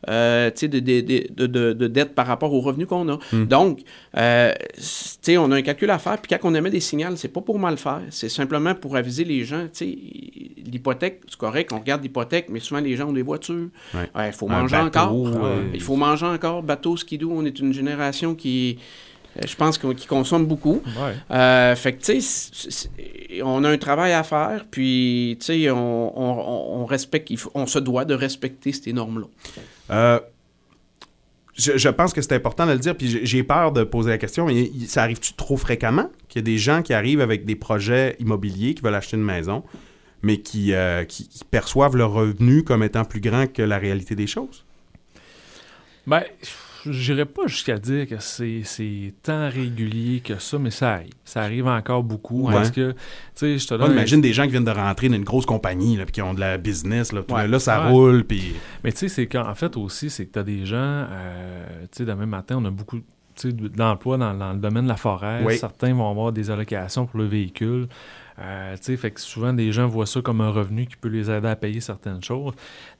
euh, 0.08 0.50
tu 0.50 0.56
sais, 0.56 0.68
de, 0.68 0.80
de, 0.80 1.00
de, 1.00 1.26
de, 1.30 1.46
de- 1.46 1.72
de 1.72 1.86
dette 1.86 2.14
par 2.14 2.26
rapport 2.26 2.52
aux 2.52 2.60
revenus 2.60 2.86
qu'on 2.86 3.08
a. 3.08 3.18
Hmm. 3.32 3.44
Donc, 3.46 3.80
euh, 4.16 4.52
c- 4.76 5.16
tu 5.22 5.32
sais, 5.32 5.38
on 5.38 5.50
a 5.50 5.56
un 5.56 5.62
calcul 5.62 5.90
à 5.90 5.98
faire. 5.98 6.18
Puis 6.20 6.36
quand 6.36 6.48
on 6.48 6.54
émet 6.54 6.70
des 6.70 6.80
signaux, 6.80 7.16
c'est 7.16 7.28
pas 7.28 7.40
pour 7.40 7.58
mal 7.58 7.76
faire. 7.76 8.00
C'est 8.10 8.28
simplement 8.28 8.74
pour 8.74 8.96
aviser 8.96 9.24
les 9.24 9.44
gens. 9.44 9.64
Tu 9.72 9.84
sais, 9.84 9.98
l'hypothèque, 10.70 11.20
c'est 11.28 11.38
correct, 11.38 11.72
on 11.72 11.78
regarde 11.78 12.02
l'hypothèque, 12.02 12.46
mais 12.50 12.60
souvent 12.60 12.80
les 12.80 12.96
gens 12.96 13.08
ont 13.08 13.12
des 13.12 13.22
voitures. 13.22 13.68
Ouais. 13.94 14.08
Il 14.26 14.32
faut 14.32 14.48
manger 14.48 14.76
bateau, 14.76 14.86
encore. 14.86 15.48
Il 15.74 15.80
faut 15.80 15.96
manger 15.96 16.26
encore. 16.26 16.62
Bateau, 16.62 16.96
skidoo, 16.96 17.30
on 17.32 17.44
est 17.44 17.58
une 17.58 17.72
génération 17.72 18.34
qui, 18.34 18.78
je 19.46 19.54
pense, 19.56 19.78
qu'on- 19.78 19.94
qui 19.94 20.06
consomme 20.06 20.46
beaucoup. 20.46 20.82
Ouais. 20.86 21.14
Euh, 21.30 21.76
fait 21.76 21.94
que, 21.94 22.02
tu 22.02 22.20
sais, 22.20 22.88
on 23.42 23.62
a 23.64 23.70
un 23.70 23.78
travail 23.78 24.12
à 24.12 24.22
faire, 24.22 24.64
puis, 24.70 25.36
tu 25.40 25.46
sais, 25.46 25.70
on, 25.70 26.18
on- 26.20 26.80
on 26.82 26.84
respecte, 26.86 27.30
il 27.30 27.36
faut- 27.38 27.50
on 27.54 27.66
se 27.66 27.78
doit 27.78 28.04
de 28.04 28.14
respecter 28.14 28.72
ces 28.72 28.92
normes-là. 28.92 29.26
Euh, 29.90 30.20
je, 31.54 31.76
je 31.76 31.88
pense 31.88 32.12
que 32.12 32.22
c'est 32.22 32.34
important 32.34 32.66
de 32.66 32.72
le 32.72 32.78
dire, 32.78 32.96
puis 32.96 33.20
j'ai- 33.24 33.42
peur 33.44 33.72
de 33.72 33.84
poser 33.84 34.10
la 34.10 34.18
question, 34.18 34.46
mais 34.46 34.70
ça 34.86 35.02
arrive-tu 35.02 35.34
trop 35.34 35.56
fréquemment 35.56 36.10
qu'il 36.28 36.40
y 36.40 36.42
a 36.42 36.46
des 36.46 36.58
gens 36.58 36.82
qui 36.82 36.92
arrivent 36.94 37.20
avec 37.20 37.44
des 37.44 37.56
projets 37.56 38.16
immobiliers, 38.18 38.74
qui 38.74 38.82
veulent 38.82 38.94
acheter 38.94 39.16
une 39.16 39.24
maison, 39.24 39.62
mais 40.22 40.38
qui, 40.40 40.72
euh, 40.74 41.04
qui- 41.04 41.28
qui 41.28 41.44
perçoivent 41.44 41.96
leur 41.96 42.12
revenu 42.12 42.62
comme 42.64 42.82
étant 42.82 43.04
plus 43.04 43.20
grand 43.20 43.46
que 43.50 43.62
la 43.62 43.78
réalité 43.78 44.14
des 44.14 44.26
choses? 44.26 44.64
Ben, 46.06 46.22
j'irais 46.86 47.26
pas 47.26 47.46
jusqu'à 47.46 47.78
dire 47.78 48.06
que 48.08 48.16
c'est 48.18 49.14
tant 49.22 49.48
régulier 49.48 50.20
que 50.20 50.38
ça, 50.38 50.58
mais 50.58 50.70
ça 50.70 50.92
arrive. 50.94 51.12
Ça 51.24 51.42
arrive 51.42 51.66
encore 51.66 52.02
beaucoup 52.02 52.46
Ouais. 52.46 52.52
parce 52.54 52.70
que, 52.70 52.92
tu 52.92 52.96
sais, 53.34 53.58
je 53.58 53.66
te 53.66 53.74
On 53.74 53.78
donne. 53.78 53.92
imagine 53.92 54.20
des 54.20 54.32
gens 54.32 54.44
qui 54.44 54.50
viennent 54.50 54.64
de 54.64 54.70
rentrer 54.70 55.08
dans 55.08 55.16
une 55.16 55.24
grosse 55.24 55.46
compagnie, 55.46 55.96
là, 55.96 56.04
puis 56.04 56.12
qui 56.12 56.22
ont 56.22 56.34
de 56.34 56.40
la 56.40 56.58
business, 56.58 57.12
là, 57.12 57.22
Ouais. 57.28 57.48
là, 57.48 57.58
ça 57.58 57.88
roule, 57.88 58.24
puis... 58.24 58.54
Mais 58.84 58.92
tu 58.92 58.98
sais, 58.98 59.08
c'est 59.08 59.26
qu'en 59.26 59.54
fait 59.54 59.76
aussi, 59.76 60.10
c'est 60.10 60.26
que 60.26 60.32
tu 60.32 60.38
as 60.38 60.42
des 60.42 60.64
gens, 60.66 60.76
euh, 61.10 61.64
tu 61.92 61.98
sais, 61.98 62.04
demain 62.04 62.26
matin, 62.26 62.56
on 62.60 62.64
a 62.64 62.70
beaucoup 62.70 63.00
d'emplois 63.44 64.18
dans, 64.18 64.34
dans 64.34 64.52
le 64.52 64.58
domaine 64.58 64.84
de 64.84 64.88
la 64.88 64.96
forêt. 64.96 65.42
Oui. 65.44 65.56
Certains 65.56 65.94
vont 65.94 66.10
avoir 66.10 66.30
des 66.32 66.50
allocations 66.50 67.06
pour 67.06 67.18
le 67.20 67.26
véhicule. 67.26 67.88
Euh, 68.38 68.74
tu 68.76 68.84
sais, 68.84 68.96
fait 68.96 69.10
que 69.10 69.20
souvent, 69.20 69.52
des 69.52 69.72
gens 69.72 69.86
voient 69.86 70.06
ça 70.06 70.20
comme 70.20 70.40
un 70.40 70.50
revenu 70.50 70.86
qui 70.86 70.96
peut 70.96 71.08
les 71.08 71.30
aider 71.30 71.48
à 71.48 71.56
payer 71.56 71.80
certaines 71.80 72.22
choses. 72.22 72.52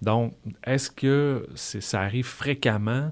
Donc, 0.02 0.32
est-ce 0.64 0.90
que 0.90 1.46
ça 1.54 2.00
arrive 2.00 2.26
fréquemment? 2.26 3.10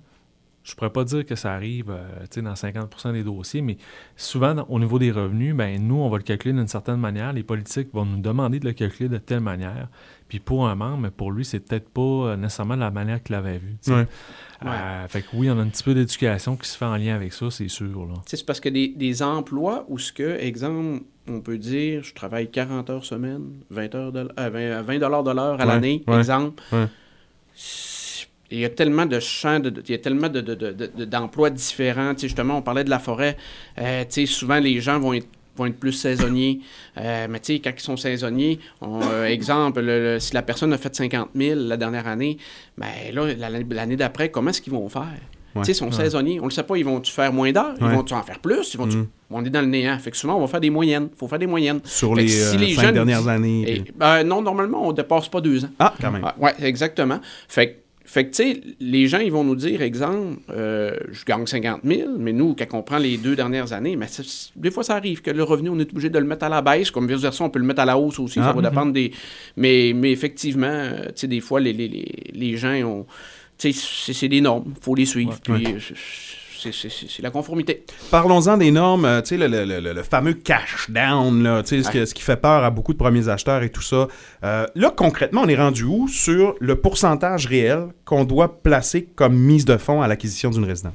Je 0.68 0.74
pourrais 0.74 0.90
pas 0.90 1.04
dire 1.04 1.24
que 1.24 1.34
ça 1.34 1.52
arrive 1.54 1.90
euh, 1.90 2.02
tu 2.22 2.26
sais, 2.34 2.42
dans 2.42 2.52
50% 2.52 3.12
des 3.12 3.24
dossiers, 3.24 3.62
mais 3.62 3.78
souvent, 4.16 4.54
dans- 4.54 4.66
au 4.68 4.78
niveau 4.78 4.98
des 4.98 5.10
revenus, 5.10 5.54
ben, 5.54 5.80
nous, 5.82 5.96
on 5.96 6.10
va 6.10 6.18
le 6.18 6.22
calculer 6.24 6.52
d'une 6.52 6.68
certaine 6.68 6.98
manière. 6.98 7.32
Les 7.32 7.42
politiques 7.42 7.88
vont 7.94 8.04
nous 8.04 8.20
demander 8.20 8.60
de 8.60 8.66
le 8.66 8.72
calculer 8.74 9.08
de 9.08 9.16
telle 9.18 9.40
manière. 9.40 9.88
Puis 10.28 10.40
pour 10.40 10.68
un 10.68 10.74
membre, 10.74 10.98
mais 10.98 11.10
pour 11.10 11.32
lui, 11.32 11.44
c'est 11.46 11.60
peut-être 11.60 11.88
pas 11.88 12.02
euh, 12.02 12.36
nécessairement 12.36 12.76
la 12.76 12.90
manière 12.90 13.22
qu'il 13.22 13.34
avait 13.34 13.56
vue. 13.56 13.76
sais. 13.80 13.92
Ouais. 13.94 14.06
Euh, 14.66 15.08
fait 15.08 15.22
que 15.22 15.28
oui, 15.34 15.48
on 15.50 15.58
a 15.58 15.62
un 15.62 15.68
petit 15.68 15.82
peu 15.84 15.94
d'éducation 15.94 16.56
qui 16.56 16.68
se 16.68 16.76
fait 16.76 16.84
en 16.84 16.96
lien 16.96 17.14
avec 17.14 17.32
ça, 17.32 17.50
c'est 17.50 17.68
sûr. 17.68 17.86
C'est 18.26 18.44
parce 18.44 18.60
que 18.60 18.68
des, 18.68 18.88
des 18.88 19.22
emplois 19.22 19.86
où 19.88 19.98
ce 19.98 20.12
que, 20.12 20.38
exemple, 20.38 21.02
on 21.28 21.40
peut 21.40 21.56
dire, 21.58 22.02
je 22.02 22.12
travaille 22.12 22.50
40 22.50 22.90
heures 22.90 23.04
semaine, 23.04 23.42
20 23.70 23.94
heures 23.94 24.12
de, 24.12 24.28
euh, 24.38 24.50
20, 24.50 24.82
20 24.82 24.98
dollars 24.98 25.22
de 25.24 25.30
l'heure 25.30 25.54
à 25.60 25.64
Ouais, 25.64 25.66
l'année, 25.66 26.04
ouais, 26.08 26.18
exemple. 26.18 26.62
Il 28.50 28.58
y 28.60 28.64
a 28.64 28.70
tellement 28.70 29.04
de 29.06 29.20
champs, 29.20 29.60
de, 29.60 29.68
de- 29.70 29.82
il 29.86 29.90
y 29.92 29.94
a 29.94 29.98
tellement 29.98 30.28
de, 30.28 30.40
de- 30.40 30.54
de- 30.54 30.72
de- 30.72 31.04
d'emplois 31.04 31.50
différents. 31.50 32.14
Tu 32.14 32.20
sais, 32.22 32.28
justement, 32.28 32.56
on 32.58 32.62
parlait 32.62 32.84
de 32.84 32.90
la 32.90 32.98
forêt. 32.98 33.36
Euh, 33.78 34.04
tu 34.08 34.26
sais, 34.26 34.26
souvent, 34.26 34.58
les 34.58 34.80
gens 34.80 34.98
vont 34.98 35.12
être 35.14 35.26
vont 35.56 35.66
être 35.66 35.76
plus 35.80 35.92
saisonniers. 35.92 36.60
Euh, 36.98 37.26
mais 37.28 37.40
tu 37.40 37.54
sais, 37.54 37.58
quand 37.58 37.72
ils 37.76 37.80
sont 37.82 37.96
saisonniers, 37.96 38.60
on, 38.80 39.00
euh, 39.02 39.24
exemple, 39.28 39.80
le- 39.80 40.14
le- 40.14 40.20
si 40.20 40.32
la 40.32 40.42
personne 40.42 40.72
a 40.72 40.78
fait 40.78 40.94
50 40.94 41.30
000 41.34 41.58
la 41.66 41.76
dernière 41.76 42.06
année, 42.06 42.38
ben 42.78 42.86
là, 43.12 43.34
la- 43.36 43.50
l'année 43.50 43.96
d'après, 43.96 44.30
comment 44.30 44.50
est-ce 44.50 44.62
qu'ils 44.62 44.72
vont 44.72 44.88
faire? 44.88 45.02
Ouais. 45.56 45.62
Tu 45.62 45.64
sais, 45.64 45.72
ils 45.72 45.74
sont 45.74 45.90
saisonniers. 45.90 46.38
On 46.38 46.44
ne 46.44 46.48
le 46.50 46.54
sait 46.54 46.62
pas, 46.62 46.76
ils 46.76 46.84
vont-tu 46.84 47.10
faire 47.10 47.32
moins 47.32 47.50
d'heures? 47.50 47.74
Ils 47.80 47.86
vont-tu 47.88 48.14
en 48.14 48.22
faire 48.22 48.38
plus? 48.38 48.72
Ils 48.74 48.76
vont 48.78 48.86
Mm. 48.86 49.08
On 49.30 49.44
est 49.44 49.50
dans 49.50 49.60
le 49.60 49.66
néant. 49.66 49.98
Fait 49.98 50.10
que 50.12 50.16
souvent, 50.16 50.36
on 50.36 50.40
va 50.40 50.46
faire 50.46 50.60
des 50.60 50.70
moyennes. 50.70 51.08
Il 51.12 51.18
faut 51.18 51.26
faire 51.26 51.38
des 51.40 51.46
moyennes. 51.48 51.80
Sur 51.84 52.14
les, 52.14 52.28
si 52.28 52.56
euh, 52.56 52.58
les 52.60 52.74
cinq 52.74 52.82
jeunes 52.82 52.94
dernières 52.94 53.26
années. 53.28 53.64
Et, 53.68 53.80
puis- 53.80 53.92
ben, 53.96 54.22
non, 54.24 54.40
normalement, 54.40 54.86
on 54.86 54.92
ne 54.92 54.96
dépasse 54.96 55.28
pas 55.28 55.40
deux 55.40 55.64
ans. 55.64 55.70
Ah, 55.80 55.92
quand 56.00 56.10
même. 56.12 56.22
Ah, 56.24 56.34
ouais, 56.38 56.54
exactement. 56.62 57.18
Fait 57.48 57.70
que 57.72 57.74
Fait 58.10 58.24
que, 58.24 58.30
tu 58.30 58.36
sais, 58.54 58.60
les 58.80 59.06
gens, 59.06 59.18
ils 59.18 59.30
vont 59.30 59.44
nous 59.44 59.54
dire, 59.54 59.82
exemple, 59.82 60.38
euh, 60.48 60.96
je 61.12 61.26
gagne 61.26 61.46
50 61.46 61.82
000, 61.84 62.12
mais 62.18 62.32
nous, 62.32 62.56
quand 62.58 62.78
on 62.78 62.82
prend 62.82 62.96
les 62.96 63.18
deux 63.18 63.36
dernières 63.36 63.74
années, 63.74 63.96
mais 63.96 64.06
des 64.56 64.70
fois, 64.70 64.82
ça 64.82 64.94
arrive 64.96 65.20
que 65.20 65.30
le 65.30 65.42
revenu, 65.42 65.68
on 65.68 65.78
est 65.78 65.90
obligé 65.92 66.08
de 66.08 66.18
le 66.18 66.24
mettre 66.24 66.46
à 66.46 66.48
la 66.48 66.62
baisse. 66.62 66.90
Comme 66.90 67.06
vice-versa, 67.06 67.44
on 67.44 67.50
peut 67.50 67.58
le 67.58 67.66
mettre 67.66 67.80
à 67.82 67.84
la 67.84 67.98
hausse 67.98 68.18
aussi. 68.18 68.38
Ah, 68.38 68.44
ça 68.44 68.52
va 68.54 68.62
dépendre 68.70 68.92
des. 68.94 69.12
Mais, 69.58 69.92
mais 69.94 70.10
effectivement, 70.10 70.66
euh, 70.68 71.04
tu 71.08 71.12
sais, 71.16 71.26
des 71.26 71.40
fois, 71.40 71.60
les, 71.60 71.74
les, 71.74 71.86
les, 71.88 72.06
les 72.32 72.56
gens 72.56 72.72
ont. 72.82 73.06
Tu 73.58 73.72
sais, 73.72 73.78
c'est- 74.06 74.12
c'est 74.14 74.28
des 74.28 74.40
normes, 74.40 74.72
il 74.74 74.82
faut 74.82 74.94
les 74.94 75.04
suivre. 75.04 75.32
puis, 75.42 75.66
euh, 75.74 75.78
c'est- 76.60 77.22
la 77.22 77.30
conformité. 77.30 77.84
Parlons-en 78.10 78.56
des 78.56 78.70
normes, 78.70 79.04
euh, 79.04 79.20
tu 79.22 79.28
sais, 79.28 79.36
le, 79.36 79.46
le- 79.64 79.80
le- 79.80 79.92
le 79.92 80.02
fameux 80.02 80.34
cash 80.34 80.90
down, 80.90 81.42
là, 81.42 81.62
tu 81.62 81.82
sais, 81.82 82.04
ce, 82.06 82.14
qui 82.14 82.22
fait 82.22 82.36
peur 82.36 82.64
à 82.64 82.70
beaucoup 82.70 82.92
de 82.92 82.98
premiers 82.98 83.28
acheteurs 83.28 83.62
et 83.62 83.70
tout 83.70 83.82
ça. 83.82 84.08
Euh, 84.44 84.66
là, 84.74 84.92
concrètement, 84.94 85.42
on 85.44 85.48
est 85.48 85.56
rendu 85.56 85.84
où 85.84 86.08
sur 86.08 86.54
le 86.60 86.76
pourcentage 86.76 87.46
réel 87.46 87.88
qu'on 88.04 88.24
doit 88.24 88.60
placer 88.62 89.08
comme 89.14 89.36
mise 89.36 89.64
de 89.64 89.76
fonds 89.76 90.02
à 90.02 90.08
l'acquisition 90.08 90.50
d'une 90.50 90.64
résidence? 90.64 90.92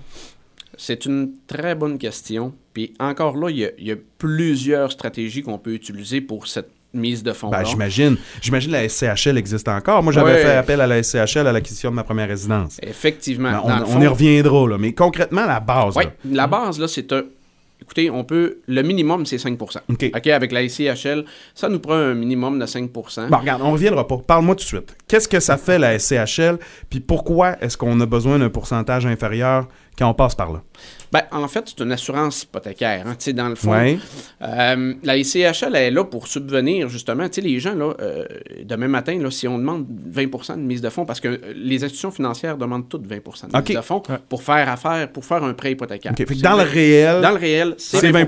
C'est 0.75 1.05
une 1.05 1.33
très 1.45 1.75
bonne 1.75 1.97
question. 1.99 2.53
Puis 2.73 2.93
encore 2.99 3.37
là, 3.37 3.49
il 3.51 3.57
y 3.59 3.65
a, 3.65 3.69
il 3.77 3.87
y 3.87 3.91
a 3.91 3.95
plusieurs 4.17 4.91
stratégies 4.91 5.43
qu'on 5.43 5.59
peut 5.59 5.73
utiliser 5.73 6.19
pour 6.19 6.47
cette 6.47 6.71
mise 6.93 7.23
de 7.23 7.33
fonds. 7.33 7.49
Ben, 7.49 7.63
j'imagine. 7.63 8.17
J'imagine 8.41 8.71
la 8.71 8.87
SCHL 8.87 9.37
existe 9.37 9.67
encore. 9.67 10.03
Moi, 10.03 10.13
j'avais 10.13 10.41
fait 10.41 10.55
appel 10.55 10.81
à 10.81 10.87
la 10.87 11.01
SCHL 11.01 11.47
à 11.47 11.51
l'acquisition 11.51 11.89
de 11.89 11.95
ma 11.95 12.03
première 12.03 12.27
résidence. 12.27 12.79
Effectivement. 12.81 13.51
Ben, 13.65 13.83
on, 13.87 14.01
y 14.01 14.07
reviendra, 14.07 14.67
là. 14.67 14.77
Mais 14.77 14.93
concrètement, 14.93 15.45
la 15.45 15.59
base, 15.59 15.95
Oui, 15.95 16.05
la 16.29 16.47
base, 16.47 16.79
là, 16.79 16.87
c'est 16.87 17.11
un. 17.11 17.23
Écoutez, 17.81 18.09
on 18.09 18.23
peut. 18.23 18.59
Le 18.67 18.81
minimum, 18.81 19.25
c'est 19.25 19.35
5% 19.35 19.79
OK. 19.89 20.27
avec 20.27 20.51
la 20.53 20.69
SCHL, 20.69 21.25
ça 21.53 21.67
nous 21.67 21.79
prend 21.79 21.95
un 21.95 22.13
minimum 22.13 22.57
de 22.57 22.65
5% 22.65 23.27
Bon, 23.27 23.37
regarde, 23.37 23.61
on 23.61 23.71
reviendra 23.73 24.07
pas. 24.07 24.17
Parle-moi 24.25 24.55
tout 24.55 24.63
de 24.63 24.67
suite. 24.67 24.95
Qu'est-ce 25.07 25.27
que 25.27 25.41
ça 25.41 25.57
fait 25.57 25.77
la 25.77 25.99
SCHL? 25.99 26.59
Puis 26.89 27.01
pourquoi 27.01 27.57
est-ce 27.61 27.75
qu'on 27.75 27.99
a 27.99 28.05
besoin 28.05 28.39
d'un 28.39 28.49
pourcentage 28.49 29.05
inférieur 29.05 29.67
quand 29.97 30.09
on 30.09 30.13
passe 30.13 30.33
par 30.33 30.53
là? 30.53 30.61
Ben, 31.13 31.21
en 31.31 31.47
fait, 31.47 31.63
c'est 31.67 31.83
une 31.83 31.91
assurance 31.91 32.43
hypothécaire. 32.43 33.05
hein. 33.07 33.11
Tu 33.17 33.25
sais, 33.25 33.33
dans 33.33 33.47
le 33.47 33.55
fond, 33.55 33.71
euh, 34.41 34.93
la 35.03 35.17
ICHL 35.17 35.67
elle 35.67 35.75
est 35.75 35.91
là 35.91 36.03
pour 36.03 36.27
subvenir, 36.27 36.89
justement. 36.89 37.27
Tu 37.29 37.35
sais, 37.35 37.41
les 37.41 37.59
gens, 37.59 37.75
là, 37.75 37.93
euh, 38.01 38.25
demain 38.65 38.87
matin, 38.87 39.17
là, 39.19 39.29
si 39.31 39.47
on 39.47 39.57
demande 39.59 39.85
20% 40.11 40.55
de 40.57 40.61
mise 40.61 40.81
de 40.81 40.89
fonds, 40.89 41.05
parce 41.05 41.19
que 41.19 41.27
euh, 41.27 41.37
les 41.55 41.83
institutions 41.83 42.11
financières 42.11 42.57
demandent 42.57 42.89
toutes 42.89 43.05
20 43.07 43.15
de 43.17 43.57
mise 43.57 43.75
de 43.77 43.81
fonds 43.81 44.01
pour 44.27 44.43
faire 44.43 44.67
affaire, 44.69 45.07
pour 45.11 45.23
faire 45.23 45.43
un 45.43 45.53
prêt 45.53 45.71
hypothécaire. 45.73 46.13
Dans 46.41 46.55
le 46.57 46.63
réel, 46.63 47.21
Dans 47.21 47.29
le 47.31 47.37
réel, 47.37 47.75
c'est 47.77 47.97
c'est 47.97 48.11
20 48.11 48.21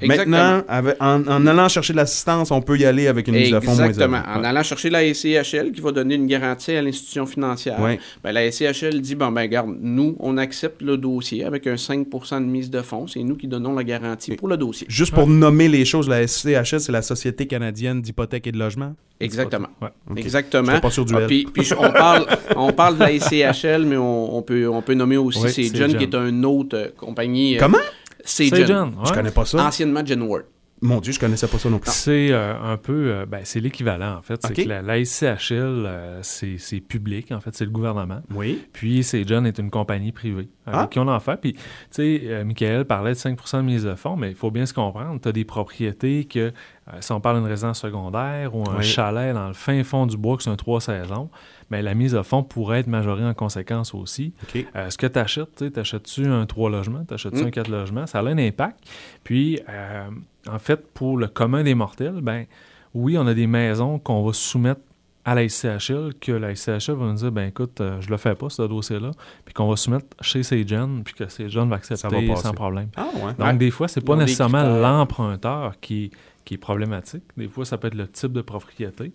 Exactement. 0.00 0.36
Maintenant, 0.36 0.62
avec- 0.68 0.96
en, 1.00 1.22
en 1.26 1.46
allant 1.46 1.68
chercher 1.68 1.92
de 1.92 1.98
l'assistance, 1.98 2.50
on 2.50 2.60
peut 2.60 2.76
y 2.76 2.84
aller 2.84 3.06
avec 3.06 3.28
une 3.28 3.34
mise 3.34 3.50
de 3.52 3.60
fonds 3.60 3.74
moins 3.74 3.86
Exactement. 3.86 4.22
En 4.26 4.40
Ouais. 4.40 4.46
allant 4.48 4.62
chercher 4.62 4.90
la 4.90 5.02
SCHL 5.14 5.72
qui 5.72 5.80
va 5.80 5.92
donner 5.92 6.16
une 6.16 6.26
garantie 6.26 6.72
à 6.72 6.82
l'institution 6.82 7.26
financière, 7.26 7.80
Ouais. 7.80 7.98
ben, 8.24 8.32
la 8.32 8.50
SCHL 8.50 9.00
dit 9.00 9.14
bon, 9.14 9.30
ben, 9.30 9.42
regarde, 9.42 9.70
nous, 9.80 10.16
on 10.18 10.36
accepte 10.38 10.82
le 10.82 10.96
dossier 10.96 11.44
avec 11.44 11.66
un 11.66 11.76
5 11.76 12.08
de 12.40 12.46
mise 12.46 12.70
de 12.70 12.80
fonds. 12.82 13.06
C'est 13.06 13.22
nous 13.22 13.36
qui 13.36 13.46
donnons 13.48 13.74
la 13.74 13.84
garantie 13.84 14.34
pour 14.36 14.48
le 14.48 14.56
dossier. 14.56 14.86
Juste 14.88 15.12
pour 15.14 15.26
nommer 15.26 15.68
les 15.68 15.84
choses, 15.84 16.08
la 16.08 16.26
SCHL, 16.26 16.80
c'est 16.80 16.92
la 16.92 17.02
Société 17.02 17.46
canadienne 17.46 18.00
d'hypothèque 18.00 18.46
et 18.46 18.52
de 18.52 18.58
logement? 18.58 18.94
Exactement. 19.20 19.68
Ouais. 19.80 19.88
Ok. 20.10 20.18
Exactement. 20.18 20.80
Pas 20.80 20.90
sûr 20.90 21.04
du 21.04 21.14
Ah, 21.16 21.26
puis, 21.26 21.46
on, 21.78 21.92
parle, 21.92 22.26
on 22.56 22.72
parle 22.72 22.94
de 22.96 23.00
la 23.00 23.18
SCHL, 23.18 23.84
mais 23.86 23.96
on, 23.96 24.36
on 24.36 24.42
peut, 24.42 24.68
on 24.68 24.82
peut 24.82 24.94
nommer 24.94 25.16
aussi 25.16 25.38
Oui, 25.44 25.50
c'est 25.52 25.64
John, 25.76 25.90
John. 25.90 25.98
qui 25.98 26.04
est 26.04 26.14
une 26.14 26.44
autre 26.44 26.76
euh, 26.76 26.88
compagnie. 26.96 27.56
euh, 27.56 27.60
Comment? 27.60 27.78
C'est 28.24 28.46
John. 28.46 28.66
John. 28.66 28.92
Je 29.06 29.12
connais 29.12 29.30
pas 29.30 29.44
ça. 29.44 29.64
Anciennement 29.66 30.04
Genworth. 30.04 30.46
Mon 30.82 31.00
Dieu, 31.00 31.12
je 31.12 31.20
connaissais 31.20 31.46
pas 31.46 31.58
ça 31.58 31.70
non 31.70 31.78
plus. 31.78 31.90
C'est 31.90 32.32
euh, 32.32 32.54
un 32.60 32.76
peu, 32.76 33.12
euh, 33.12 33.26
ben, 33.26 33.40
c'est 33.44 33.60
l'équivalent 33.60 34.16
en 34.18 34.22
fait. 34.22 34.40
C'est 34.44 34.52
que 34.64 34.68
la, 34.68 34.82
la 34.82 35.02
SCHL, 35.04 35.84
euh, 35.86 36.18
c'est 36.22 36.80
public 36.80 37.30
en 37.32 37.40
fait, 37.40 37.54
c'est 37.54 37.64
le 37.64 37.70
gouvernement. 37.70 38.20
Oui. 38.34 38.62
Puis 38.72 39.04
c'est 39.04 39.26
John 39.26 39.46
est 39.46 39.58
une 39.58 39.70
compagnie 39.70 40.12
privée 40.12 40.48
avec 40.66 40.80
Ah. 40.80 40.88
qui 40.90 40.98
on 40.98 41.06
en 41.08 41.20
fait. 41.20 41.40
Puis 41.40 41.52
tu 41.54 41.60
sais, 41.90 42.44
Michael 42.44 42.84
parlait 42.84 43.12
de 43.12 43.18
5% 43.18 43.58
de 43.58 43.62
mise 43.62 43.84
de 43.84 43.94
fonds, 43.94 44.16
mais 44.16 44.30
il 44.30 44.36
faut 44.36 44.50
bien 44.50 44.66
se 44.66 44.74
comprendre. 44.74 45.20
Tu 45.20 45.28
as 45.28 45.32
des 45.32 45.44
propriétés 45.44 46.24
que, 46.24 46.52
si 47.00 47.12
on 47.12 47.20
parle 47.20 47.38
d'une 47.38 47.46
résidence 47.48 47.80
secondaire 47.80 48.54
ou 48.54 48.68
un 48.68 48.78
Oui. 48.78 48.82
chalet 48.84 49.32
dans 49.34 49.46
le 49.48 49.54
fin 49.54 49.82
fond 49.84 50.06
du 50.06 50.16
bois, 50.16 50.36
que 50.36 50.42
c'est 50.42 50.50
un 50.50 50.56
trois 50.56 50.80
saisons, 50.80 51.30
mais 51.70 51.80
la 51.80 51.94
mise 51.94 52.12
de 52.12 52.22
fonds 52.22 52.42
pourrait 52.42 52.80
être 52.80 52.86
majorée 52.88 53.24
en 53.24 53.34
conséquence 53.34 53.94
aussi. 53.94 54.34
OK. 54.42 54.66
Euh, 54.76 54.90
ce 54.90 54.98
que 54.98 55.06
tu 55.06 55.18
achètes, 55.18 55.72
t'achètes-tu 55.72 56.26
un 56.26 56.44
3 56.44 56.70
logements, 56.70 57.04
t'achètes-tu 57.04 57.44
Mm. 57.44 57.46
un 57.46 57.50
4 57.50 57.68
logements, 57.70 58.06
ça 58.06 58.18
a 58.18 58.22
un 58.22 58.36
impact. 58.38 58.78
Puis, 59.24 59.60
euh, 59.68 60.08
en 60.48 60.58
fait, 60.58 60.86
pour 60.92 61.16
le 61.16 61.28
commun 61.28 61.62
des 61.62 61.74
mortels, 61.74 62.20
ben 62.20 62.46
oui, 62.94 63.16
on 63.16 63.26
a 63.26 63.34
des 63.34 63.46
maisons 63.46 63.98
qu'on 63.98 64.24
va 64.24 64.32
soumettre 64.32 64.80
à 65.24 65.36
la 65.36 65.48
SCHL, 65.48 66.14
que 66.20 66.32
la 66.32 66.54
SCHL 66.54 66.94
va 66.94 67.06
nous 67.06 67.14
dire, 67.14 67.30
ben 67.30 67.48
écoute, 67.48 67.80
euh, 67.80 68.00
je 68.00 68.10
le 68.10 68.16
fais 68.16 68.34
pas, 68.34 68.50
ce 68.50 68.62
dossier-là, 68.62 69.12
puis 69.44 69.54
qu'on 69.54 69.68
va 69.68 69.76
soumettre 69.76 70.06
chez 70.20 70.42
Sejan, 70.42 71.02
puis 71.04 71.14
que 71.14 71.28
Sejan 71.28 71.66
va 71.66 71.76
accepter 71.76 71.96
Ça 71.96 72.08
va 72.08 72.36
sans 72.36 72.52
problème. 72.52 72.88
Ah, 72.96 73.08
ouais. 73.22 73.32
Donc, 73.38 73.58
des 73.58 73.70
fois, 73.70 73.86
c'est 73.86 74.00
pas 74.00 74.16
nécessairement 74.16 74.64
l'emprunteur 74.64 75.74
qui, 75.80 76.10
qui 76.44 76.54
est 76.54 76.58
problématique. 76.58 77.22
Des 77.36 77.48
fois, 77.48 77.64
ça 77.64 77.78
peut 77.78 77.86
être 77.86 77.94
le 77.94 78.08
type 78.08 78.32
de 78.32 78.42
propriété. 78.42 79.12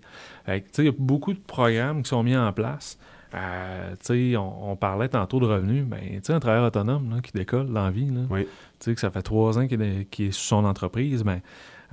Il 0.48 0.86
y 0.86 0.88
a 0.88 0.92
beaucoup 0.98 1.34
de 1.34 1.40
programmes 1.40 2.04
qui 2.04 2.10
sont 2.10 2.24
mis 2.24 2.38
en 2.38 2.54
place. 2.54 2.98
Euh, 3.34 3.94
on, 4.38 4.72
on 4.72 4.76
parlait 4.76 5.10
tantôt 5.10 5.40
de 5.40 5.46
revenus. 5.46 5.86
Ben, 5.86 6.00
un 6.30 6.40
travailleur 6.40 6.68
autonome 6.68 7.10
là, 7.16 7.22
qui 7.22 7.32
décolle 7.34 7.68
dans 7.72 7.84
la 7.86 7.92
vie, 7.92 8.10
là, 8.10 8.22
Oui. 8.30 8.44
tu 8.44 8.50
sais, 8.80 8.94
que 8.96 9.02
ça 9.02 9.12
fait 9.12 9.22
trois 9.22 9.58
ans 9.60 9.68
qu'il 9.68 9.82
est, 9.82 10.20
est 10.20 10.32
sous 10.32 10.46
son 10.46 10.64
entreprise, 10.66 11.24
ben, 11.24 11.42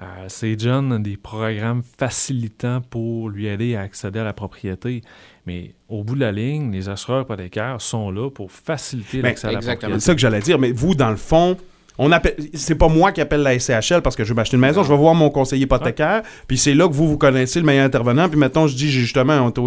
euh, 0.01 0.25
c'est 0.29 0.59
John 0.59 1.01
des 1.03 1.17
programmes 1.17 1.83
facilitants 1.99 2.81
pour 2.81 3.29
lui 3.29 3.47
aider 3.47 3.77
à 3.77 3.83
accéder 3.83 4.19
à 4.19 4.25
la 4.25 4.33
propriété. 4.33 5.03
Mais 5.47 5.75
au 5.89 6.03
bout 6.03 6.15
de 6.17 6.21
la 6.21 6.33
ligne, 6.33 6.73
les 6.73 6.89
assureurs 6.89 7.23
hypothécaires 7.23 7.81
sont 7.81 8.11
là 8.11 8.29
pour 8.31 8.51
faciliter 8.51 9.23
Ben, 9.23 9.29
l'accès 9.29 9.49
à 9.49 9.53
la 9.53 9.59
propriété. 9.61 9.93
C'est 9.95 10.01
ça 10.01 10.15
que 10.15 10.21
j'allais 10.21 10.41
dire. 10.41 10.59
Mais 10.59 10.73
vous, 10.73 10.95
dans 10.95 11.11
le 11.11 11.17
fond, 11.17 11.57
on 11.99 12.11
appelle. 12.13 12.37
C'est 12.55 12.75
pas 12.75 12.89
moi 12.89 13.13
qui 13.13 13.21
appelle 13.21 13.43
la 13.43 13.59
SCHL 13.59 14.03
parce 14.03 14.17
que 14.17 14.25
je 14.25 14.31
veux 14.31 14.35
m'acheter 14.35 14.57
une 14.57 14.63
maison. 14.63 14.83
Je 14.83 14.89
vais 14.89 14.97
voir 14.97 15.15
mon 15.15 15.31
conseiller 15.31 15.65
hypothécaire. 15.65 16.23
Puis 16.49 16.59
c'est 16.59 16.75
là 16.75 16.89
que 16.89 16.93
vous, 16.93 17.09
vous 17.09 17.19
connaissez 17.19 17.61
le 17.61 17.67
meilleur 17.67 17.85
intervenant. 17.85 18.29
Puis 18.29 18.39
mettons, 18.39 18.67
je 18.67 18.75
dis 18.75 18.91
justement, 18.91 19.35
on 19.35 19.51
est 19.51 19.59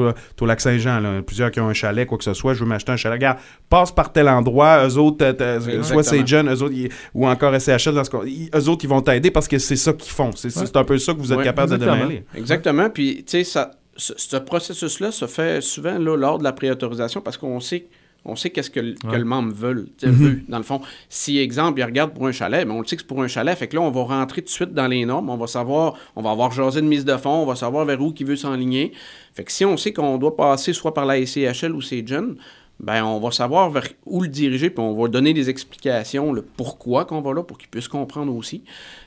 au, 0.41 0.45
lac 0.45 0.59
Saint-Jean, 0.59 1.21
plusieurs 1.25 1.51
qui 1.51 1.59
ont 1.59 1.69
un 1.69 1.73
chalet, 1.73 2.05
quoi 2.05 2.17
que 2.17 2.23
ce 2.23 2.33
soit. 2.33 2.53
Je 2.53 2.59
veux 2.59 2.65
m'acheter 2.65 2.91
un 2.91 2.97
chalet. 2.97 3.17
Regarde, 3.17 3.37
passe 3.69 3.91
par 3.91 4.11
tel 4.11 4.27
endroit. 4.27 4.87
Eux 4.87 4.97
autres, 4.97 5.23
euh, 5.23 5.33
euh, 5.39 5.83
soit 5.83 6.03
c'est 6.03 6.25
jeune, 6.27 6.51
eux 6.51 6.61
autres, 6.61 6.75
ou 7.13 7.27
encore 7.27 7.59
SCHL, 7.59 8.01
eux 8.55 8.69
autres, 8.69 8.83
ils 8.83 8.89
vont 8.89 9.01
t'aider 9.01 9.31
parce 9.31 9.47
que 9.47 9.57
c'est 9.57 9.75
ça 9.75 9.93
qu'ils 9.93 10.11
font. 10.11 10.31
C'est 10.35 10.75
un 10.75 10.83
peu 10.83 10.97
ça 10.97 11.13
que 11.13 11.19
vous 11.19 11.31
êtes 11.31 11.43
capable 11.43 11.71
de 11.71 11.77
démêler. 11.77 12.23
Exactement. 12.35 12.89
Puis, 12.89 13.23
tu 13.25 13.31
sais, 13.31 13.43
ça, 13.43 13.71
ce, 13.95 14.13
ce 14.17 14.37
processus-là 14.37 15.11
se 15.11 15.27
fait 15.27 15.61
souvent 15.61 15.97
là, 15.97 16.15
lors 16.15 16.37
de 16.39 16.43
la 16.43 16.53
préautorisation 16.53 17.21
parce 17.21 17.37
qu'on 17.37 17.59
sait, 17.59 17.87
on 18.27 18.35
sait 18.35 18.49
qu'est-ce 18.49 18.69
que, 18.69 18.79
le- 18.79 18.93
que 18.93 19.07
Ouais. 19.07 19.17
le 19.17 19.25
membre 19.25 19.53
veut, 19.53 19.87
Mhm. 20.03 20.11
veut, 20.11 20.39
dans 20.47 20.57
le 20.57 20.63
fond. 20.63 20.81
Si, 21.09 21.37
exemple, 21.39 21.79
il 21.79 21.83
regarde 21.83 22.13
pour 22.13 22.27
un 22.27 22.31
chalet, 22.31 22.65
mais 22.67 22.73
on 22.73 22.81
le 22.81 22.85
sait 22.85 22.95
que 22.95 23.01
c'est 23.01 23.07
pour 23.07 23.23
un 23.23 23.27
chalet, 23.27 23.57
fait 23.57 23.67
que 23.67 23.75
là, 23.75 23.81
on 23.81 23.89
va 23.91 24.03
rentrer 24.03 24.41
tout 24.41 24.45
de 24.47 24.51
suite 24.51 24.73
dans 24.73 24.87
les 24.87 25.05
normes, 25.05 25.29
on 25.29 25.37
va 25.37 25.47
savoir, 25.47 25.93
on 26.15 26.21
va 26.21 26.31
avoir 26.31 26.51
jasé 26.51 26.81
de 26.81 26.87
mise 26.87 27.05
de 27.05 27.17
fonds, 27.17 27.41
on 27.41 27.45
va 27.45 27.55
savoir 27.55 27.85
vers 27.85 28.01
où 28.01 28.11
qui 28.11 28.23
veut 28.23 28.35
s'enligner. 28.35 28.91
Fait 29.33 29.43
que 29.43 29.51
si 29.51 29.65
on 29.65 29.77
sait 29.77 29.93
qu'on 29.93 30.17
doit 30.17 30.35
passer 30.35 30.73
soit 30.73 30.93
par 30.93 31.05
la 31.05 31.17
SCHL 31.19 31.73
ou 31.73 31.81
CGEN, 31.81 32.35
ben 32.79 33.03
on 33.03 33.19
va 33.19 33.31
savoir 33.31 33.69
vers 33.71 33.87
où 34.05 34.21
le 34.21 34.27
diriger, 34.27 34.69
puis 34.69 34.79
on 34.83 34.93
va 34.99 35.07
donner 35.07 35.33
des 35.33 35.49
explications, 35.49 36.31
le 36.31 36.41
pourquoi 36.43 37.05
qu'on 37.05 37.21
va 37.21 37.33
là, 37.33 37.43
pour 37.43 37.57
qu'il 37.57 37.69
puisse 37.69 37.87
comprendre 37.87 38.33
aussi. 38.35 38.63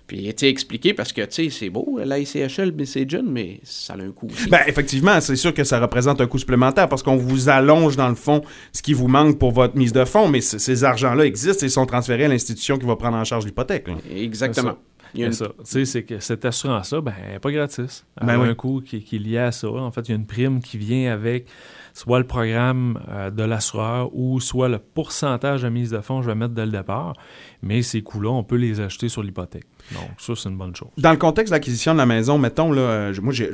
Puis, 0.08 0.24
tu 0.24 0.32
sais, 0.38 0.48
expliquer, 0.48 0.92
parce 0.92 1.12
que, 1.12 1.20
tu 1.22 1.44
sais, 1.44 1.50
c'est 1.50 1.70
beau, 1.70 2.00
la 2.04 2.24
SCHL, 2.24 2.72
mais 2.76 2.84
c'est 2.84 3.08
jeune, 3.08 3.30
mais 3.30 3.60
ça 3.62 3.92
a 3.94 3.98
un 4.02 4.10
coût 4.10 4.26
aussi. 4.28 4.48
Ben, 4.50 4.58
effectivement, 4.66 5.20
c'est 5.20 5.36
sûr 5.36 5.54
que 5.54 5.62
ça 5.62 5.78
représente 5.78 6.20
un 6.20 6.26
coût 6.26 6.38
supplémentaire 6.38 6.88
parce 6.88 7.04
qu'on 7.04 7.14
vous 7.16 7.48
allonge, 7.48 7.96
dans 7.96 8.08
le 8.08 8.16
fond, 8.16 8.42
ce 8.72 8.82
qui 8.82 8.92
vous 8.92 9.06
manque 9.06 9.38
pour 9.38 9.52
votre 9.52 9.76
mise 9.76 9.92
de 9.92 10.04
fonds, 10.04 10.28
mais 10.28 10.40
ces 10.40 10.82
argents-là 10.82 11.24
existent 11.26 11.64
et 11.64 11.68
sont 11.68 11.86
transférés 11.86 12.24
à 12.24 12.28
l'institution 12.28 12.76
qui 12.76 12.86
va 12.86 12.96
prendre 12.96 13.16
en 13.18 13.24
charge 13.24 13.46
l'hypothèque. 13.46 13.86
Exactement. 14.12 14.78
Il 15.14 15.20
y 15.20 15.24
a 15.24 15.32
C'est 15.32 15.44
une- 15.44 15.48
ça. 15.50 15.54
Tu 15.58 15.64
sais, 15.64 15.84
c'est 15.84 16.02
que 16.04 16.18
cette 16.20 16.44
assurance-là, 16.44 17.00
ben, 17.00 17.12
elle 17.24 17.32
n'est 17.34 17.38
pas 17.40 17.50
gratis. 17.52 18.04
Elle 18.20 18.26
Ben 18.26 18.34
a 18.34 18.38
oui. 18.42 18.48
un 18.48 18.54
coût 18.54 18.80
qui, 18.80 19.02
qui 19.02 19.16
est 19.16 19.18
lié 19.20 19.38
à 19.38 19.52
ça. 19.52 19.68
En 19.68 19.90
fait, 19.92 20.02
il 20.02 20.10
y 20.10 20.12
a 20.12 20.16
une 20.16 20.26
prime 20.26 20.60
qui 20.60 20.76
vient 20.78 21.12
avec 21.12 21.46
soit 21.94 22.18
le 22.18 22.26
programme 22.26 23.00
euh, 23.08 23.30
de 23.30 23.42
l'assureur 23.42 24.10
ou 24.14 24.40
soit 24.40 24.68
le 24.68 24.78
pourcentage 24.78 25.62
de 25.62 25.68
mise 25.68 25.90
de 25.90 26.00
fonds 26.00 26.18
que 26.18 26.24
je 26.24 26.30
vais 26.30 26.34
mettre 26.36 26.54
dès 26.54 26.66
le 26.66 26.72
départ. 26.72 27.14
Mais 27.62 27.82
ces 27.82 28.02
coûts-là, 28.02 28.30
on 28.30 28.44
peut 28.44 28.56
les 28.56 28.80
acheter 28.80 29.08
sur 29.08 29.22
l'hypothèque. 29.22 29.66
Donc, 29.92 30.08
ça, 30.18 30.34
c'est 30.36 30.48
une 30.48 30.56
bonne 30.56 30.74
chose. 30.74 30.88
Dans 30.98 31.10
le 31.12 31.16
contexte 31.18 31.50
de 31.52 31.56
l'acquisition 31.56 31.92
de 31.92 31.98
la 31.98 32.06
maison, 32.06 32.38
mettons, 32.38 32.72
là, 32.72 33.10
moi, 33.20 33.32
je- 33.32 33.44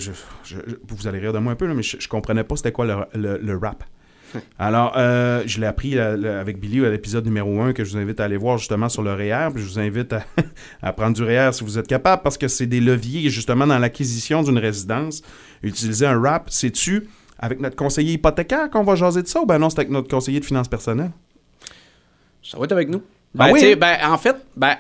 vous 0.88 1.07
allez 1.07 1.18
rire 1.18 1.33
de 1.33 1.38
moi 1.38 1.53
un 1.53 1.57
peu, 1.57 1.72
mais 1.72 1.83
je, 1.83 1.96
je 1.99 2.09
comprenais 2.09 2.44
pas 2.44 2.57
c'était 2.57 2.72
quoi 2.72 2.87
le, 3.14 3.38
le, 3.42 3.57
rap. 3.57 3.85
Alors, 4.59 4.92
euh, 4.96 5.42
je 5.46 5.61
l'ai 5.61 5.66
appris 5.66 5.96
euh, 5.96 6.40
avec 6.40 6.61
Billy 6.61 6.85
à 6.85 6.90
l'épisode 6.90 7.25
numéro 7.25 7.61
1 7.61 7.72
que 7.72 7.85
je 7.85 7.92
vous 7.92 7.96
invite 7.96 8.20
à 8.20 8.25
aller 8.25 8.37
voir 8.37 8.59
justement 8.59 8.88
sur 8.88 9.03
le 9.03 9.12
REER. 9.14 9.49
Puis 9.55 9.62
je 9.62 9.68
vous 9.68 9.79
invite 9.79 10.14
à, 10.83 10.92
prendre 10.92 11.16
du 11.16 11.22
REER 11.22 11.51
si 11.53 11.64
vous 11.64 11.79
êtes 11.79 11.87
capable 11.87 12.22
parce 12.22 12.37
que 12.37 12.49
c'est 12.49 12.66
des 12.66 12.81
leviers 12.81 13.31
justement 13.31 13.66
dans 13.66 13.79
l'acquisition 13.79 14.42
d'une 14.42 14.59
résidence. 14.59 15.22
Utiliser 15.62 16.07
un 16.07 16.20
rap, 16.20 16.49
c'est-tu 16.51 17.09
avec 17.38 17.61
notre 17.61 17.77
conseiller 17.77 18.14
hypothécaire 18.14 18.70
qu'on 18.70 18.83
va 18.83 18.94
jaser 18.94 19.22
de 19.22 19.27
ça 19.29 19.40
ou 19.40 19.46
ben 19.46 19.59
non, 19.59 19.68
c'est 19.70 19.79
avec 19.81 19.90
notre 19.90 20.09
conseiller 20.09 20.40
de 20.40 20.44
finances 20.44 20.68
personnelles? 20.68 21.11
Ça 22.42 22.59
va 22.59 22.64
être 22.64 22.72
avec 22.72 22.88
nous. 22.88 23.03
Ah 23.38 23.46
Ben, 23.49 23.53
oui, 23.53 23.75
ben, 23.77 23.96
en 24.05 24.16
fait, 24.18 24.37
ben, 24.57 24.77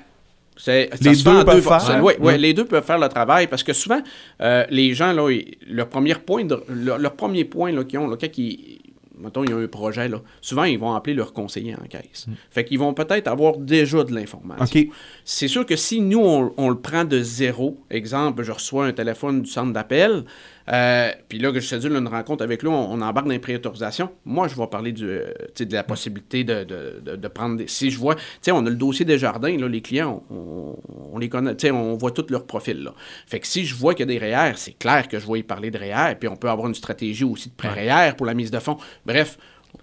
c'est- 0.56 0.88
ça 0.90 1.10
Les 1.10 1.16
deux 1.22 1.30
en 1.40 1.44
peuvent 1.44 1.60
fa- 1.62 1.80
faire. 1.80 2.02
Oui, 2.02 2.14
Ouais. 2.20 2.38
les 2.38 2.54
deux 2.54 2.64
peuvent 2.64 2.84
faire 2.84 2.98
le 2.98 3.08
travail 3.08 3.46
parce 3.48 3.62
que 3.62 3.72
souvent, 3.72 4.00
euh, 4.40 4.64
les 4.70 4.94
gens, 4.94 5.12
là, 5.12 5.30
ils- 5.30 5.56
leur 5.68 5.88
premier 5.88 6.14
point, 6.14 6.44
de- 6.44 6.62
leur, 6.68 6.98
leur 6.98 7.12
premier 7.14 7.44
point 7.44 7.72
là, 7.72 7.84
qu'ils 7.84 7.98
ont, 7.98 8.06
là, 8.08 8.16
quand 8.18 8.38
ils, 8.38 8.78
mettons, 9.18 9.44
il 9.44 9.50
y 9.50 9.52
a 9.52 9.56
un 9.56 9.66
projet, 9.66 10.08
là, 10.08 10.20
souvent, 10.40 10.64
ils 10.64 10.78
vont 10.78 10.94
appeler 10.94 11.14
leur 11.14 11.32
conseiller 11.34 11.74
en 11.74 11.86
caisse. 11.86 12.26
Fait 12.50 12.64
qu'ils 12.64 12.78
vont 12.78 12.94
peut-être 12.94 13.28
avoir 13.28 13.58
déjà 13.58 14.04
de 14.04 14.14
l'information. 14.14 14.90
C'est 15.24 15.48
sûr 15.48 15.66
que 15.66 15.76
si 15.76 16.00
nous, 16.00 16.20
on, 16.20 16.54
on 16.56 16.68
le 16.70 16.78
prend 16.78 17.04
de 17.04 17.20
zéro, 17.20 17.78
exemple, 17.90 18.42
je 18.44 18.52
reçois 18.52 18.86
un 18.86 18.92
téléphone 18.92 19.42
du 19.42 19.50
centre 19.50 19.72
d'appel, 19.72 20.24
euh, 20.72 21.12
puis 21.28 21.38
là, 21.38 21.52
que 21.52 21.60
je 21.60 21.66
cédule 21.66 21.92
une 21.92 22.08
rencontre 22.08 22.42
avec 22.42 22.62
lui, 22.62 22.68
on, 22.68 22.92
on 22.92 23.00
embarque 23.00 23.26
dans 23.26 23.32
les 23.32 23.38
préautorisations. 23.38 24.10
Moi, 24.24 24.48
je 24.48 24.56
vais 24.56 24.66
parler 24.66 24.92
du, 24.92 25.08
euh, 25.08 25.32
de 25.58 25.72
la 25.72 25.84
possibilité 25.84 26.44
de, 26.44 26.64
de- 26.64 27.00
de- 27.04 27.16
de 27.16 27.28
prendre 27.28 27.56
des... 27.56 27.68
Si 27.68 27.90
je 27.90 27.98
vois... 27.98 28.14
Tu 28.16 28.22
sais, 28.42 28.52
on 28.52 28.64
a 28.66 28.70
le 28.70 28.76
dossier 28.76 29.04
des 29.04 29.18
jardins, 29.18 29.56
là, 29.56 29.68
les 29.68 29.80
clients, 29.80 30.24
on, 30.30 30.76
on 31.12 31.18
les 31.18 31.28
connaît, 31.28 31.54
tu 31.56 31.66
sais, 31.66 31.70
on 31.70 31.96
voit 31.96 32.10
tout 32.10 32.26
leur 32.30 32.46
profil, 32.46 32.82
là. 32.82 32.94
Fait 33.26 33.40
que 33.40 33.46
si 33.46 33.64
je 33.64 33.74
vois 33.74 33.94
qu'il 33.94 34.10
y 34.10 34.14
a 34.16 34.18
des 34.18 34.24
REER, 34.24 34.52
c'est 34.56 34.76
clair 34.78 35.08
que 35.08 35.18
je 35.18 35.26
vais 35.30 35.38
y 35.40 35.42
parler 35.42 35.70
de 35.70 35.78
REER, 35.78 36.16
puis 36.18 36.28
on 36.28 36.36
peut 36.36 36.50
avoir 36.50 36.66
une 36.68 36.74
stratégie 36.74 37.24
aussi 37.24 37.48
de 37.50 37.54
pré-REER 37.54 38.14
pour 38.16 38.26
la 38.26 38.34
mise 38.34 38.50
de 38.50 38.58
fonds. 38.58 38.76
Bref... 39.04 39.38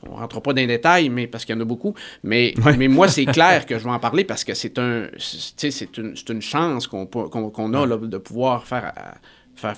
On 0.10 0.16
rentre 0.16 0.42
pas 0.42 0.54
dans 0.54 0.60
les 0.62 0.66
détails, 0.66 1.08
mais 1.10 1.28
parce 1.28 1.46
qu'il 1.46 1.54
y 1.56 1.58
en 1.58 1.62
a 1.62 1.66
beaucoup. 1.66 1.94
Mais, 2.24 2.56
mais 2.80 2.88
moi, 2.88 3.08
c'est 3.08 3.26
clair 3.26 3.64
que 3.68 3.78
je 3.78 3.84
vais 3.84 3.92
en 3.92 4.00
parler 4.00 4.24
parce 4.24 4.44
que 4.44 4.56
c'est 4.56 4.80
un, 4.80 5.08
c'est- 5.20 5.98
une, 5.98 6.42
chance 6.42 6.88
qu'on 6.88 7.06
a 7.06 7.86
là, 7.86 7.98
de 7.98 8.18
pouvoir 8.18 8.66
faire, 8.66 8.92
faire- 9.56 9.76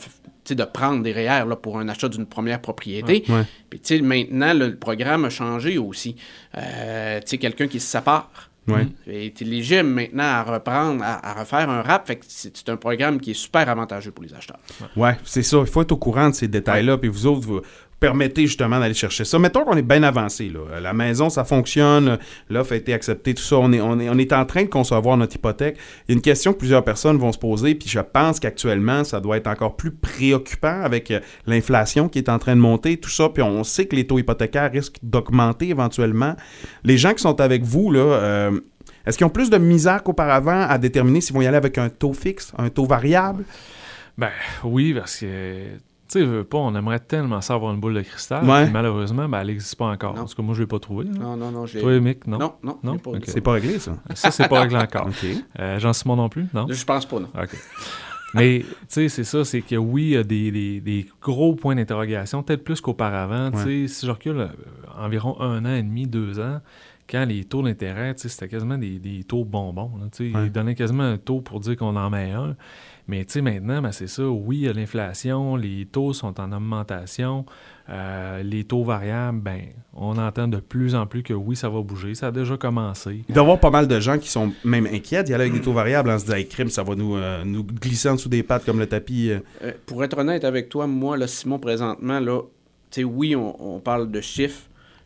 de 0.47 0.63
prendre 0.63 1.01
des 1.01 1.11
REER 1.11 1.45
là, 1.47 1.55
pour 1.55 1.79
un 1.79 1.89
achat 1.89 2.07
d'une 2.07 2.27
première 2.27 2.61
propriété. 2.61 3.23
Ouais. 3.29 3.43
Puis 3.69 3.79
tu 3.79 3.95
sais, 3.97 4.01
maintenant, 4.03 4.53
le, 4.53 4.67
le 4.69 4.75
programme 4.75 5.25
a 5.25 5.29
changé 5.31 5.77
aussi. 5.79 6.15
Euh, 6.55 7.19
tu 7.21 7.27
sais, 7.29 7.38
quelqu'un 7.39 7.67
qui 7.67 7.79
se 7.79 7.88
sépare. 7.88 8.49
Ouais. 8.67 8.88
est 9.05 9.39
éligible 9.43 9.83
maintenant 9.89 10.23
à 10.23 10.41
reprendre, 10.41 11.03
à, 11.03 11.23
à 11.23 11.39
refaire 11.39 11.69
un 11.69 11.83
rap. 11.83 12.07
Fait 12.07 12.15
que 12.15 12.25
c'est 12.27 12.67
un 12.67 12.77
programme 12.77 13.19
qui 13.19 13.29
est 13.31 13.35
super 13.35 13.69
avantageux 13.69 14.09
pour 14.09 14.23
les 14.23 14.33
acheteurs. 14.33 14.57
Ouais, 14.95 15.15
c'est 15.23 15.43
ça. 15.43 15.57
Il 15.59 15.67
faut 15.67 15.83
être 15.83 15.91
au 15.91 15.97
courant 15.97 16.29
de 16.31 16.33
ces 16.33 16.47
détails-là. 16.47 16.97
Puis 16.97 17.07
vous 17.09 17.27
autres, 17.27 17.45
vous 17.45 17.61
permettez 17.99 18.47
justement 18.47 18.79
d'aller 18.79 18.93
chercher 18.93 19.25
ça. 19.25 19.39
Mettons 19.39 19.63
qu'on 19.63 19.77
est 19.77 19.81
bien 19.81 20.03
avancé. 20.03 20.49
Là. 20.49 20.79
La 20.79 20.93
maison, 20.93 21.29
ça 21.29 21.43
fonctionne. 21.43 22.17
L'offre 22.49 22.73
a 22.73 22.75
été 22.75 22.93
acceptée, 22.93 23.34
tout 23.34 23.43
ça. 23.43 23.58
On 23.58 23.71
est, 23.71 23.81
on, 23.81 24.17
est, 24.17 24.34
en 24.34 24.45
train 24.45 24.63
de 24.63 24.69
concevoir 24.69 25.17
notre 25.17 25.36
hypothèque. 25.36 25.77
Il 26.08 26.12
y 26.12 26.13
a 26.13 26.15
une 26.15 26.21
question 26.21 26.53
que 26.53 26.60
plusieurs 26.60 26.84
personnes 26.84 27.17
vont 27.17 27.31
se 27.31 27.38
poser. 27.38 27.75
Puis 27.75 27.89
je 27.89 27.99
pense 27.99 28.39
qu'actuellement, 28.39 29.03
ça 29.03 29.19
doit 29.19 29.38
être 29.38 29.47
encore 29.47 29.75
plus 29.75 29.91
préoccupant 29.91 30.81
avec 30.81 31.12
euh, 31.12 31.19
l'inflation 31.47 32.10
qui 32.10 32.19
est 32.19 32.29
en 32.29 32.39
train 32.39 32.55
de 32.55 32.62
monter, 32.62 32.97
tout 32.97 33.10
ça. 33.10 33.29
Puis 33.29 33.43
on 33.43 33.63
sait 33.63 33.86
que 33.86 33.95
les 33.95 34.05
taux 34.05 34.19
hypothécaires 34.19 34.71
risquent 34.71 34.99
d'augmenter 35.01 35.69
éventuellement. 35.69 36.36
Les 36.84 36.97
gens 36.97 37.13
qui 37.13 37.21
sont 37.21 37.39
avec 37.39 37.63
vous, 37.63 37.91
là, 37.91 37.99
euh, 37.99 38.60
est-ce 39.05 39.17
qu'ils 39.17 39.25
ont 39.25 39.31
plus 39.31 39.49
de 39.49 39.58
misère 39.58 40.03
qu'auparavant 40.03 40.62
à 40.67 40.77
déterminer 40.77 41.21
s'ils 41.21 41.36
vont 41.36 41.41
y 41.41 41.47
aller 41.47 41.58
avec 41.58 41.77
un 41.77 41.89
taux 41.89 42.13
fixe, 42.13 42.51
un 42.58 42.69
taux 42.69 42.86
variable? 42.86 43.45
Ben 44.17 44.31
oui, 44.63 44.93
parce 44.93 45.17
que, 45.17 45.77
tu 46.07 46.19
sais, 46.19 46.25
veux 46.25 46.43
pas, 46.43 46.57
on 46.59 46.75
aimerait 46.75 46.99
tellement 46.99 47.41
ça 47.41 47.55
avoir 47.55 47.73
une 47.73 47.79
boule 47.79 47.95
de 47.95 48.01
cristal. 48.01 48.43
Ouais. 48.47 48.63
puis 48.65 48.73
malheureusement, 48.73 49.27
ben, 49.27 49.39
elle 49.41 49.47
n'existe 49.47 49.75
pas 49.75 49.85
encore. 49.87 50.13
Non. 50.13 50.21
Parce 50.21 50.35
que 50.35 50.41
moi, 50.41 50.53
je 50.55 50.61
l'ai 50.61 50.67
pas 50.67 50.79
trouvé. 50.79 51.05
là. 51.05 51.11
Non, 51.19 51.35
non, 51.35 51.51
non. 51.51 51.65
j'ai- 51.65 51.81
Toi, 51.81 51.99
Mick, 51.99 52.27
non? 52.27 52.37
Non, 52.37 52.53
non, 52.63 52.79
Non? 52.83 52.93
j'ai 52.93 52.99
pas 52.99 53.09
Ok. 53.11 53.15
vu 53.17 53.25
ça. 53.25 53.31
C'est 53.31 53.41
pas 53.41 53.51
réglé, 53.53 53.79
ça. 53.79 53.97
Ça, 54.13 54.31
c'est 54.31 54.47
pas 54.47 54.61
réglé 54.61 54.77
encore. 54.77 55.07
OK. 55.07 55.25
Euh, 55.59 55.79
Jean-Simon 55.79 56.15
non 56.15 56.29
plus, 56.29 56.45
non? 56.53 56.67
Je 56.69 56.83
pense 56.85 57.05
pas, 57.05 57.19
non. 57.19 57.29
OK. 57.35 57.49
Mais, 58.33 58.59
tu 58.59 58.75
sais, 58.89 59.09
c'est 59.09 59.23
ça, 59.23 59.45
c'est 59.45 59.61
que 59.61 59.75
oui, 59.77 60.03
il 60.03 60.09
y 60.09 60.17
a 60.17 60.23
des, 60.23 60.51
des- 60.51 60.81
des 60.81 61.07
gros 61.21 61.55
points 61.55 61.73
d'interrogation, 61.75 62.43
peut-être 62.43 62.63
plus 62.65 62.81
qu'auparavant. 62.81 63.49
Tu 63.51 63.87
sais, 63.87 63.87
si 63.87 64.05
je 64.05 64.11
recule 64.11 64.39
euh, 64.41 64.47
environ 64.99 65.39
un 65.39 65.63
an 65.65 65.73
et 65.73 65.83
demi, 65.83 66.05
deux 66.05 66.39
ans, 66.39 66.59
quand 67.09 67.25
les 67.25 67.43
taux 67.43 67.61
d'intérêt, 67.61 68.15
tu 68.15 68.21
sais, 68.21 68.29
c'était 68.29 68.47
quasiment 68.47 68.77
des, 68.77 68.97
des 68.99 69.23
taux 69.23 69.45
bonbons. 69.45 69.91
là. 69.99 70.05
Ouais. 70.19 70.45
Ils 70.45 70.51
donnaient 70.51 70.75
quasiment 70.75 71.03
un 71.03 71.17
taux 71.17 71.41
pour 71.41 71.59
dire 71.59 71.75
qu'on 71.77 71.95
en 71.95 72.09
met 72.09 72.31
un. 72.31 72.55
Mais 73.07 73.23
tu 73.25 73.33
sais, 73.33 73.41
maintenant, 73.41 73.83
ben, 73.83 73.91
c'est 73.91 74.07
ça, 74.07 74.27
oui, 74.27 74.57
il 74.57 74.63
y 74.63 74.67
a 74.67 74.73
l'inflation, 74.73 75.55
les 75.55 75.85
taux 75.85 76.11
sont 76.13 76.39
en 76.41 76.51
augmentation, 76.51 77.45
euh, 77.89 78.41
les 78.41 78.63
taux 78.63 78.83
variables, 78.83 79.41
ben, 79.41 79.61
on 79.93 80.17
entend 80.17 80.47
de 80.47 80.57
plus 80.57 80.95
en 80.95 81.05
plus 81.05 81.21
que 81.21 81.33
oui, 81.33 81.55
ça 81.55 81.69
va 81.69 81.81
bouger, 81.81 82.15
ça 82.15 82.27
a 82.27 82.31
déjà 82.31 82.57
commencé. 82.57 83.23
Il 83.29 83.33
doit 83.35 83.43
y 83.43 83.45
avoir 83.45 83.59
pas 83.59 83.69
mal 83.69 83.87
de 83.87 83.99
gens 83.99 84.17
qui 84.17 84.29
sont 84.29 84.51
même 84.63 84.87
inquiets 84.87 85.23
d'y 85.23 85.35
aller 85.35 85.43
avec 85.43 85.53
des 85.53 85.61
taux 85.61 85.73
variables 85.73 86.09
en 86.09 86.17
se 86.17 86.25
disant, 86.25 86.37
hey, 86.37 86.47
crime, 86.47 86.69
ça 86.69 86.81
va 86.81 86.95
nous, 86.95 87.15
euh, 87.15 87.43
nous 87.45 87.63
glisser 87.63 88.09
en 88.09 88.15
dessous 88.15 88.29
des 88.29 88.41
pattes 88.41 88.65
comme 88.65 88.79
le 88.79 88.87
tapis. 88.87 89.29
euh. 89.29 89.71
Pour 89.85 90.03
être 90.03 90.17
honnête 90.17 90.43
avec 90.43 90.69
toi, 90.69 90.87
moi, 90.87 91.15
là, 91.15 91.27
Simon, 91.27 91.59
présentement, 91.59 92.19
là, 92.19 92.41
tu 92.89 93.01
sais, 93.01 93.03
oui, 93.03 93.35
on, 93.35 93.75
on 93.75 93.79
parle 93.79 94.09
de 94.09 94.19
chiffres, 94.21 94.63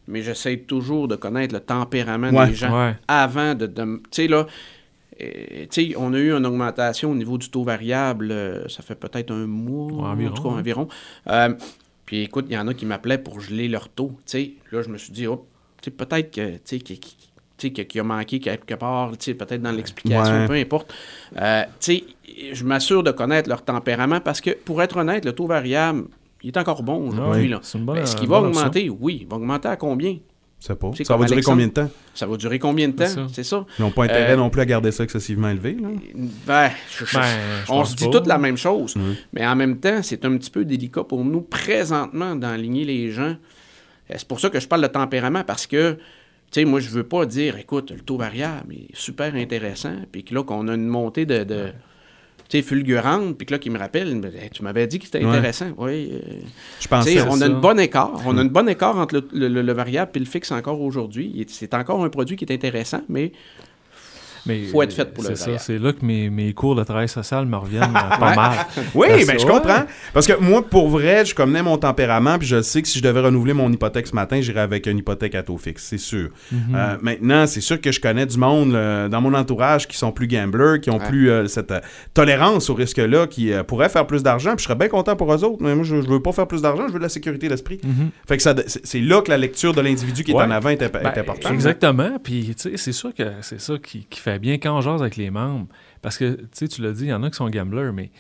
mais 0.10 0.22
j'essaie 0.22 0.58
toujours 0.58 1.08
de 1.08 1.16
connaître 1.16 1.54
le 1.54 1.62
tempérament 1.62 2.32
Ouais. 2.32 2.48
des 2.48 2.56
gens 2.56 2.78
Ouais. 2.88 2.96
avant 3.08 3.56
de. 3.56 3.66
de- 3.68 4.02
tu 4.12 4.24
sais, 4.24 4.28
là. 4.28 4.46
euh, 5.22 5.66
tu 5.70 5.90
sais, 5.92 5.94
on 5.98 6.14
a 6.14 6.18
eu 6.18 6.32
une 6.34 6.46
augmentation 6.46 7.12
au 7.12 7.16
niveau 7.16 7.38
du 7.38 7.50
taux 7.50 7.64
variable, 7.64 8.30
euh, 8.32 8.68
ça 8.70 8.82
fait 8.84 8.96
peut-être 8.96 9.32
un 9.32 9.48
mois, 9.48 9.92
Ouais, 9.92 10.10
environ, 10.10 10.32
en 10.32 10.36
tout 10.36 10.44
cas, 10.44 10.50
environ. 10.50 10.88
Euh, 11.28 11.54
puis 12.06 12.24
écoute, 12.24 12.46
il 12.50 12.54
y 12.54 12.58
en 12.58 12.68
a 12.68 12.74
qui 12.74 12.86
m'appelaient 12.86 13.18
pour 13.18 13.40
geler 13.42 13.68
leur 13.68 13.90
taux. 13.90 14.14
Tu 14.26 14.32
sais, 14.32 14.52
là, 14.72 14.82
je 14.82 14.90
me 14.90 14.98
suis 14.98 15.12
dit, 15.12 15.28
oh, 15.28 15.46
tu 15.82 15.90
sais, 15.90 15.92
peut-être 15.92 16.32
que, 16.34 16.52
tu 16.58 16.60
sais, 16.64 16.80
qu'il- 16.80 18.00
a 18.00 18.04
manqué 18.04 18.40
quelque 18.40 18.74
part, 18.76 19.12
tu 19.18 19.26
sais, 19.26 19.34
peut-être 19.34 19.62
dans 19.62 19.74
l'explication, 19.74 20.34
Ouais. 20.42 20.48
peu 20.48 20.54
importe. 20.54 20.94
Euh, 21.38 21.64
tu 21.82 21.98
sais, 21.98 22.04
je 22.54 22.64
m'assure 22.64 23.04
de 23.04 23.12
connaître 23.12 23.50
leur 23.50 23.64
tempérament 23.66 24.22
parce 24.22 24.40
que, 24.40 24.52
pour 24.52 24.82
être 24.82 24.96
honnête, 24.98 25.26
le 25.26 25.34
taux 25.34 25.48
variable, 25.48 26.06
il 26.44 26.48
est 26.50 26.58
encore 26.58 26.84
bon 26.84 27.10
aujourd'hui. 27.10 27.48
Là. 27.50 27.60
c'est 27.64 27.78
bonne- 27.84 27.96
Ben, 27.98 28.04
Est-ce 28.04 28.16
qu'il 28.16 28.28
va 28.30 28.38
option. 28.42 28.60
augmenter? 28.62 28.90
Oui. 28.90 29.20
Il 29.22 29.28
va 29.28 29.36
augmenter 29.38 29.68
à 29.68 29.76
combien? 29.76 30.18
Sais 30.62 30.76
pas. 30.76 30.92
C'est 30.94 31.06
Ça 31.06 31.16
va 31.16 31.24
durer 31.26 31.42
combien 31.42 31.68
de 31.68 31.72
temps? 31.72 31.90
Ça 32.14 32.26
va 32.28 32.36
durer 32.36 32.60
combien 32.60 32.90
de 32.90 32.94
temps? 32.94 33.06
C'est 33.08 33.16
ça. 33.16 33.28
C'est 33.32 33.44
ça. 33.44 33.66
Ils 33.78 33.82
n'ont 33.82 33.92
pas 33.92 34.04
intérêt 34.04 34.34
Euh, 34.34 34.36
non 34.36 34.50
plus 34.50 34.60
à 34.62 34.66
garder 34.66 34.92
ça 34.92 35.06
excessivement 35.06 35.48
élevé. 35.50 35.78
Là. 35.82 35.88
Ben, 36.46 36.70
je- 36.92 37.06
je- 37.06 37.16
Ben, 37.18 37.24
je 37.66 37.72
on 37.72 37.86
se 37.86 37.96
dit 37.96 38.04
pas. 38.06 38.12
toute 38.12 38.28
la 38.28 38.38
même 38.38 38.58
chose, 38.58 38.96
mais 39.32 39.48
en 39.48 39.56
même 39.56 39.80
temps, 39.80 40.04
c'est 40.04 40.26
un 40.26 40.36
petit 40.38 40.52
peu 40.52 40.66
délicat 40.66 41.06
pour 41.06 41.24
nous 41.24 41.40
présentement 41.42 42.36
d'enligner 42.36 42.84
les 42.84 43.10
gens. 43.12 43.36
Euh, 44.12 44.16
C'est 44.18 44.28
pour 44.28 44.40
ça 44.42 44.50
que 44.50 44.60
je 44.60 44.68
parle 44.68 44.82
de 44.82 44.88
tempérament, 44.88 45.44
parce 45.46 45.66
que, 45.66 45.94
tu 45.94 46.00
sais, 46.52 46.66
moi, 46.66 46.82
je 46.82 46.90
veux 46.90 47.04
pas 47.04 47.26
dire, 47.26 47.58
écoute, 47.58 47.92
le 47.92 48.02
taux 48.02 48.18
variable 48.18 48.74
est 48.74 48.88
super 48.94 49.36
intéressant, 49.36 49.94
puis 50.12 50.26
que 50.26 50.34
là, 50.36 50.44
qu'on 50.44 50.68
a 50.68 50.74
une 50.76 50.88
montée 50.88 51.26
de, 51.26 51.44
sais, 52.58 52.62
fulgurante, 52.64 53.38
puis 53.38 53.46
que 53.46 53.54
là, 53.54 53.60
qui 53.60 53.70
me 53.70 53.78
rappelle, 53.78 54.10
hey, 54.42 54.50
tu 54.50 54.64
m'avais 54.64 54.88
dit 54.88 55.00
que 55.00 55.06
c'était 55.06 55.24
intéressant. 55.24 55.68
Oui. 55.78 56.10
euh, 56.14 56.20
Je 56.80 56.88
pensais. 56.88 57.22
on 57.22 57.36
a 57.36 57.38
ça. 57.38 57.46
une 57.48 57.60
bonne 57.60 57.80
écart. 57.80 58.22
On 58.26 58.38
a 58.38 58.42
une 58.42 58.50
bonne 58.50 58.70
écart 58.70 58.98
entre 58.98 59.16
le, 59.16 59.28
le- 59.34 59.48
le- 59.48 59.62
le 59.62 59.74
variable 59.74 60.12
et 60.16 60.20
le 60.20 60.26
fixe 60.26 60.52
encore 60.52 60.82
aujourd'hui. 60.82 61.46
C'est 61.50 61.74
encore 61.74 62.04
un 62.04 62.10
produit 62.10 62.36
qui 62.36 62.46
est 62.46 62.54
intéressant, 62.54 63.02
mais 63.10 63.32
Mais 64.50 64.66
Faut 64.66 64.82
être 64.84 64.94
fait 64.94 65.14
pour 65.14 65.24
le 65.24 65.36
C'est 65.36 65.52
ça, 65.52 65.58
c'est 65.58 65.78
là 65.78 65.94
que 65.94 66.06
mes, 66.06 66.30
mes 66.30 66.54
cours 66.54 66.76
de 66.76 66.84
travail 66.84 67.08
social 67.08 67.46
me 67.46 67.56
reviennent 67.58 67.84
euh, 67.84 68.18
pas 68.20 68.36
mal. 68.36 68.58
Oui, 68.96 69.08
Parce 69.10 69.26
ben, 69.28 69.40
je 69.40 69.46
comprends. 69.46 69.84
Parce 70.14 70.28
que 70.28 70.34
moi, 70.40 70.66
pour 70.66 70.90
vrai, 70.90 71.24
je 71.26 71.34
connais 71.36 71.62
mon 71.64 71.78
tempérament, 71.78 72.38
puis 72.40 72.48
je 72.48 72.62
sais 72.62 72.82
que 72.82 72.88
si 72.88 73.00
je 73.00 73.04
devais 73.04 73.22
renouveler 73.22 73.54
mon 73.54 73.72
hypothèque 73.72 74.08
ce 74.08 74.16
matin, 74.16 74.42
j'irais 74.42 74.62
avec 74.62 74.88
une 74.88 74.98
hypothèque 74.98 75.36
à 75.36 75.44
taux 75.44 75.58
fixe, 75.58 75.84
c'est 75.84 75.98
sûr. 75.98 76.30
Mhm. 76.52 76.60
Euh, 76.76 76.98
maintenant, 77.02 77.48
c'est 77.48 77.62
sûr 77.62 77.80
que 77.80 77.92
je 77.92 78.00
connais 78.00 78.26
du 78.26 78.38
monde 78.38 78.74
là, 78.74 79.08
dans 79.10 79.22
mon 79.22 79.34
entourage 79.34 79.88
qui 79.88 79.98
sont 79.98 80.12
plus 80.12 80.28
gamblers, 80.28 80.80
qui 80.82 80.90
ont 80.90 81.00
Ouais. 81.00 81.08
plus 81.08 81.30
euh, 81.30 81.48
cette 81.48 81.72
euh, 81.72 81.80
tolérance 82.14 82.70
au 82.70 82.74
risque-là, 82.74 83.28
qui 83.28 83.54
euh, 83.54 83.64
pourraient 83.64 83.90
faire 83.90 84.06
plus 84.08 84.24
d'argent, 84.24 84.52
puis 84.56 84.60
je 84.60 84.64
serais 84.66 84.76
bien 84.76 84.88
content 84.90 85.16
pour 85.16 85.34
eux 85.34 85.44
autres, 85.44 85.62
mais 85.62 85.76
moi, 85.76 85.84
je, 85.84 86.02
je 86.02 86.08
veux 86.08 86.22
pas 86.22 86.32
faire 86.32 86.48
plus 86.48 86.62
d'argent, 86.62 86.88
je 86.88 86.94
veux 86.94 87.00
de 87.00 87.04
la 87.04 87.10
sécurité 87.10 87.48
d'esprit. 87.48 87.80
Mhm. 87.84 88.10
Fait 88.28 88.38
que 88.38 88.44
c'est 88.66 89.00
là 89.00 89.22
que 89.22 89.30
la 89.30 89.38
lecture 89.38 89.74
de 89.74 89.82
l'individu 89.82 90.24
qui 90.24 90.32
est 90.32 90.36
en 90.36 90.52
avant 90.52 90.70
est, 90.70 90.82
est 90.82 90.90
Ben, 90.90 91.06
importante. 91.16 91.52
Exactement. 91.54 92.18
Puis, 92.24 92.54
tu 92.56 92.70
sais, 92.72 92.78
c'est 92.78 92.92
sûr 92.92 93.14
que 93.14 93.24
c'est 93.42 93.60
ça 93.62 93.74
qui, 93.82 94.06
qui 94.10 94.20
fait 94.20 94.39
bien 94.40 94.56
quand 94.56 94.82
jase 94.82 95.02
avec 95.02 95.18
les 95.18 95.30
membres. 95.30 95.68
Parce 96.02 96.18
que, 96.18 96.36
tu 96.36 96.48
sais, 96.54 96.68
tu 96.68 96.82
l'as 96.82 96.92
dit, 96.92 97.06
il 97.06 97.10
y 97.10 97.14
en 97.14 97.24
a 97.24 97.30
qui 97.30 97.36
sont 97.36 97.50
gamblers, 97.50 97.94
mais 97.94 98.12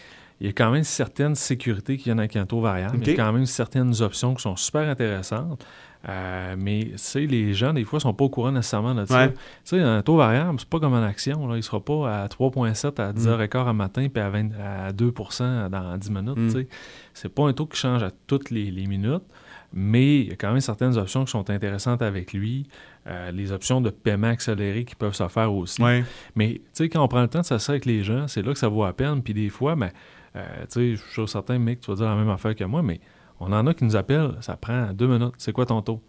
il 0.41 0.47
y 0.47 0.49
a 0.49 0.53
quand 0.53 0.71
même 0.71 0.83
certaines 0.83 1.35
sécurités 1.35 1.97
qui 1.97 2.05
viennent 2.05 2.19
avec 2.19 2.35
un 2.35 2.45
taux 2.45 2.61
variable. 2.61 2.99
Il 3.01 3.07
y 3.09 3.11
a 3.11 3.15
quand 3.15 3.33
même 3.33 3.45
certaines 3.45 4.01
options 4.01 4.33
qui 4.35 4.41
sont 4.41 4.55
super 4.55 4.87
intéressantes. 4.87 5.65
Euh, 6.07 6.55
mais, 6.57 6.93
les 7.15 7.53
gens, 7.53 7.73
des 7.73 7.83
fois, 7.83 7.99
sont 7.99 8.13
pas 8.13 8.23
au 8.23 8.29
courant 8.29 8.53
nécessairement 8.53 8.95
de 8.95 9.05
ça. 9.05 9.25
Ouais. 9.25 9.33
Tu 9.33 9.37
sais, 9.65 9.81
un 9.81 10.01
taux 10.01 10.15
variable, 10.15 10.57
c'est 10.57 10.69
pas 10.69 10.79
comme 10.79 10.93
une 10.93 11.03
action. 11.03 11.45
Là. 11.45 11.57
Il 11.57 11.63
sera 11.63 11.81
pas 11.81 12.23
à 12.23 12.27
3,7 12.27 13.01
à 13.01 13.11
10h15 13.11 13.67
à 13.67 13.73
matin 13.73 14.07
puis 14.07 14.23
à, 14.23 14.29
20 14.29 14.51
à 14.53 14.93
2 14.93 15.13
dans 15.69 15.97
10 15.97 16.11
minutes. 16.11 16.37
Mm. 16.37 16.63
C'est 17.13 17.29
pas 17.29 17.43
un 17.43 17.53
taux 17.53 17.65
qui 17.65 17.77
change 17.77 18.01
à 18.01 18.11
toutes 18.27 18.49
les, 18.49 18.71
les 18.71 18.87
minutes. 18.87 19.23
Mais 19.71 20.21
il 20.21 20.29
y 20.29 20.31
a 20.31 20.35
quand 20.35 20.51
même 20.51 20.61
certaines 20.61 20.97
options 20.97 21.25
qui 21.25 21.31
sont 21.31 21.49
intéressantes 21.49 22.01
avec 22.01 22.33
lui. 22.33 22.67
Euh, 23.07 23.31
les 23.31 23.51
options 23.51 23.81
de 23.81 23.89
paiement 23.89 24.29
accéléré 24.29 24.83
qui 24.83 24.95
peuvent 24.95 25.13
se 25.13 25.27
faire 25.27 25.53
aussi. 25.53 25.81
Ouais. 25.81 26.03
Mais 26.35 26.55
tu 26.55 26.61
sais, 26.73 26.89
quand 26.89 27.03
on 27.03 27.07
prend 27.07 27.21
le 27.21 27.27
temps 27.27 27.41
de 27.41 27.45
s'asseoir 27.45 27.73
avec 27.73 27.85
les 27.85 28.03
gens, 28.03 28.27
c'est 28.27 28.41
là 28.41 28.53
que 28.53 28.59
ça 28.59 28.67
vaut 28.67 28.83
la 28.83 28.93
peine. 28.93 29.21
Puis 29.21 29.33
des 29.33 29.49
fois, 29.49 29.75
ben, 29.75 29.91
euh, 30.35 30.45
tu 30.61 30.67
sais, 30.69 30.95
je 30.95 31.01
suis 31.01 31.13
sûr 31.13 31.29
certain, 31.29 31.59
mec, 31.59 31.81
tu 31.81 31.91
vas 31.91 31.97
dire 31.97 32.05
la 32.07 32.15
même 32.15 32.29
affaire 32.29 32.55
que 32.55 32.63
moi, 32.63 32.81
mais 32.81 32.99
on 33.39 33.51
en 33.53 33.65
a 33.67 33.73
qui 33.73 33.83
nous 33.83 33.95
appellent, 33.95 34.35
ça 34.41 34.57
prend 34.57 34.91
deux 34.93 35.07
minutes. 35.07 35.35
C'est 35.37 35.51
quoi 35.51 35.65
ton 35.65 35.81
taux? 35.81 36.01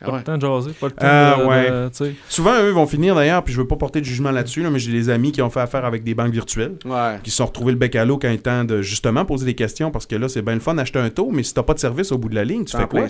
Pas 0.00 0.06
Ah 0.08 0.10
ouais. 0.12 0.18
le 0.18 0.24
temps 0.24 0.36
de 0.36 0.40
jaser, 0.40 0.70
pas 0.72 0.86
le 0.86 0.92
temps 0.92 1.06
Ah, 1.08 1.36
de, 1.38 1.44
ouais. 1.44 1.70
de-. 2.10 2.14
Souvent, 2.28 2.52
eux 2.60 2.70
vont 2.70 2.86
finir 2.86 3.14
d'ailleurs, 3.14 3.44
puis 3.44 3.54
je 3.54 3.60
veux 3.60 3.66
pas 3.66 3.76
porter 3.76 4.00
de 4.00 4.04
jugement 4.04 4.32
là-dessus, 4.32 4.62
là, 4.62 4.70
mais 4.70 4.78
j'ai 4.80 4.90
des 4.90 5.08
amis 5.08 5.30
qui 5.30 5.40
ont 5.40 5.50
fait 5.50 5.60
affaire 5.60 5.84
avec 5.84 6.02
des 6.02 6.14
banques 6.14 6.32
virtuelles. 6.32 6.74
ouais. 6.84 7.18
qui 7.22 7.30
se 7.30 7.36
sont 7.36 7.46
retrouvés 7.46 7.72
le 7.72 7.78
bec 7.78 7.94
à 7.96 8.04
l'eau 8.04 8.18
quand 8.18 8.28
il 8.28 8.34
est 8.34 8.38
temps 8.38 8.64
de 8.64 8.82
justement 8.82 9.24
poser 9.24 9.46
des 9.46 9.54
questions 9.54 9.90
parce 9.92 10.06
que 10.06 10.16
là, 10.16 10.28
c'est 10.28 10.42
bien 10.42 10.54
le 10.54 10.60
fun 10.60 10.74
d'acheter 10.74 10.98
un 10.98 11.10
taux, 11.10 11.30
mais 11.32 11.42
si 11.44 11.54
t'as 11.54 11.62
pas 11.62 11.74
de 11.74 11.78
service 11.78 12.10
au 12.12 12.18
bout 12.18 12.28
de 12.28 12.34
la 12.34 12.44
ligne, 12.44 12.64
tu 12.64 12.76
fais 12.76 12.86
quoi? 12.86 13.06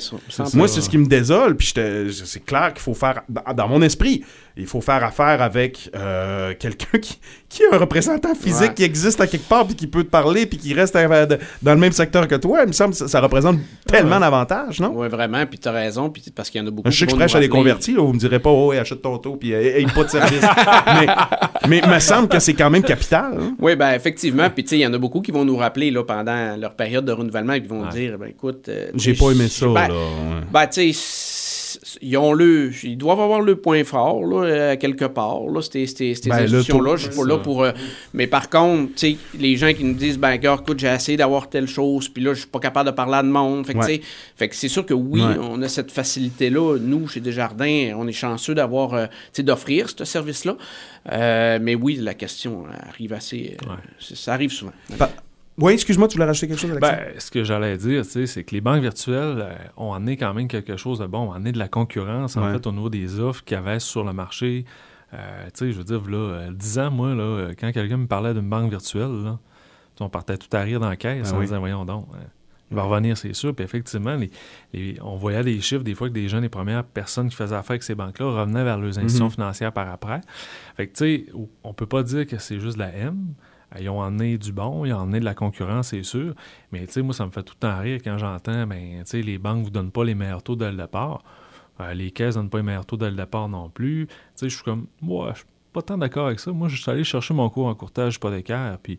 Moi, 0.55 0.68
c'est 0.68 0.81
ce 0.83 0.90
qui 0.90 0.99
me 0.99 1.07
désole, 1.07 1.57
puis 1.57 1.73
c'est 1.75 2.44
clair 2.44 2.73
qu'il 2.75 2.83
faut 2.83 2.94
faire, 2.94 3.23
dans 3.55 3.68
mon 3.68 3.81
esprit, 3.83 4.23
il 4.57 4.67
faut 4.67 4.81
faire 4.81 5.03
affaire 5.05 5.43
avec 5.43 5.90
euh, 5.97 6.55
quelqu'un 6.59 6.99
qui, 6.99 7.19
qui 7.49 7.62
a 7.64 7.75
un 7.75 7.79
représentant 7.79 8.35
physique 8.35 8.55
Ouais. 8.69 8.75
qui 8.75 8.83
existe 8.85 9.21
à 9.21 9.27
quelque 9.27 9.49
part, 9.49 9.67
puis 9.67 9.75
qui 9.75 9.87
peut 9.87 10.05
te 10.05 10.11
parler, 10.11 10.47
puis 10.47 10.59
qui 10.59 10.75
reste 10.75 10.95
euh, 10.97 11.27
de- 11.27 11.38
dans 11.62 11.75
le 11.75 11.81
même 11.81 11.93
secteur 11.93 12.29
que 12.29 12.37
toi. 12.37 12.61
Il 12.62 12.69
me 12.69 12.73
semble 12.73 12.93
que 12.93 12.99
ça, 12.99 13.09
ça 13.09 13.21
représente 13.21 13.59
tellement 13.87 14.21
d'avantages, 14.21 14.81
non? 14.81 14.93
Oui, 14.95 15.09
vraiment, 15.09 15.45
puis 15.47 15.59
tu 15.59 15.69
as 15.69 15.73
raison, 15.73 16.09
puis 16.11 16.23
parce 16.35 16.51
qu'il 16.51 16.61
y 16.61 16.64
en 16.64 16.67
a 16.69 16.71
beaucoup 16.71 16.90
Je 16.90 16.97
sais 16.97 17.05
que 17.07 17.11
je 17.12 17.17
prêche 17.17 17.35
à 17.35 17.40
des 17.40 17.49
convertis, 17.49 17.93
là, 17.95 18.03
vous 18.03 18.12
me 18.12 18.19
direz 18.19 18.38
pas, 18.38 18.51
oh, 18.51 18.71
achète 18.73 19.03
ton 19.03 19.19
taux, 19.19 19.37
puis 19.37 19.53
euh, 19.55 19.79
aie 19.81 19.87
pas 19.95 20.05
de 20.05 20.11
service. 20.11 20.40
mais, 20.87 21.07
mais 21.69 21.81
il 21.85 21.90
me 21.90 21.99
semble 21.99 22.29
que 22.29 22.38
c'est 22.38 22.55
quand 22.55 22.71
même 22.71 22.83
capital. 22.83 23.33
hein. 23.38 23.55
Oui, 23.59 23.75
ben 23.77 23.93
effectivement. 23.95 24.49
Puis 24.51 24.62
tu 24.64 24.71
sais, 24.71 24.77
il 24.79 24.81
y 24.83 24.87
en 24.87 24.95
a 24.95 24.99
beaucoup 24.99 25.21
qui 25.21 25.31
vont 25.33 25.45
nous 25.45 25.57
rappeler 25.57 25.90
là, 25.90 26.05
pendant 26.05 26.57
leur 26.57 26.75
période 26.75 27.05
de 27.05 27.12
renouvellement 27.12 27.55
et 27.55 27.61
qui 27.62 27.69
vont 27.69 27.83
Ouais. 27.83 27.88
dire 27.90 28.19
ben 28.19 28.27
écoute. 28.29 28.69
euh, 28.69 28.90
J'ai 28.95 29.14
pas 29.14 29.31
aimé 29.33 29.49
ça, 29.49 29.67
ben, 29.67 29.88
là. 29.88 29.95
Ben, 30.53 30.67
tu 30.69 30.93
sais, 30.93 30.99
ils 32.03 32.17
ont 32.17 32.33
le. 32.33 32.71
Ils 32.85 32.97
doivent 32.97 33.21
avoir 33.21 33.41
le 33.41 33.57
point 33.57 33.85
fort, 33.85 34.25
là, 34.25 34.45
euh, 34.45 34.77
quelque 34.77 35.05
part, 35.05 35.41
là, 35.49 35.61
ces, 35.63 35.87
ces, 35.87 36.15
ces 36.15 36.29
Ben, 36.31 36.37
institutions-là. 36.45 36.97
Je 36.97 37.11
suis 37.11 37.16
pas 37.20 37.25
là 37.27 37.39
pour. 37.39 37.62
euh, 37.62 37.72
mais 38.12 38.27
par 38.27 38.49
contre, 38.51 38.95
tu 38.95 39.12
sais, 39.12 39.16
les 39.39 39.57
gens 39.57 39.72
qui 39.72 39.85
nous 39.85 39.95
disent, 39.95 40.18
ben, 40.18 40.37
gars, 40.37 40.57
écoute, 40.61 40.79
j'ai 40.79 40.89
essayé 40.89 41.16
d'avoir 41.16 41.49
telle 41.49 41.66
chose, 41.68 42.09
puis 42.09 42.22
là, 42.22 42.33
je 42.35 42.41
suis 42.41 42.49
pas 42.49 42.61
capable 42.61 42.91
de 42.91 42.95
parler 42.95 43.14
à 43.16 43.22
de 43.22 43.29
monde. 43.29 43.66
Fait 43.66 43.75
que, 43.75 43.79
Ouais. 43.79 44.01
fait 44.37 44.49
que 44.49 44.57
c'est 44.57 44.68
sûr 44.68 44.85
que 44.87 44.95
oui, 44.95 45.20
Ouais. 45.22 45.37
on 45.41 45.61
a 45.62 45.68
cette 45.68 45.91
facilité-là. 45.91 46.79
Nous, 46.81 47.09
chez 47.09 47.20
Desjardins, 47.20 47.93
on 47.97 48.07
est 48.09 48.12
chanceux 48.12 48.55
d'avoir, 48.55 48.95
euh, 48.95 49.07
tu 49.07 49.12
sais, 49.35 49.43
d'offrir 49.43 49.89
ce 49.97 50.05
service-là. 50.05 50.57
Euh, 51.12 51.59
mais 51.61 51.75
oui, 51.75 51.97
la 51.97 52.14
question 52.14 52.64
arrive 52.89 53.12
assez. 53.12 53.57
Ouais. 53.66 53.77
Ça 54.14 54.33
arrive 54.33 54.51
souvent. 54.51 54.72
Pa- 54.99 55.11
Oui, 55.57 55.72
excuse-moi, 55.74 56.09
tu 56.09 56.14
voulais 56.16 56.26
rajouter 56.26 56.48
quelque 56.48 56.59
chose, 56.61 56.70
Alexandre? 56.72 56.96
Ben, 57.12 57.20
ce 57.20 57.30
que 57.30 57.44
j'allais 57.44 57.76
dire, 57.76 58.05
c'est 58.05 58.42
que 58.42 58.55
les 58.55 58.61
banques 58.61 58.82
virtuelles 58.82 59.38
euh, 59.38 59.55
ont 59.76 59.92
amené 59.92 60.16
quand 60.16 60.34
même 60.34 60.48
quelque 60.48 60.76
chose 60.76 60.98
de 60.98 61.07
bon, 61.07 61.28
ont 61.28 61.32
amené 61.32 61.52
de 61.52 61.59
la 61.59 61.68
concurrence, 61.68 62.36
en 62.36 62.50
fait, 62.52 62.66
au 62.66 62.72
niveau 62.72 62.90
des 62.90 63.20
offres 63.20 63.44
qu'il 63.44 63.55
y 63.57 63.59
avait 63.59 63.78
sur 63.78 64.02
le 64.02 64.12
marché. 64.12 64.64
Euh, 65.12 65.44
tu 65.46 65.50
sais, 65.66 65.72
je 65.72 65.78
veux 65.78 65.84
dire, 65.84 66.02
là, 66.11 66.16
euh, 66.16 66.50
10 66.50 66.78
ans, 66.80 66.90
moi, 66.90 67.14
là, 67.14 67.22
euh, 67.22 67.55
quand 67.59 67.70
quelqu'un 67.70 67.98
me 67.98 68.07
parlait 68.09 68.34
d'une 68.34 68.48
banque 68.48 68.68
virtuelle, 68.70 69.22
là, 69.24 69.38
on 70.00 70.09
partait 70.09 70.36
tout 70.36 70.48
à 70.57 70.61
rire 70.61 70.80
dans 70.80 70.88
la 70.88 70.96
caisse 70.96 71.28
Ah 71.30 71.36
en 71.36 71.38
oui. 71.38 71.44
disant, 71.44 71.61
voyons 71.61 71.84
donc, 71.84 72.09
euh, 72.14 72.18
il 72.72 72.74
va 72.76 72.82
revenir, 72.82 73.16
c'est 73.16 73.32
sûr. 73.32 73.55
Puis 73.55 73.64
effectivement, 73.64 74.16
les- 74.16 74.32
les- 74.72 74.98
on 75.02 75.14
voyait 75.14 75.44
des 75.44 75.61
chiffres, 75.61 75.84
des 75.84 75.94
fois, 75.94 76.09
que 76.09 76.14
des 76.14 76.28
jeunes, 76.28 76.42
les 76.42 76.48
premières 76.48 76.82
personnes 76.82 77.28
qui 77.28 77.36
faisaient 77.36 77.55
affaire 77.55 77.72
avec 77.72 77.84
ces 77.84 77.94
banques-là 77.94 78.26
revenaient 78.40 78.64
vers 78.64 78.76
leurs 78.78 78.98
institutions 78.98 79.26
Mhm. 79.26 79.30
financières 79.30 79.72
par 79.72 79.88
après. 79.88 80.20
Fait 80.76 80.88
que, 80.88 80.96
tu 80.96 81.05
sais, 81.05 81.26
on 81.62 81.72
peut 81.72 81.86
pas 81.86 82.02
dire 82.02 82.26
que 82.26 82.38
c'est 82.38 82.59
juste 82.59 82.74
de 82.74 82.80
la 82.82 82.88
haine. 82.88 83.34
Euh, 83.75 83.79
Ils 83.81 83.89
ont 83.89 84.01
emmené 84.01 84.39
du 84.39 84.53
bon, 84.53 84.85
ils 84.85 84.93
ont 84.93 84.99
emmené 84.99 85.21
de 85.21 85.25
la 85.25 85.35
concurrence, 85.35 85.89
c'est 85.89 86.03
sûr. 86.03 86.35
Mais 86.73 86.87
tu 86.87 86.93
sais, 86.93 87.03
moi, 87.03 87.15
ça 87.15 87.27
me 87.27 87.31
fait 87.31 87.43
tout 87.43 87.55
le 87.57 87.61
temps 87.69 87.79
rire 87.79 88.01
quand 88.03 88.19
j'entends, 88.19 88.67
ben, 88.67 89.01
tu 89.01 89.05
sais, 89.05 89.23
les 89.23 89.39
banques 89.39 89.59
ne 89.59 89.65
vous 89.65 89.71
donnent 89.71 89.91
pas 89.91 90.05
les 90.05 90.15
meilleurs 90.15 90.43
taux 90.43 90.57
dès 90.57 90.71
le 90.71 90.77
départ. 90.77 91.23
Euh, 91.81 91.93
les 91.95 92.11
caisses 92.11 92.37
ne 92.37 92.43
donnent 92.43 92.51
pas 92.51 92.59
les 92.59 92.65
meilleurs 92.65 92.87
taux 92.87 92.97
dès 92.97 93.11
le 93.11 93.17
départ 93.17 93.49
non 93.49 93.69
plus. 93.69 94.07
Tu 94.07 94.15
sais, 94.37 94.49
je 94.49 94.55
suis 94.55 94.65
comme, 94.65 94.87
moi, 95.01 95.31
je 95.33 95.39
suis 95.39 95.47
pas 95.73 95.83
tant 95.83 95.99
d'accord 95.99 96.27
avec 96.27 96.39
ça. 96.41 96.53
Moi, 96.53 96.69
je 96.69 96.81
suis 96.81 96.91
allé 96.91 97.05
chercher 97.05 97.35
mon 97.35 97.49
cours 97.51 97.67
en 97.67 97.75
courtage 97.75 98.17
hypothécaire, 98.17 98.79
puis 98.83 98.99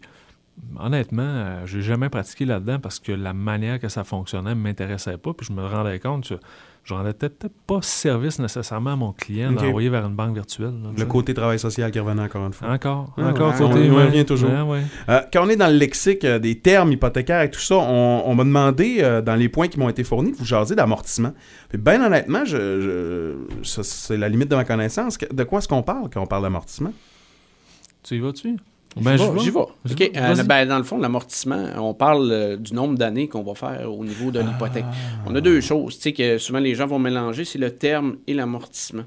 honnêtement, 0.79 1.23
euh, 1.23 1.65
j'ai 1.65 1.81
jamais 1.81 2.09
pratiqué 2.09 2.45
là-dedans 2.45 2.79
parce 2.79 2.99
que 2.99 3.11
la 3.11 3.33
manière 3.33 3.79
que 3.79 3.89
ça 3.89 4.03
fonctionnait 4.03 4.55
ne 4.55 4.59
m'intéressait 4.61 5.17
pas, 5.17 5.33
puis 5.33 5.45
je 5.47 5.53
me 5.53 5.65
rendais 5.65 5.99
compte 5.99 6.27
que 6.29 6.35
je 6.83 6.93
rendais 6.93 7.13
peut-être 7.13 7.47
pas 7.65 7.79
service 7.81 8.37
nécessairement 8.37 8.93
à 8.93 8.95
mon 8.95 9.11
client 9.11 9.51
Ok. 9.53 9.63
d'envoyer 9.63 9.89
vers 9.89 10.05
une 10.05 10.13
banque 10.15 10.35
virtuelle. 10.35 10.75
là, 10.83 10.89
Le 10.95 11.05
côté 11.05 11.33
travail 11.33 11.57
social 11.57 11.89
qui 11.89 11.99
revenait 11.99 12.21
encore 12.21 12.45
une 12.45 12.53
fois. 12.53 12.69
Encore, 12.69 13.11
Ah, 13.17 13.29
encore 13.29 13.53
ouais, 13.53 13.57
côté. 13.57 13.73
on 13.73 13.83
y 13.83 13.89
ouais. 13.89 14.05
revient 14.05 14.23
toujours. 14.25 14.51
Ouais. 14.69 14.83
Euh, 15.09 15.21
quand 15.33 15.45
on 15.47 15.49
est 15.49 15.55
dans 15.55 15.67
le 15.67 15.77
lexique 15.77 16.23
euh, 16.25 16.37
des 16.37 16.59
termes 16.59 16.91
hypothécaires 16.91 17.41
et 17.41 17.49
tout 17.49 17.59
ça, 17.59 17.77
on, 17.77 18.21
on 18.27 18.35
m'a 18.35 18.43
demandé, 18.43 18.97
euh, 18.99 19.23
dans 19.23 19.33
les 19.35 19.49
points 19.49 19.67
qui 19.67 19.79
m'ont 19.79 19.89
été 19.89 20.03
fournis, 20.03 20.31
de 20.31 20.37
vous 20.37 20.45
jaser 20.45 20.75
d'amortissement. 20.75 21.33
Puis 21.69 21.79
bien 21.79 22.05
honnêtement, 22.05 22.45
je, 22.45 23.35
c'est 23.63 24.17
la 24.17 24.29
limite 24.29 24.49
de 24.49 24.55
ma 24.55 24.63
connaissance. 24.63 25.17
De 25.17 25.43
quoi 25.43 25.57
est-ce 25.59 25.67
qu'on 25.67 25.81
parle 25.81 26.11
quand 26.13 26.21
on 26.21 26.27
parle 26.27 26.43
d'amortissement? 26.43 26.93
Tu 28.03 28.17
y 28.17 28.19
vas-tu? 28.19 28.57
J'y 28.97 29.03
Ben, 29.03 29.17
vais, 29.17 29.39
J'y 29.39 29.49
vais. 29.49 30.11
Euh, 30.15 30.43
ben, 30.43 30.67
dans 30.67 30.77
le 30.77 30.83
fond, 30.83 30.97
l'amortissement, 30.97 31.65
on 31.77 31.93
parle 31.93 32.31
euh, 32.31 32.57
du 32.57 32.73
nombre 32.73 32.97
d'années 32.97 33.27
qu'on 33.27 33.43
va 33.43 33.53
faire 33.53 33.91
au 33.91 34.05
niveau 34.05 34.31
de 34.31 34.39
l'hypothèque. 34.39 34.85
On 35.25 35.35
a 35.35 35.41
deux 35.41 35.59
choses, 35.61 35.95
tu 35.97 36.01
sais, 36.03 36.13
que 36.13 36.37
souvent 36.37 36.59
les 36.59 36.75
gens 36.75 36.87
vont 36.87 36.99
mélanger, 36.99 37.43
c'est 37.43 37.59
le 37.59 37.71
terme 37.71 38.17
et 38.27 38.33
l'amortissement. 38.33 39.03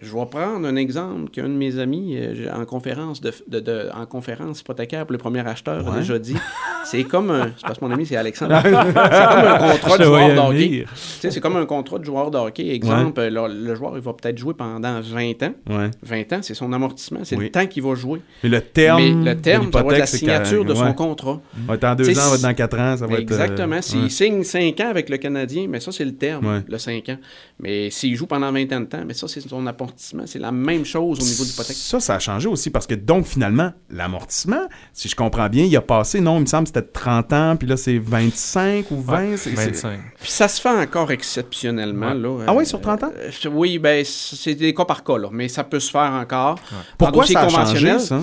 Je 0.00 0.12
vais 0.14 0.26
prendre 0.26 0.66
un 0.66 0.76
exemple 0.76 1.30
qu'un 1.30 1.44
de 1.48 1.54
mes 1.54 1.78
amis 1.78 2.16
euh, 2.16 2.48
en 2.54 2.64
conférence 2.64 3.20
de, 3.20 3.32
de- 3.46 3.60
de- 3.60 3.88
en 3.94 4.06
conférence 4.06 4.60
hypothécaire 4.60 5.04
pour 5.04 5.12
le 5.12 5.18
premier 5.18 5.46
acheteur 5.46 5.86
a 5.92 5.98
déjà 5.98 6.18
dit. 6.18 6.36
C'est 6.84 7.04
comme 7.04 7.30
un. 7.30 7.52
C'est 7.56 7.62
parce 7.66 7.78
que 7.78 7.84
mon 7.84 7.90
ami 7.92 8.04
c'est 8.04 8.16
Alexandre. 8.16 8.58
c'est 8.64 8.70
comme 8.72 8.80
un 8.96 9.58
contrat 9.72 9.98
de 9.98 10.02
joueur 10.04 10.18
voyais 10.20 10.34
de 10.34 10.38
hockey. 10.40 10.66
venir. 10.68 10.88
Tu 10.92 10.98
sais, 11.20 11.30
c'est 11.30 11.40
comme 11.40 11.56
un 11.56 11.64
contrat 11.64 11.98
de 12.00 12.04
joueur 12.04 12.30
de 12.32 12.38
hockey. 12.38 12.70
Exemple, 12.74 13.20
euh, 13.20 13.30
le, 13.30 13.66
le 13.68 13.74
joueur 13.76 13.92
il 13.96 14.02
va 14.02 14.12
peut-être 14.14 14.36
jouer 14.36 14.54
pendant 14.54 15.00
20 15.00 15.42
ans. 15.44 15.54
Ouais. 15.70 15.90
20 16.02 16.32
ans, 16.32 16.38
c'est 16.42 16.54
son 16.54 16.72
amortissement, 16.72 17.20
c'est 17.22 17.36
Oui. 17.36 17.44
le 17.44 17.50
temps 17.52 17.66
qu'il 17.66 17.84
va 17.84 17.94
jouer. 17.94 18.20
Mais 18.42 18.48
le 18.48 18.60
terme. 18.60 19.00
Mais 19.24 19.32
le 19.34 19.40
terme, 19.40 19.70
ça 19.72 19.80
va 19.82 19.92
être 19.92 19.98
la 20.00 20.06
signature 20.06 20.64
de 20.64 20.74
son 20.74 20.92
contrat. 20.92 21.40
Va 21.68 21.74
être 21.74 21.84
en 21.84 21.94
deux 21.94 22.18
ans, 22.18 22.28
va 22.30 22.34
être 22.34 22.42
dans 22.42 22.54
quatre 22.54 22.78
ans, 22.80 22.96
ça 22.96 23.06
va 23.06 23.12
être. 23.14 23.18
euh, 23.20 23.22
Exactement. 23.22 23.80
S'il 23.80 24.02
ouais. 24.02 24.08
signe 24.08 24.42
5 24.42 24.80
ans 24.80 24.88
avec 24.90 25.08
le 25.08 25.18
Canadien, 25.18 25.66
mais 25.68 25.78
ça, 25.78 25.92
c'est 25.92 26.04
le 26.04 26.16
terme, 26.16 26.64
le 26.66 26.78
5 26.78 27.08
ans. 27.10 27.18
Mais 27.60 27.90
s'il 27.90 28.16
joue 28.16 28.26
pendant 28.26 28.50
20 28.50 28.72
ans 28.72 28.80
de 28.80 28.86
temps, 28.86 29.04
mais 29.06 29.14
ça, 29.14 29.28
c'est 29.28 29.40
son 29.40 29.64
C'est 29.96 30.38
la 30.38 30.52
même 30.52 30.84
chose 30.84 31.18
au 31.20 31.22
niveau 31.24 31.44
de 31.44 31.48
l'hypothèque. 31.48 31.76
Ça, 31.76 32.00
ça 32.00 32.14
a 32.14 32.18
changé 32.18 32.48
aussi 32.48 32.70
parce 32.70 32.86
que 32.86 32.94
donc 32.94 33.26
finalement, 33.26 33.72
l'amortissement, 33.90 34.68
si 34.92 35.08
je 35.08 35.16
comprends 35.16 35.48
bien, 35.48 35.64
il 35.64 35.76
a 35.76 35.80
passé, 35.80 36.20
non, 36.20 36.36
il 36.38 36.42
me 36.42 36.46
semble 36.46 36.64
que 36.64 36.74
c'était 36.74 36.86
30 36.86 37.32
ans, 37.32 37.56
puis 37.56 37.66
là 37.68 37.76
c'est 37.76 37.98
25 37.98 38.90
ou 38.90 39.00
20. 39.00 39.12
Ouais, 39.30 39.36
c'est- 39.36 39.50
c'est- 39.56 39.70
25. 39.70 40.00
Puis 40.20 40.30
ça 40.30 40.48
se 40.48 40.60
fait 40.60 40.68
encore 40.68 41.10
exceptionnellement. 41.10 42.12
Ouais. 42.12 42.18
Là, 42.18 42.44
Ah 42.46 42.52
Euh, 42.52 42.56
oui, 42.56 42.66
sur 42.66 42.80
30 42.80 43.02
ans? 43.04 43.12
euh, 43.16 43.48
oui, 43.50 43.78
ben, 43.78 44.04
c'est 44.04 44.54
des 44.54 44.74
cas 44.74 44.84
par 44.84 45.04
cas, 45.04 45.18
là, 45.18 45.28
mais 45.32 45.48
ça 45.48 45.64
peut 45.64 45.80
se 45.80 45.90
faire 45.90 46.12
encore. 46.12 46.58
En 46.72 46.76
Pourquoi 46.98 47.26
ça 47.26 47.40
a 47.40 47.46
conventionnel, 47.46 47.98
changé, 47.98 48.06
ça? 48.06 48.20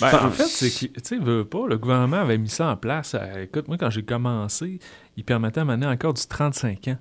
Ben, 0.00 0.26
en 0.26 0.30
fait, 0.30 0.46
c'est 0.48 0.70
que, 0.70 0.92
tu 0.92 1.00
sais, 1.04 1.16
veux 1.18 1.44
pas, 1.44 1.66
le 1.68 1.78
gouvernement 1.78 2.16
avait 2.16 2.36
mis 2.38 2.48
ça 2.48 2.66
en 2.68 2.76
place. 2.76 3.14
Euh, 3.14 3.44
écoute, 3.44 3.68
moi, 3.68 3.76
quand 3.78 3.90
j'ai 3.90 4.02
commencé, 4.02 4.80
il 5.16 5.24
permettait 5.24 5.60
à 5.60 5.64
mener 5.64 5.86
encore 5.86 6.14
du 6.14 6.26
35 6.26 6.88
ans. 6.88 6.96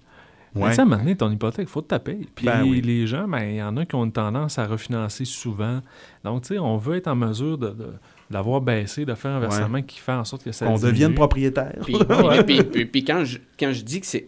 Ouais. 0.55 0.69
Tu 0.69 0.75
sais, 0.75 0.81
à 0.81 0.83
un 0.83 0.85
moment 0.85 1.01
donné, 1.01 1.15
ton 1.15 1.31
hypothèque, 1.31 1.67
il 1.67 1.71
faut 1.71 1.81
que 1.81 1.87
tu 1.87 1.93
la 1.95 1.99
payes. 1.99 2.27
Puis 2.35 2.45
Ben 2.45 2.63
oui. 2.63 2.81
les 2.81 3.07
gens, 3.07 3.27
ben, 3.27 3.43
il 3.43 3.55
y 3.55 3.63
en 3.63 3.75
a 3.77 3.85
qui 3.85 3.95
ont 3.95 4.03
une 4.05 4.11
tendance 4.11 4.59
à 4.59 4.67
refinancer 4.67 5.25
souvent. 5.25 5.81
Donc, 6.23 6.43
tu 6.43 6.49
sais, 6.49 6.59
on 6.59 6.77
veut 6.77 6.97
être 6.97 7.07
en 7.07 7.15
mesure 7.15 7.57
de, 7.57 7.69
de- 7.69 7.93
d'avoir 8.29 8.61
baissé, 8.61 9.05
de 9.05 9.13
faire 9.15 9.31
un 9.31 9.39
versement 9.39 9.81
qui 9.81 9.99
fait 9.99 10.11
en 10.11 10.23
sorte 10.25 10.43
que 10.43 10.51
ça 10.51 10.65
Qu'on 10.65 10.77
devienne 10.77 11.13
propriétaire. 11.15 11.79
Puis, 11.83 11.95
puis- 12.07 12.43
puis- 12.45 12.63
puis- 12.63 12.85
puis 12.85 13.03
quand, 13.03 13.23
je, 13.25 13.39
quand 13.59 13.71
je 13.71 13.81
dis 13.83 13.99
que 14.01 14.05
c'est 14.07 14.27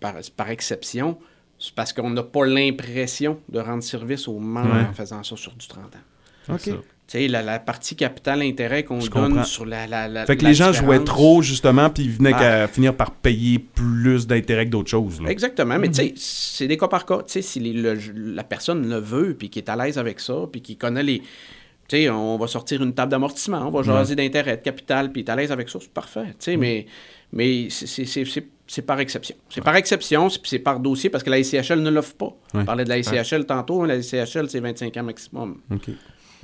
par, 0.00 0.14
par 0.36 0.50
exception, 0.50 1.18
c'est 1.58 1.74
parce 1.74 1.92
qu'on 1.92 2.10
n'a 2.10 2.22
pas 2.22 2.44
l'impression 2.46 3.38
de 3.48 3.58
rendre 3.58 3.82
service 3.82 4.28
aux 4.28 4.38
membres 4.38 4.74
Ouais. 4.74 4.86
en 4.88 4.92
faisant 4.92 5.22
ça 5.22 5.36
sur 5.36 5.52
du 5.54 5.66
30 5.66 5.84
ans. 5.96 6.54
OK. 6.54 6.70
La, 7.12 7.42
la 7.42 7.58
partie 7.60 7.94
capital-intérêt 7.96 8.82
qu'on 8.82 8.98
donne 8.98 9.08
comprends. 9.10 9.44
sur 9.44 9.64
la, 9.66 9.86
la, 9.86 10.08
la 10.08 10.26
Fait 10.26 10.36
que 10.36 10.44
les 10.44 10.54
gens 10.54 10.72
jouaient 10.72 11.04
trop, 11.04 11.42
justement, 11.42 11.88
puis 11.90 12.04
ils 12.04 12.10
venaient 12.10 12.32
Ah. 12.34 12.38
qu'à 12.38 12.66
finir 12.68 12.94
par 12.96 13.12
payer 13.12 13.58
plus 13.60 14.26
d'intérêt 14.26 14.64
que 14.66 14.70
d'autres 14.70 14.90
choses. 14.90 15.20
là. 15.20 15.28
Exactement, 15.30 15.78
mais 15.78 15.88
tu 15.88 15.94
sais, 15.94 16.12
c'est 16.16 16.66
des 16.66 16.76
cas 16.76 16.88
par 16.88 17.06
cas. 17.06 17.18
Tu 17.18 17.24
sais, 17.34 17.42
si 17.42 17.60
les- 17.60 17.72
le- 17.72 17.98
la 18.34 18.42
personne 18.42 18.88
le 18.88 18.96
veut, 18.98 19.34
puis 19.38 19.48
qui 19.50 19.58
est 19.60 19.68
à 19.68 19.76
l'aise 19.76 19.98
avec 19.98 20.18
ça, 20.18 20.34
puis 20.50 20.60
qui 20.62 20.76
connaît 20.76 21.02
les... 21.04 21.18
Tu 21.86 21.96
sais, 21.98 22.08
on 22.10 22.38
va 22.38 22.46
sortir 22.46 22.82
une 22.82 22.94
table 22.94 23.10
d'amortissement, 23.12 23.68
on 23.68 23.70
va 23.70 23.82
jaser 23.82 24.16
d'intérêt, 24.16 24.56
de 24.56 24.62
capital, 24.62 25.12
puis 25.12 25.20
est 25.22 25.28
à 25.30 25.36
l'aise 25.36 25.52
avec 25.52 25.68
ça, 25.68 25.78
c'est 25.80 25.92
parfait. 25.92 26.24
Tu 26.30 26.34
sais, 26.38 26.56
mais, 26.56 26.86
mais 27.32 27.68
c'est- 27.70 27.86
c'est- 28.66 28.82
par 28.82 28.98
exception. 28.98 29.36
C'est 29.50 29.60
par 29.62 29.76
exception, 29.76 30.30
c'est- 30.30 30.38
puis 30.40 30.48
c'est 30.48 30.58
par 30.58 30.80
dossier, 30.80 31.10
parce 31.10 31.22
que 31.22 31.28
la 31.30 31.38
ICHL 31.38 31.80
ne 31.82 31.90
l'offre 31.90 32.14
pas. 32.14 32.34
Ouais. 32.54 32.62
On 32.62 32.64
parlait 32.64 32.84
de 32.84 32.88
la 32.88 32.96
ICHL 32.98 33.44
tantôt, 33.44 33.82
hein, 33.82 33.86
la 33.86 33.96
ICHL, 33.96 34.48
c'est 34.48 34.60
25 34.60 34.96
ans 34.96 35.02
maximum. 35.02 35.58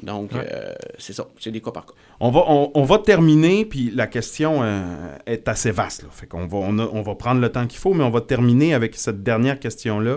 Donc, 0.03 0.35
euh, 0.35 0.73
c'est 0.99 1.13
ça, 1.13 1.27
c'est 1.39 1.51
des 1.51 1.61
cas 1.61 1.71
par 1.73 1.85
cas. 1.87 1.93
On 2.21 2.31
va, 2.31 2.45
on, 2.49 2.71
on 2.75 2.85
va 2.85 2.99
terminer, 2.99 3.65
puis 3.67 3.91
la 3.95 4.07
question 4.07 4.61
euh, 4.63 5.17
est 5.27 5.47
assez 5.49 5.71
vaste. 5.71 6.03
Là. 6.05 6.09
Fait 6.11 6.27
qu'on 6.27 6.47
va, 6.47 6.57
on, 6.59 6.79
a- 6.79 6.89
on 6.93 7.03
va 7.03 7.15
prendre 7.15 7.41
le 7.41 7.51
temps 7.51 7.67
qu'il 7.67 7.79
faut, 7.79 7.93
mais 7.93 8.05
on 8.05 8.11
va 8.11 8.21
terminer 8.23 8.73
avec 8.73 8.95
cette 8.97 9.23
dernière 9.23 9.59
question-là, 9.61 10.17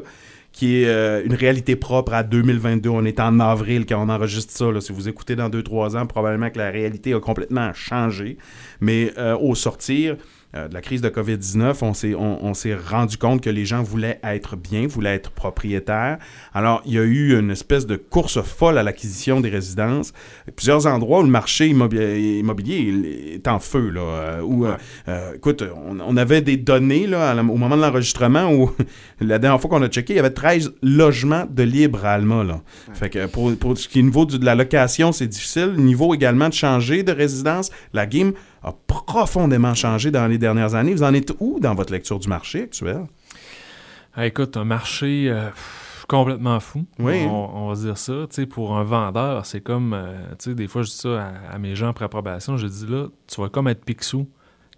qui 0.53 0.81
est 0.83 0.87
euh, 0.87 1.23
une 1.25 1.33
réalité 1.33 1.75
propre 1.75 2.13
à 2.13 2.23
2022. 2.23 2.89
On 2.89 3.03
est 3.05 3.19
en 3.19 3.39
avril 3.39 3.85
quand 3.85 4.01
on 4.01 4.09
enregistre 4.09 4.53
ça. 4.53 4.71
là. 4.71 4.79
Si 4.79 4.93
vous 4.93 5.09
écoutez 5.09 5.35
dans 5.35 5.49
2-3 5.49 5.97
ans, 5.97 6.05
probablement 6.05 6.49
que 6.49 6.59
la 6.59 6.69
réalité 6.69 7.13
a 7.13 7.19
complètement 7.19 7.73
changé. 7.73 8.37
Mais 8.79 9.11
au 9.41 9.55
sortir 9.55 10.15
euh, 10.55 10.67
de 10.67 10.73
la 10.73 10.81
crise 10.81 11.01
de 11.01 11.09
COVID-19, 11.09 11.77
on 11.81 11.93
s'est, 11.93 12.15
on, 12.15 12.43
on 12.43 12.53
s'est 12.53 12.75
rendu 12.75 13.17
compte 13.17 13.41
que 13.41 13.49
les 13.49 13.65
gens 13.65 13.83
voulaient 13.83 14.19
être 14.23 14.55
bien, 14.55 14.87
voulaient 14.87 15.15
être 15.15 15.31
propriétaires. 15.31 16.17
Alors, 16.53 16.81
il 16.85 16.93
y 16.93 16.99
a 16.99 17.03
eu 17.03 17.37
une 17.39 17.51
espèce 17.51 17.85
de 17.85 17.95
course 17.95 18.41
folle 18.41 18.77
à 18.77 18.83
l'acquisition 18.83 19.41
des 19.41 19.49
résidences. 19.49 20.13
Plusieurs 20.55 20.85
endroits 20.87 21.19
où 21.19 21.23
le 21.23 21.29
marché 21.29 21.67
immobilier, 21.67 22.39
immobilier 22.39 23.33
est 23.33 23.47
en 23.47 23.59
feu. 23.59 23.89
Là, 23.89 24.01
euh, 24.01 24.41
où, 24.41 24.65
euh, 24.65 24.75
euh, 25.07 25.33
écoute, 25.35 25.63
on, 25.75 25.99
on 25.99 26.17
avait 26.17 26.41
des 26.41 26.57
données 26.57 27.07
là, 27.07 27.35
au 27.35 27.57
moment 27.57 27.75
de 27.75 27.81
l'enregistrement 27.81 28.51
où 28.51 28.71
la 29.21 29.39
dernière 29.39 29.59
fois 29.59 29.69
qu'on 29.69 29.81
a 29.81 29.87
checké, 29.87 30.13
il 30.13 30.17
y 30.17 30.19
avait 30.19 30.29
13 30.29 30.73
logements 30.81 31.45
de 31.49 31.63
libre 31.63 32.05
à 32.05 32.13
Alma. 32.13 32.43
Là. 32.43 32.61
Fait 32.93 33.09
que 33.09 33.25
pour, 33.27 33.55
pour 33.55 33.77
ce 33.77 33.87
qui 33.87 33.99
est 33.99 34.03
niveau 34.03 34.25
de 34.25 34.43
la 34.43 34.55
location, 34.55 35.11
c'est 35.11 35.27
difficile. 35.27 35.73
Niveau 35.77 36.13
également 36.13 36.49
de 36.49 36.53
changer 36.53 37.03
de 37.03 37.11
résidence, 37.11 37.71
la 37.93 38.05
game 38.05 38.33
a 38.63 38.71
profondément 38.87 39.73
changé 39.75 40.09
dans 40.11 40.27
les 40.27 40.37
dernières 40.37 40.75
années. 40.75 40.93
Vous 40.93 41.03
en 41.03 41.13
êtes 41.13 41.33
où 41.39 41.59
dans 41.59 41.75
votre 41.75 41.91
lecture 41.91 42.19
du 42.19 42.27
marché 42.29 42.63
actuel? 42.63 43.03
Ah, 44.15 44.25
écoute, 44.25 44.55
un 44.57 44.63
marché, 44.65 45.25
euh, 45.29 45.49
complètement 46.07 46.59
fou. 46.59 46.85
Oui. 46.99 47.25
On, 47.27 47.49
on 47.65 47.67
va 47.69 47.75
dire 47.75 47.97
ça. 47.97 48.13
Tu 48.29 48.35
sais, 48.35 48.45
pour 48.45 48.77
un 48.77 48.83
vendeur, 48.83 49.45
c'est 49.45 49.61
comme. 49.61 49.93
euh, 49.93 50.13
tu 50.39 50.51
sais, 50.51 50.55
des 50.55 50.67
fois, 50.67 50.83
je 50.83 50.89
dis 50.89 50.95
ça 50.97 51.27
à, 51.49 51.55
à 51.55 51.57
mes 51.57 51.75
gens 51.75 51.89
après 51.89 52.05
approbation. 52.05 52.55
Je 52.57 52.67
dis 52.67 52.85
là, 52.87 53.07
tu 53.27 53.41
vas 53.41 53.49
comme 53.49 53.67
être 53.67 53.83
Picsou 53.83 54.27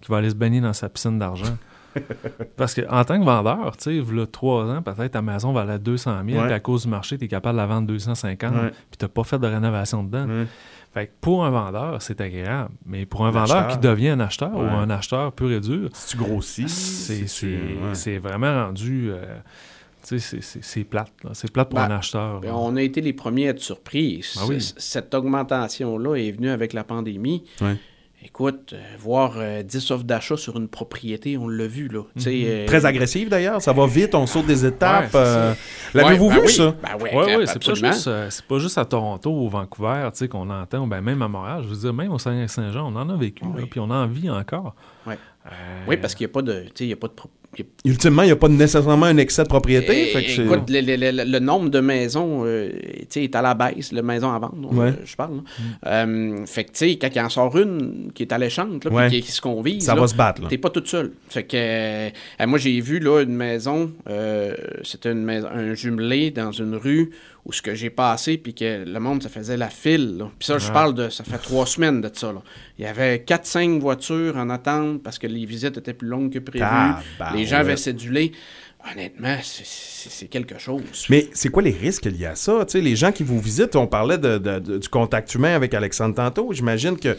qui 0.02 0.10
va 0.12 0.18
aller 0.18 0.30
se 0.30 0.36
baigner 0.36 0.62
dans 0.62 0.74
sa 0.74 0.88
piscine 0.90 1.20
d'argent. 1.20 1.58
Parce 2.58 2.74
que 2.74 2.82
en 2.90 3.04
tant 3.06 3.20
que 3.20 3.26
vendeur, 3.26 3.78
tu 3.78 4.02
sais, 4.04 4.28
trois 4.32 4.66
ans, 4.66 4.82
peut-être 4.82 5.14
ta 5.14 5.22
maison 5.22 5.54
va 5.54 5.62
aller 5.62 5.74
à 5.74 5.78
200 5.78 6.24
000, 6.28 6.38
Ouais. 6.40 6.46
puis 6.46 6.54
à 6.54 6.60
cause 6.60 6.84
du 6.84 6.90
marché, 6.90 7.18
tu 7.18 7.26
es 7.26 7.28
capable 7.30 7.56
de 7.56 7.62
la 7.62 7.68
vendre 7.68 7.88
250, 7.88 8.54
Ouais. 8.54 8.70
puis 8.70 8.98
tu 9.00 9.06
n'as 9.06 9.10
pas 9.10 9.24
fait 9.24 9.40
de 9.40 9.48
rénovation 9.48 10.04
dedans. 10.04 10.28
Ouais. 10.28 10.46
Fait 10.96 11.08
que 11.08 11.12
pour 11.22 11.44
un 11.46 11.50
vendeur, 11.52 12.02
c'est 12.02 12.22
agréable. 12.22 12.72
Mais 12.86 13.06
pour 13.06 13.26
un 13.26 13.32
vendeur 13.32 13.68
qui 13.68 13.78
devient 13.78 14.10
un 14.10 14.20
acheteur 14.22 14.56
ou 14.56 14.62
un 14.62 14.90
acheteur 14.90 15.32
pur 15.34 15.52
et 15.52 15.60
dur, 15.60 15.90
Si 15.94 16.16
tu 16.16 16.18
grossis, 16.24 16.70
c'est 16.70 18.12
ouais. 18.14 18.18
vraiment 18.18 18.66
rendu. 18.68 19.12
euh, 19.12 19.36
c'est- 20.04 20.84
plate. 20.86 21.12
C'est 21.34 21.52
plate 21.52 21.70
pour 21.70 21.80
Ben, 21.80 21.92
un 21.92 21.98
acheteur. 21.98 22.40
Ben, 22.40 22.54
on 22.54 22.76
a 22.78 22.82
été 22.82 23.02
les 23.02 23.12
premiers 23.14 23.48
à 23.48 23.52
être 23.52 23.60
surpris. 23.60 24.24
Ah 24.40 24.46
oui. 24.48 24.62
C- 24.62 24.74
Cette 24.78 25.14
augmentation-là 25.14 26.16
est 26.16 26.32
venue 26.32 26.50
avec 26.50 26.74
la 26.74 26.84
pandémie. 26.84 27.44
Ouais. 27.60 27.76
Écoute, 28.26 28.74
euh, 28.74 28.82
voir 28.98 29.34
euh, 29.38 29.62
10 29.62 29.92
offres 29.92 30.04
d'achat 30.04 30.36
sur 30.36 30.58
une 30.58 30.68
propriété, 30.68 31.38
on 31.38 31.48
l'a 31.48 31.68
vu, 31.68 31.88
là. 31.88 32.02
Sais, 32.18 32.32
euh, 32.46 32.62
Mhm. 32.62 32.66
Très 32.66 32.86
agressif 32.86 33.30
d'ailleurs, 33.30 33.62
ça 33.62 33.72
va 33.72 33.86
vite, 33.86 34.16
on 34.16 34.26
saute 34.26 34.48
des 34.48 34.66
étapes. 34.66 35.14
Ouais, 35.14 35.20
euh, 35.20 35.52
ouais, 35.52 35.58
L'avez-vous 35.94 36.30
ben 36.30 36.36
vu 36.36 36.42
oui, 36.42 36.50
ça? 36.52 36.76
Ben 36.82 36.90
oui, 37.02 37.10
Oui, 37.14 37.24
oui, 37.38 37.44
c'est 37.46 37.46
pas, 37.46 37.72
absolument. 37.72 37.92
juste, 37.94 38.08
euh, 38.08 38.28
c'est 38.32 38.46
pas 38.46 38.58
juste 38.58 38.78
à 38.80 38.86
Toronto 38.86 39.30
ou 39.32 39.48
Vancouver 39.48 40.10
tu 40.12 40.18
sais, 40.20 40.28
qu'on 40.28 40.50
entend, 40.50 40.88
ben 40.88 41.02
même 41.02 41.22
à 41.22 41.28
Montréal. 41.28 41.62
Je 41.64 41.68
veux 41.68 41.76
dire, 41.78 41.94
même 41.94 42.12
au 42.12 42.18
Saint-Jean, 42.20 42.92
on 42.92 42.96
en 42.96 43.10
a 43.10 43.16
vécu, 43.16 43.46
Oui. 43.46 43.62
là, 43.62 43.68
puis 43.70 43.80
on 43.80 43.90
en 43.92 44.08
vit 44.08 44.30
encore. 44.30 44.74
Ouais. 45.06 45.20
Euh, 45.46 45.50
Oui, 45.88 45.98
parce 45.98 46.16
qu'il 46.16 46.26
n'y 46.26 46.32
a 46.32 46.34
pas 46.34 46.42
de... 46.42 46.66
y 46.80 46.92
a 46.92 46.96
pas 46.96 47.08
Ultimement, 47.86 48.24
il 48.24 48.28
n'y 48.28 48.32
a 48.32 48.36
pas 48.36 48.48
nécessairement 48.50 49.06
un 49.06 49.18
excès 49.18 49.44
de 49.44 49.48
propriété. 49.48 50.10
Eh, 50.10 50.14
fait 50.14 50.24
que 50.24 50.30
c'est- 50.32 50.44
écoute, 50.44 50.70
le, 50.70 50.82
le- 50.82 51.12
le- 51.12 51.24
le 51.32 51.40
nombre 51.40 51.70
de 51.70 51.80
maisons 51.80 52.44
euh, 52.46 52.70
est 53.16 53.36
à 53.36 53.42
la 53.42 53.54
baisse, 53.54 53.92
le 53.92 54.02
maison 54.02 54.32
à 54.32 54.40
vendre, 54.40 54.74
Ouais. 54.74 54.88
euh, 54.90 54.92
je 55.06 55.16
parle. 55.16 55.42
Euh, 55.86 56.46
fait 56.46 56.64
que, 56.66 56.72
tu 56.72 56.78
sais, 56.78 56.96
quand 56.98 57.10
il 57.16 57.20
en 57.22 57.30
sort 57.30 57.58
une 57.58 58.12
qui 58.14 58.24
est 58.24 58.32
alléchante, 58.34 58.86
là, 58.86 58.92
Ouais. 58.92 59.10
qui 59.10 59.18
est 59.18 59.30
ce 59.30 59.42
qu'on 59.42 59.62
vise, 59.62 59.86
ça 59.86 59.96
là, 59.96 60.02
va 60.02 60.08
se 60.08 60.16
battre. 60.16 60.42
Là. 60.42 60.48
T'es 60.50 60.58
pas 60.58 60.70
toute 60.70 60.88
seule. 60.88 61.12
Fait 61.30 61.44
que 61.44 61.56
euh, 61.58 62.10
moi 62.48 62.58
j'ai 62.60 62.80
vu 62.82 63.00
là 63.00 63.22
une 63.22 63.36
maison, 63.36 63.92
c'était 64.84 65.12
une 65.12 65.24
maison, 65.24 65.48
un 65.54 65.74
jumelé 65.74 66.32
dans 66.32 66.52
une 66.52 66.76
rue 66.76 67.12
où 67.46 67.54
ce 67.54 67.62
que 67.62 67.76
j'ai 67.76 67.92
passé 67.92 68.38
puis 68.40 68.54
que 68.56 68.84
le 68.86 69.00
monde 69.00 69.22
ça 69.22 69.30
faisait 69.30 69.56
la 69.58 69.70
file. 69.70 70.26
Puis 70.40 70.48
ça 70.48 70.58
je 70.58 70.68
Ouais. 70.68 70.74
parle 70.74 70.94
de 70.96 71.10
ça 71.10 71.24
fait 71.24 71.38
trois 71.38 71.66
semaines 71.68 72.02
de 72.02 72.10
ça. 72.12 72.34
Là. 72.34 72.42
Il 72.80 72.86
y 72.86 72.88
avait 72.88 73.24
4-5 73.26 73.80
voitures 73.80 74.36
en 74.36 74.50
attente 74.50 75.04
parce 75.04 75.20
que 75.20 75.28
les 75.28 75.46
visites 75.46 75.78
étaient 75.78 75.94
plus 75.94 76.08
longues 76.08 76.34
que 76.34 76.40
prévu. 76.40 76.60
Tabarouette. 76.66 77.04
les 77.36 77.46
gens 77.46 77.58
avaient 77.58 77.78
cédulé. 77.78 78.32
Honnêtement, 78.92 79.38
c'est- 79.42 80.28
quelque 80.28 80.60
chose. 80.60 81.08
Mais 81.10 81.28
c'est 81.34 81.50
quoi 81.50 81.64
les 81.64 81.72
risques 81.72 82.06
liés 82.06 82.28
à 82.28 82.36
ça? 82.36 82.64
Tu 82.66 82.74
sais, 82.74 82.82
les 82.82 82.96
gens 82.96 83.12
qui 83.12 83.24
vous 83.24 83.40
visitent, 83.40 83.76
on 83.76 83.88
parlait 83.88 84.20
de- 84.20 84.38
de- 84.38 84.60
de- 84.60 84.78
du 84.78 84.88
contact 84.90 85.34
humain 85.34 85.56
avec 85.56 85.74
Alexandre 85.74 86.14
tantôt. 86.14 86.54
J'imagine 86.54 86.96
que 86.98 87.18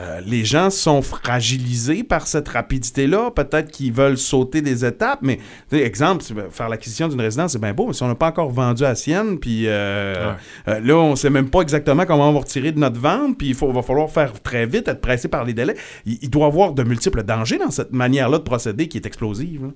euh, 0.00 0.20
les 0.26 0.44
gens 0.44 0.70
sont 0.70 1.02
fragilisés 1.02 2.02
par 2.02 2.26
cette 2.26 2.48
rapidité-là. 2.48 3.30
Peut-être 3.30 3.70
qu'ils 3.70 3.92
veulent 3.92 4.18
sauter 4.18 4.60
des 4.60 4.84
étapes. 4.84 5.20
Mais, 5.22 5.38
exemple, 5.70 6.24
veux 6.34 6.48
faire 6.50 6.68
l'acquisition 6.68 7.06
d'une 7.06 7.20
résidence, 7.20 7.52
c'est 7.52 7.60
bien 7.60 7.72
beau, 7.72 7.86
mais 7.86 7.92
si 7.92 8.02
on 8.02 8.08
n'a 8.08 8.16
pas 8.16 8.26
encore 8.26 8.50
vendu 8.50 8.84
à 8.84 8.96
Sienne, 8.96 9.38
puis 9.38 9.68
euh, 9.68 10.32
euh, 10.66 10.80
là, 10.80 10.96
on 10.96 11.14
sait 11.14 11.30
même 11.30 11.48
pas 11.48 11.60
exactement 11.60 12.06
comment 12.06 12.28
on 12.28 12.32
va 12.32 12.40
retirer 12.40 12.72
de 12.72 12.80
notre 12.80 12.98
vente, 12.98 13.38
puis 13.38 13.48
il 13.50 13.54
faut- 13.54 13.70
va 13.70 13.82
falloir 13.82 14.10
faire 14.10 14.32
très 14.42 14.66
vite, 14.66 14.88
être 14.88 15.00
pressé 15.00 15.28
par 15.28 15.44
les 15.44 15.52
délais. 15.54 15.76
Il, 16.06 16.18
il 16.22 16.28
doit 16.30 16.46
y 16.46 16.48
avoir 16.48 16.72
de 16.72 16.82
multiples 16.82 17.22
dangers 17.22 17.58
dans 17.58 17.70
cette 17.70 17.92
manière-là 17.92 18.38
de 18.38 18.42
procéder 18.42 18.88
qui 18.88 18.96
est 18.98 19.06
explosive. 19.06 19.62
là. 19.62 19.68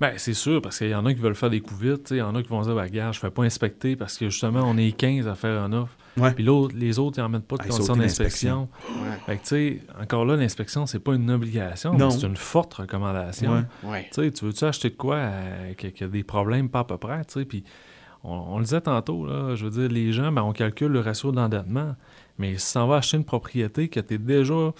Ben, 0.00 0.12
c'est 0.16 0.34
sûr, 0.34 0.62
parce 0.62 0.78
qu'il 0.78 0.90
y 0.90 0.94
en 0.94 1.04
a 1.06 1.12
qui 1.12 1.20
veulent 1.20 1.34
faire 1.34 1.50
des 1.50 1.60
coups 1.60 1.80
vite. 1.80 2.04
tu 2.04 2.08
sais, 2.10 2.14
Il 2.16 2.18
y 2.18 2.22
en 2.22 2.34
a 2.36 2.42
qui 2.42 2.48
vont 2.48 2.62
dire, 2.62 2.74
ben, 2.74 2.86
gars, 2.86 3.10
je 3.12 3.18
fais 3.18 3.30
pas 3.30 3.42
inspecter 3.42 3.96
parce 3.96 4.16
que 4.16 4.30
justement, 4.30 4.62
on 4.64 4.76
est 4.76 4.92
15 4.92 5.26
à 5.26 5.34
faire 5.34 5.60
un 5.60 5.72
offre. 5.72 5.96
Ouais. 6.16 6.32
Puis 6.32 6.44
l'autre, 6.44 6.74
les 6.76 6.98
autres, 6.98 7.18
ils 7.18 7.22
n'en 7.22 7.28
mettent 7.28 7.46
pas 7.46 7.56
de 7.56 7.62
Ah, 7.68 7.70
sautent 7.72 7.98
d'inspection. 7.98 8.68
Ouais. 8.88 9.16
Fait 9.26 9.36
que, 9.36 9.42
tu 9.42 9.48
sais, 9.48 9.80
encore 10.00 10.24
là, 10.24 10.36
l'inspection, 10.36 10.86
c'est 10.86 10.98
pas 10.98 11.14
une 11.14 11.30
obligation, 11.30 11.96
Non. 11.96 12.06
mais 12.06 12.10
c'est 12.12 12.26
une 12.26 12.36
forte 12.36 12.74
recommandation. 12.74 13.64
Ouais. 13.84 13.90
Ouais. 14.16 14.32
Tu 14.32 14.44
veux-tu 14.44 14.64
acheter 14.64 14.90
de 14.90 14.96
quoi 14.96 15.16
euh, 15.16 15.74
qui, 15.74 16.04
a 16.04 16.08
des 16.08 16.24
problèmes 16.24 16.68
pas 16.68 16.80
à 16.80 16.84
peu 16.84 16.96
près, 16.96 17.24
tu 17.24 17.34
sais, 17.40 17.44
puis 17.44 17.64
on, 18.24 18.32
on 18.32 18.58
le 18.58 18.64
disait 18.64 18.80
tantôt, 18.80 19.26
là, 19.26 19.54
je 19.54 19.64
veux 19.64 19.70
dire, 19.70 19.88
les 19.88 20.12
gens, 20.12 20.32
ben, 20.32 20.42
on 20.42 20.52
calcule 20.52 20.88
le 20.92 21.00
ratio 21.00 21.30
d'endettement, 21.32 21.94
mais 22.38 22.56
si 22.58 22.72
tu 22.72 22.78
vas 22.78 22.96
acheter 22.96 23.16
une 23.16 23.24
propriété 23.24 23.88
que 23.88 24.00
tu 24.00 24.14
es 24.14 24.18
déjà 24.18 24.72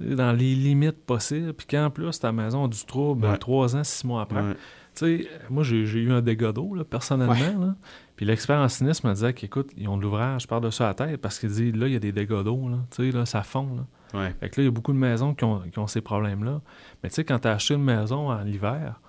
dans 0.00 0.32
les 0.32 0.54
limites 0.54 1.04
possibles, 1.04 1.52
puis 1.52 1.66
qu'en 1.66 1.90
plus, 1.90 2.18
ta 2.18 2.32
maison 2.32 2.64
a 2.64 2.68
du 2.68 2.84
trouble 2.84 3.26
Ouais. 3.26 3.36
trois 3.38 3.76
ans, 3.76 3.84
six 3.84 4.06
mois 4.06 4.22
après, 4.22 4.40
Ouais. 4.40 4.54
sais, 4.94 5.26
moi, 5.50 5.62
j'ai 5.62 5.86
j'ai 5.86 6.00
eu 6.00 6.12
un 6.12 6.20
dégât 6.22 6.52
d'eau, 6.52 6.74
là, 6.74 6.84
personnellement, 6.84 7.32
Ouais. 7.34 7.66
là. 7.66 7.74
Puis 8.16 8.26
l'expert 8.26 8.58
en 8.58 8.68
sinistre 8.68 9.06
me 9.06 9.14
disait 9.14 9.32
qu'écoute, 9.32 9.70
ils 9.76 9.88
ont 9.88 9.96
de 9.96 10.02
l'ouvrage 10.02 10.46
par-dessus 10.46 10.82
la 10.82 10.94
tête 10.94 11.20
parce 11.20 11.38
qu'il 11.38 11.48
dit, 11.50 11.72
là, 11.72 11.86
il 11.88 11.92
y 11.92 11.96
a 11.96 11.98
des 11.98 12.12
dégâts 12.12 12.42
d'eau, 12.42 12.68
là, 12.68 12.78
tu 12.94 13.10
sais, 13.10 13.16
là, 13.16 13.26
ça 13.26 13.42
fond, 13.42 13.68
là. 13.76 14.20
Ouais. 14.20 14.34
Fait 14.40 14.50
que 14.50 14.60
là, 14.60 14.62
il 14.62 14.66
y 14.66 14.68
a 14.68 14.70
beaucoup 14.70 14.92
de 14.92 14.98
maisons 14.98 15.34
qui 15.34 15.44
ont, 15.44 15.60
qui 15.60 15.78
ont 15.78 15.86
ces 15.86 16.02
problèmes-là. 16.02 16.60
Mais 17.02 17.08
tu 17.08 17.14
sais, 17.16 17.24
quand 17.24 17.38
tu 17.38 17.48
as 17.48 17.52
acheté 17.52 17.74
une 17.74 17.82
maison 17.84 18.30
en 18.30 18.46
hiver, 18.46 19.00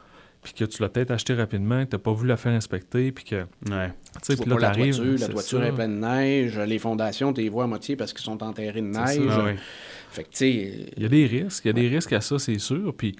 puis 0.42 0.54
que 0.54 0.66
tu 0.66 0.82
l'as 0.82 0.90
peut-être 0.90 1.12
acheté 1.12 1.34
rapidement, 1.34 1.84
que 1.86 1.90
tu 1.92 1.96
n'as 1.96 2.00
pas 2.02 2.12
voulu 2.12 2.30
la 2.30 2.38
faire 2.38 2.54
inspecter, 2.54 3.12
puis 3.12 3.24
que, 3.26 3.46
tu 3.66 3.72
Ouais. 3.74 3.92
sais, 4.22 4.36
Tu 4.36 4.42
puis 4.42 4.50
vois 4.52 4.60
là, 4.62 4.72
pas 4.72 4.78
la 4.80 4.86
toiture, 4.86 5.20
la 5.20 5.28
toiture 5.28 5.64
est 5.64 5.72
pleine 5.74 6.02
de 6.02 6.06
neige, 6.06 6.58
les 6.60 6.80
fondations, 6.80 7.32
tu 7.34 7.42
les 7.42 7.50
vois 7.50 7.66
à 7.66 7.68
moitié 7.68 7.96
parce 7.98 8.12
qu'ils 8.14 8.24
sont 8.24 8.42
enterrés 8.44 8.82
de 8.82 8.92
C'est 8.94 9.20
neige. 9.20 9.58
Fait 10.14 10.24
que, 10.24 10.44
Il 10.44 11.02
y 11.02 11.06
a 11.06 11.10
des 11.10 11.26
risques, 11.26 11.66
il 11.66 11.68
y 11.68 11.72
a 11.72 11.74
des 11.74 11.88
risques 11.88 12.14
à 12.14 12.22
ça, 12.22 12.38
c'est 12.40 12.60
sûr, 12.60 12.94
puis 12.96 13.16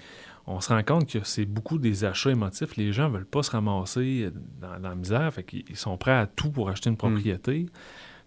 on 0.46 0.60
se 0.60 0.70
rend 0.72 0.84
compte 0.84 1.10
que 1.10 1.20
c'est 1.24 1.46
beaucoup 1.46 1.78
des 1.80 2.06
achats 2.06 2.30
émotifs. 2.32 2.76
Les 2.76 2.94
gens 2.94 3.10
veulent 3.10 3.26
pas 3.26 3.44
se 3.44 3.52
ramasser 3.52 4.30
dans, 4.62 4.80
dans 4.80 4.90
la 4.90 4.96
misère, 4.96 5.34
fait 5.34 5.44
qu'ils 5.44 5.64
ils 5.70 5.76
sont 5.78 5.98
prêts 5.98 6.12
à 6.12 6.28
tout 6.28 6.52
pour 6.52 6.70
acheter 6.70 6.90
une 6.90 6.98
propriété. 6.98 7.66
Tu 7.66 7.72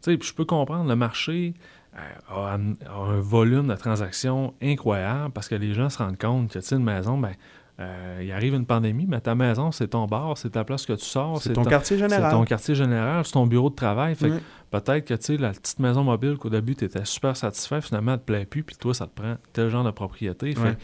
sais, 0.00 0.16
puis 0.16 0.28
je 0.28 0.34
peux 0.34 0.44
comprendre, 0.44 0.88
le 0.88 0.96
marché 0.96 1.54
euh, 1.94 1.98
a, 2.28 2.54
un- 2.56 2.72
a 2.86 2.98
un 2.98 3.20
volume 3.20 3.68
de 3.68 3.74
transactions 3.76 4.54
incroyable 4.62 5.32
parce 5.32 5.48
que 5.48 5.54
les 5.54 5.72
gens 5.72 5.88
se 5.90 5.98
rendent 5.98 6.18
compte 6.18 6.52
que, 6.52 6.74
une 6.74 6.82
maison, 6.84 7.18
ben, 7.18 7.34
euh, 7.78 8.20
il 8.22 8.32
arrive 8.32 8.54
une 8.54 8.64
pandémie, 8.66 9.06
mais 9.06 9.20
ta 9.20 9.34
maison, 9.34 9.70
c'est 9.70 9.88
ton 9.88 10.06
bar, 10.06 10.38
c'est 10.38 10.50
ta 10.50 10.64
place 10.64 10.86
que 10.86 10.94
tu 10.94 11.04
sors, 11.04 11.42
C'est 11.42 11.52
ton 11.52 11.62
quartier 11.64 11.98
c'est 11.98 12.08
général. 12.08 12.30
ton 12.32 12.44
quartier 12.44 12.74
général, 12.74 13.24
c'est 13.24 13.32
ton 13.32 13.46
bureau 13.46 13.68
de 13.70 13.74
travail. 13.74 14.14
Fait 14.14 14.30
peut-être 14.70 15.04
que 15.06 15.14
tu 15.14 15.22
sais, 15.24 15.36
la 15.36 15.50
petite 15.50 15.78
maison 15.78 16.02
mobile 16.02 16.36
qu'au 16.38 16.48
début, 16.50 16.74
tu 16.74 16.84
étais 16.86 17.04
super 17.04 17.36
satisfait, 17.36 17.80
finalement, 17.82 18.12
elle 18.14 18.18
te 18.20 18.24
plaît 18.24 18.46
plus, 18.46 18.62
puis 18.62 18.76
toi, 18.76 18.94
ça 18.94 19.06
te 19.06 19.20
prend 19.20 19.36
tel 19.52 19.68
genre 19.68 19.84
de 19.84 19.90
propriété. 19.90 20.54
Fait, 20.54 20.60
Ouais. 20.60 20.76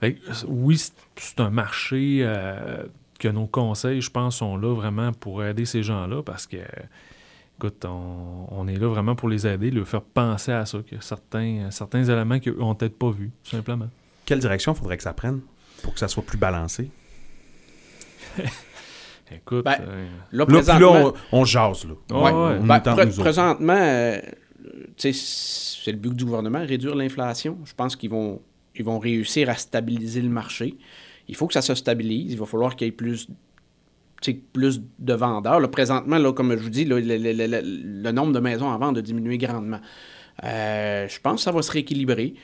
fait 0.00 0.14
que, 0.14 0.20
oui, 0.48 0.76
c'est- 0.78 0.92
c'est 1.16 1.40
un 1.40 1.50
marché 1.50 2.18
euh, 2.22 2.84
que 3.18 3.28
nos 3.28 3.46
conseils, 3.46 4.00
je 4.02 4.10
pense, 4.10 4.36
sont 4.36 4.56
là 4.56 4.74
vraiment 4.74 5.12
pour 5.12 5.42
aider 5.44 5.64
ces 5.64 5.82
gens-là 5.82 6.22
parce 6.22 6.46
que, 6.46 6.56
écoute, 7.58 7.84
on, 7.86 8.46
on 8.50 8.66
est 8.68 8.76
là 8.76 8.88
vraiment 8.88 9.14
pour 9.14 9.28
les 9.28 9.46
aider, 9.46 9.70
leur 9.70 9.86
faire 9.86 10.02
penser 10.02 10.52
à 10.52 10.66
ça, 10.66 10.78
que 10.80 10.96
certains, 11.00 11.70
certains 11.70 12.04
éléments 12.04 12.38
qu'ils 12.40 12.54
n'ont 12.56 12.74
peut-être 12.74 12.98
pas 12.98 13.10
vus, 13.10 13.30
tout 13.44 13.50
simplement. 13.50 13.88
Quelle 14.26 14.40
direction 14.40 14.74
faudrait 14.74 14.96
que 14.96 15.02
ça 15.04 15.12
prenne? 15.12 15.40
Pour 15.82 15.92
que 15.94 16.00
ça 16.00 16.08
soit 16.08 16.22
plus 16.22 16.38
balancé? 16.38 16.90
Écoute, 19.34 19.64
Ben, 19.64 19.76
euh, 19.80 20.06
là, 20.32 20.44
Là, 20.44 20.46
puis 20.46 20.54
là, 20.54 20.62
présentement, 20.62 21.12
on, 21.32 21.40
on 21.40 21.44
jase, 21.44 21.86
là. 21.86 21.94
Ouais, 22.16 22.22
Ouais. 22.24 22.58
On 22.60 22.66
Ben, 22.66 22.82
autres. 23.08 23.18
présentement, 23.20 23.76
euh, 23.78 24.18
c'est 24.96 25.12
le 25.92 25.96
but 25.96 26.14
du 26.14 26.24
gouvernement, 26.24 26.60
réduire 26.66 26.94
l'inflation. 26.94 27.58
Je 27.64 27.72
pense 27.74 27.96
qu'ils 27.96 28.10
vont, 28.10 28.42
ils 28.76 28.84
vont 28.84 28.98
réussir 28.98 29.48
à 29.48 29.54
stabiliser 29.54 30.20
le 30.20 30.28
marché. 30.28 30.76
Il 31.28 31.36
faut 31.36 31.46
que 31.46 31.54
ça 31.54 31.62
se 31.62 31.74
stabilise. 31.74 32.32
Il 32.32 32.38
va 32.38 32.44
falloir 32.46 32.76
qu'il 32.76 32.86
y 32.86 32.88
ait 32.88 32.92
plus, 32.92 33.26
tu 33.26 34.32
sais, 34.32 34.34
plus 34.52 34.82
de 34.98 35.14
vendeurs. 35.14 35.60
Là, 35.60 35.68
présentement, 35.68 36.18
là, 36.18 36.32
comme 36.32 36.52
je 36.56 36.62
vous 36.62 36.70
dis, 36.70 36.84
là, 36.84 37.00
le, 37.00 37.16
le- 37.16 37.32
le- 37.32 37.46
le- 37.46 38.02
le 38.02 38.12
nombre 38.12 38.32
de 38.32 38.40
maisons 38.40 38.70
à 38.70 38.76
vendre 38.76 38.98
a 38.98 39.02
diminué 39.02 39.38
grandement. 39.38 39.80
Euh, 40.44 41.06
je 41.08 41.20
pense 41.20 41.36
que 41.36 41.40
ça 41.42 41.52
va 41.52 41.62
se 41.62 41.70
rééquilibrer. 41.70 42.34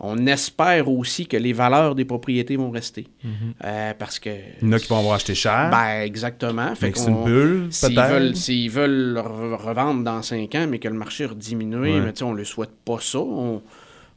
On 0.00 0.26
espère 0.26 0.88
aussi 0.90 1.26
que 1.26 1.36
les 1.36 1.52
valeurs 1.52 1.94
des 1.94 2.04
propriétés 2.04 2.56
vont 2.56 2.70
rester. 2.70 3.06
mhm. 3.24 3.54
Euh, 3.64 3.94
parce 3.98 4.18
que... 4.18 4.30
Il 4.62 4.68
y 4.68 4.70
en 4.70 4.72
a 4.72 4.78
qui 4.78 4.88
vont 4.88 4.98
avoir 4.98 5.14
acheté 5.14 5.34
cher. 5.34 5.68
Ben, 5.70 6.02
exactement. 6.02 6.74
Fait 6.74 6.92
c'est 6.96 7.08
une 7.10 7.24
bulle, 7.24 7.66
S'ils 7.70 7.94
peut-être. 7.94 8.10
veulent, 8.10 8.36
s'ils 8.36 8.70
veulent 8.70 9.16
re- 9.18 9.54
revendre 9.56 10.02
dans 10.04 10.22
5 10.22 10.54
ans, 10.54 10.66
mais 10.68 10.78
que 10.78 10.88
le 10.88 10.94
marché 10.94 11.24
Ouais. 11.92 12.00
mais 12.00 12.22
on 12.22 12.32
ne 12.32 12.38
le 12.38 12.44
souhaite 12.44 12.72
pas 12.84 12.98
ça. 13.00 13.18
On- 13.20 13.62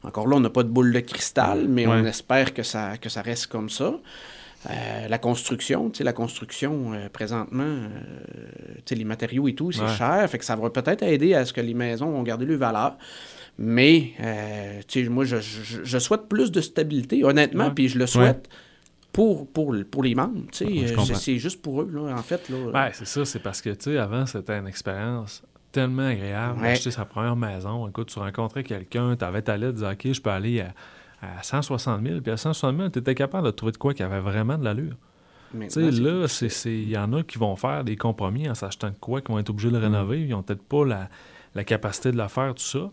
Encore 0.02 0.26
là, 0.26 0.36
on 0.36 0.40
n'a 0.40 0.50
pas 0.50 0.62
de 0.62 0.68
boule 0.68 0.92
de 0.92 1.00
cristal, 1.00 1.66
mais 1.68 1.86
on 1.86 2.04
espère 2.06 2.54
que 2.54 2.62
ça, 2.62 2.96
que 2.96 3.08
ça 3.10 3.20
reste 3.22 3.46
comme 3.48 3.68
ça. 3.70 3.94
Euh, 4.68 5.08
la 5.08 5.18
construction, 5.18 5.88
tu 5.88 5.98
sais, 5.98 6.04
la 6.04 6.12
construction, 6.12 6.92
euh, 6.92 7.08
présentement, 7.08 7.62
euh, 7.64 7.88
tu 8.76 8.82
sais, 8.86 8.94
les 8.94 9.04
matériaux 9.04 9.48
et 9.48 9.54
tout, 9.54 9.72
c'est 9.72 9.80
Ouais. 9.80 9.88
cher. 9.88 10.28
Fait 10.28 10.36
que 10.38 10.44
ça 10.44 10.54
va 10.54 10.68
peut-être 10.68 11.02
aider 11.02 11.32
à 11.32 11.46
ce 11.46 11.52
que 11.54 11.62
les 11.62 11.72
maisons 11.72 12.10
vont 12.10 12.22
garder 12.22 12.44
leur 12.44 12.58
valeur. 12.58 12.98
Mais, 13.58 14.12
tu 14.86 15.02
sais, 15.04 15.08
moi, 15.08 15.24
je, 15.24 15.36
je- 15.40 15.84
je 15.84 15.98
souhaite 15.98 16.28
plus 16.28 16.50
de 16.52 16.60
stabilité, 16.60 17.24
honnêtement, 17.24 17.70
puis 17.70 17.88
je 17.88 17.98
le 17.98 18.06
souhaite 18.06 18.48
pour, 19.12 19.46
pour, 19.50 19.74
pour 19.90 20.02
les 20.02 20.14
membres, 20.14 20.42
tu 20.52 20.66
sais. 20.86 21.14
C'est 21.14 21.38
juste 21.38 21.60
pour 21.62 21.82
eux, 21.82 21.90
là, 21.92 22.14
en 22.14 22.22
fait. 22.22 22.48
Là, 22.48 22.56
Ouais, 22.72 22.90
c'est 22.92 23.06
ça, 23.06 23.24
c'est 23.24 23.40
parce 23.40 23.60
que, 23.60 23.70
tu 23.70 23.84
sais, 23.92 23.98
avant, 23.98 24.26
c'était 24.26 24.58
une 24.58 24.66
expérience 24.68 25.42
tellement 25.72 26.06
agréable 26.06 26.60
Ouais. 26.60 26.68
d'acheter 26.68 26.90
sa 26.90 27.04
première 27.04 27.36
maison. 27.36 27.88
Écoute, 27.88 28.08
tu 28.12 28.18
rencontrais 28.18 28.62
quelqu'un, 28.64 29.16
tu 29.16 29.24
avais 29.24 29.42
ta 29.42 29.56
lettre, 29.56 29.72
tu 29.72 29.80
disais, 29.84 29.92
OK, 30.10 30.12
je 30.14 30.20
peux 30.20 30.30
aller 30.30 30.60
à, 30.60 30.72
à 31.22 31.42
160 31.42 32.02
000, 32.06 32.20
puis 32.20 32.32
à 32.32 32.36
160 32.36 32.76
000, 32.76 32.88
tu 32.90 32.98
étais 32.98 33.14
capable 33.14 33.46
de 33.46 33.50
trouver 33.52 33.72
de 33.72 33.76
quoi 33.78 33.92
qui 33.94 34.02
avait 34.02 34.20
vraiment 34.20 34.56
de 34.58 34.64
l'allure. 34.64 34.94
Maintenant, 35.52 35.66
Tu 35.68 36.28
sais, 36.28 36.48
c'est- 36.48 36.68
là, 36.70 36.76
il 36.84 36.90
y 36.90 36.96
en 36.96 37.12
a 37.12 37.22
qui 37.22 37.36
vont 37.38 37.56
faire 37.56 37.82
des 37.84 37.96
compromis 37.96 38.48
en 38.48 38.54
s'achetant 38.54 38.88
de 38.90 38.94
quoi, 39.00 39.20
qui 39.20 39.32
vont 39.32 39.38
être 39.38 39.50
obligés 39.50 39.68
de 39.68 39.74
le 39.76 39.80
rénover. 39.82 40.20
Ils 40.22 40.28
n'ont 40.30 40.42
peut-être 40.42 40.62
pas 40.62 40.84
la, 40.86 41.08
la 41.54 41.64
capacité 41.64 42.12
de 42.12 42.16
le 42.16 42.28
faire, 42.28 42.54
tout 42.54 42.62
ça. 42.62 42.90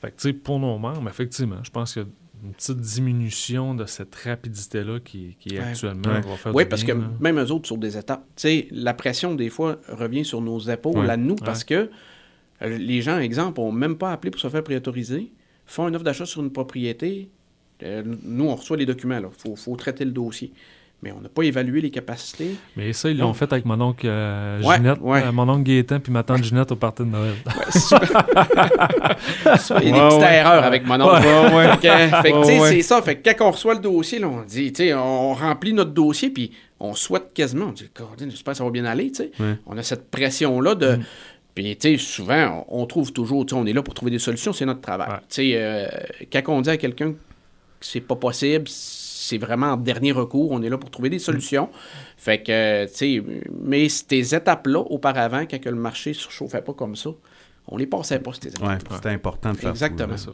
Fait 0.00 0.10
que, 0.12 0.16
tu 0.16 0.28
sais, 0.28 0.32
pour 0.32 0.60
nos 0.60 0.78
membres, 0.78 1.08
effectivement, 1.08 1.58
je 1.64 1.70
pense 1.70 1.92
qu'il 1.94 2.02
y 2.02 2.04
a 2.04 2.08
une 2.44 2.52
petite 2.54 2.80
diminution 2.80 3.74
de 3.74 3.84
cette 3.84 4.14
rapidité-là 4.14 5.00
qui, 5.00 5.36
qui 5.40 5.56
est 5.56 5.58
Ouais. 5.58 5.64
actuellement 5.64 6.08
Ouais. 6.08 6.20
va 6.20 6.36
faire 6.36 6.54
Oui, 6.54 6.64
parce 6.66 6.84
que 6.84 6.92
là. 6.92 7.00
même 7.18 7.38
eux 7.40 7.50
autres 7.50 7.66
sur 7.66 7.76
des 7.78 7.98
étapes. 7.98 8.24
La 8.70 8.94
pression, 8.94 9.34
des 9.34 9.50
fois, 9.50 9.78
revient 9.88 10.24
sur 10.24 10.40
nos 10.40 10.60
épaules 10.60 10.98
Ouais. 11.00 11.10
à 11.10 11.16
nous 11.16 11.34
parce 11.34 11.64
que 11.64 11.90
euh, 12.62 12.78
les 12.78 13.02
gens, 13.02 13.18
exemple, 13.18 13.60
n'ont 13.60 13.72
même 13.72 13.96
pas 13.98 14.12
appelé 14.12 14.30
pour 14.30 14.40
se 14.40 14.48
faire 14.48 14.62
prioriser, 14.62 15.32
font 15.66 15.88
une 15.88 15.96
offre 15.96 16.04
d'achat 16.04 16.26
sur 16.26 16.40
une 16.42 16.52
propriété. 16.52 17.28
Euh, 17.82 18.02
nous, 18.24 18.48
on 18.48 18.54
reçoit 18.54 18.76
les 18.76 18.86
documents. 18.86 19.18
Il 19.18 19.26
faut, 19.36 19.56
faut 19.56 19.76
traiter 19.76 20.04
le 20.04 20.10
dossier. 20.10 20.52
Mais 21.00 21.12
on 21.12 21.20
n'a 21.20 21.28
pas 21.28 21.42
évalué 21.44 21.80
les 21.80 21.90
capacités. 21.90 22.56
Mais 22.76 22.92
ça, 22.92 23.08
ils 23.08 23.16
l'ont 23.18 23.32
fait 23.32 23.52
avec 23.52 23.64
mon 23.64 23.80
oncle 23.80 24.04
euh, 24.08 24.60
Ouais, 24.62 24.78
Ginette, 24.78 24.98
ouais. 25.00 25.22
euh, 25.22 25.30
mon 25.30 25.48
oncle 25.48 25.62
Gaétan 25.62 26.00
puis 26.00 26.10
ma 26.10 26.24
tante 26.24 26.42
Ginette 26.42 26.72
au 26.72 26.76
party 26.76 27.04
de 27.04 27.08
Noël. 27.08 27.34
Il 29.80 29.88
y 29.88 29.90
a 29.90 29.92
des 29.92 29.92
petites 29.92 30.22
erreurs 30.22 30.64
avec 30.64 30.84
mon 30.84 31.00
oncle. 31.00 31.22
C'est 32.64 32.82
ça. 32.82 33.00
Fait 33.02 33.16
que 33.16 33.30
quand 33.30 33.46
on 33.46 33.50
reçoit 33.52 33.74
le 33.74 33.80
dossier, 33.80 34.18
là, 34.18 34.28
on 34.28 34.42
dit, 34.42 34.72
tu 34.72 34.84
sais, 34.84 34.94
on 34.94 35.34
remplit 35.34 35.72
notre 35.72 35.92
dossier, 35.92 36.30
puis 36.30 36.50
on 36.80 36.94
souhaite 36.94 37.32
quasiment, 37.32 37.66
on 37.66 37.72
dit, 37.72 37.88
j'espère 38.30 38.52
que 38.54 38.58
ça 38.58 38.64
va 38.64 38.70
bien 38.70 38.84
aller, 38.84 39.10
tu 39.10 39.22
sais. 39.22 39.30
Ouais. 39.40 39.54
On 39.66 39.76
a 39.78 39.82
cette 39.82 40.10
pression-là 40.10 40.74
de. 40.74 40.98
Puis, 41.54 41.76
tu 41.76 41.96
sais, 41.96 42.04
souvent, 42.04 42.64
on 42.68 42.86
trouve 42.86 43.12
toujours, 43.12 43.44
tu 43.44 43.54
sais, 43.54 43.60
on 43.60 43.66
est 43.66 43.72
là 43.72 43.82
pour 43.82 43.94
trouver 43.94 44.10
des 44.12 44.18
solutions, 44.20 44.52
c'est 44.52 44.66
notre 44.66 44.80
travail. 44.80 45.08
Ouais. 45.08 45.16
Tu 45.28 45.34
sais, 45.34 45.52
euh, 45.54 45.86
quand 46.32 46.42
on 46.52 46.60
dit 46.60 46.70
à 46.70 46.76
quelqu'un 46.76 47.12
que 47.12 47.18
c'est 47.80 48.00
pas 48.00 48.16
possible, 48.16 48.64
c'est 48.68 49.38
vraiment 49.38 49.72
en 49.72 49.76
dernier 49.76 50.12
recours, 50.12 50.50
on 50.52 50.62
est 50.62 50.68
là 50.68 50.78
pour 50.78 50.90
trouver 50.90 51.10
des 51.10 51.18
solutions. 51.18 51.68
Fait 52.16 52.42
que, 52.42 52.86
tu 52.86 52.94
sais, 52.94 53.22
mais 53.62 53.88
ces 53.88 54.34
étapes-là, 54.34 54.80
auparavant, 54.80 55.44
quand 55.48 55.60
que 55.60 55.68
le 55.68 55.76
marché 55.76 56.14
se 56.14 56.30
chauffait 56.30 56.62
pas 56.62 56.72
comme 56.72 56.96
ça, 56.96 57.10
on 57.68 57.76
les 57.76 57.86
passait 57.86 58.18
pas, 58.18 58.32
ces 58.32 58.48
étapes. 58.48 58.66
Ouais, 58.66 58.78
c'était 58.94 59.10
important 59.10 59.52
de 59.52 59.58
faire 59.58 59.70
Exactement. 59.70 60.16
ça. 60.16 60.30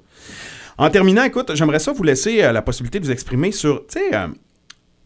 En 0.79 0.91
terminant, 0.91 1.25
écoute, 1.25 1.53
j'aimerais 1.55 1.79
ça 1.79 1.93
vous 1.93 2.03
laisser 2.03 2.43
euh, 2.43 2.53
la 2.53 2.63
possibilité 2.63 3.01
de 3.01 3.05
vous 3.05 3.11
exprimer 3.11 3.53
sur, 3.53 3.87
tu 3.87 3.99
sais, 3.99 4.15
euh, 4.15 4.29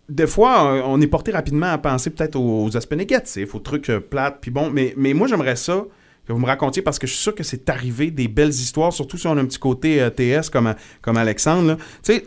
des 0.09 0.27
fois, 0.27 0.73
euh, 0.73 0.83
on 0.85 1.01
est 1.01 1.07
porté 1.07 1.33
rapidement 1.33 1.67
à 1.67 1.79
penser 1.79 2.11
peut-être 2.11 2.37
aux, 2.37 2.75
aspects 2.77 2.95
négatifs, 2.95 3.55
aux 3.55 3.61
trucs 3.61 3.91
plates, 4.11 4.39
puis 4.41 4.51
bon, 4.51 4.71
mais, 4.71 4.95
mais 4.97 5.13
moi, 5.13 5.29
j'aimerais 5.29 5.57
ça 5.57 5.85
que 6.29 6.33
vous 6.35 6.39
me 6.39 6.47
racontiez 6.47 6.83
parce 6.83 6.99
que 6.99 7.07
je 7.07 7.15
suis 7.15 7.23
sûr 7.23 7.35
que 7.35 7.43
c'est 7.43 7.69
arrivé 7.71 8.11
des 8.13 8.29
belles 8.29 8.51
histoires, 8.51 8.93
surtout 8.93 9.17
si 9.19 9.27
on 9.27 9.37
a 9.37 9.41
un 9.41 9.47
petit 9.47 9.59
côté 9.59 10.01
euh, 10.01 10.11
TS 10.11 10.51
comme, 10.51 10.75
comme 11.03 11.17
Alexandre. 11.17 11.77
Tu 12.05 12.13
sais, 12.15 12.25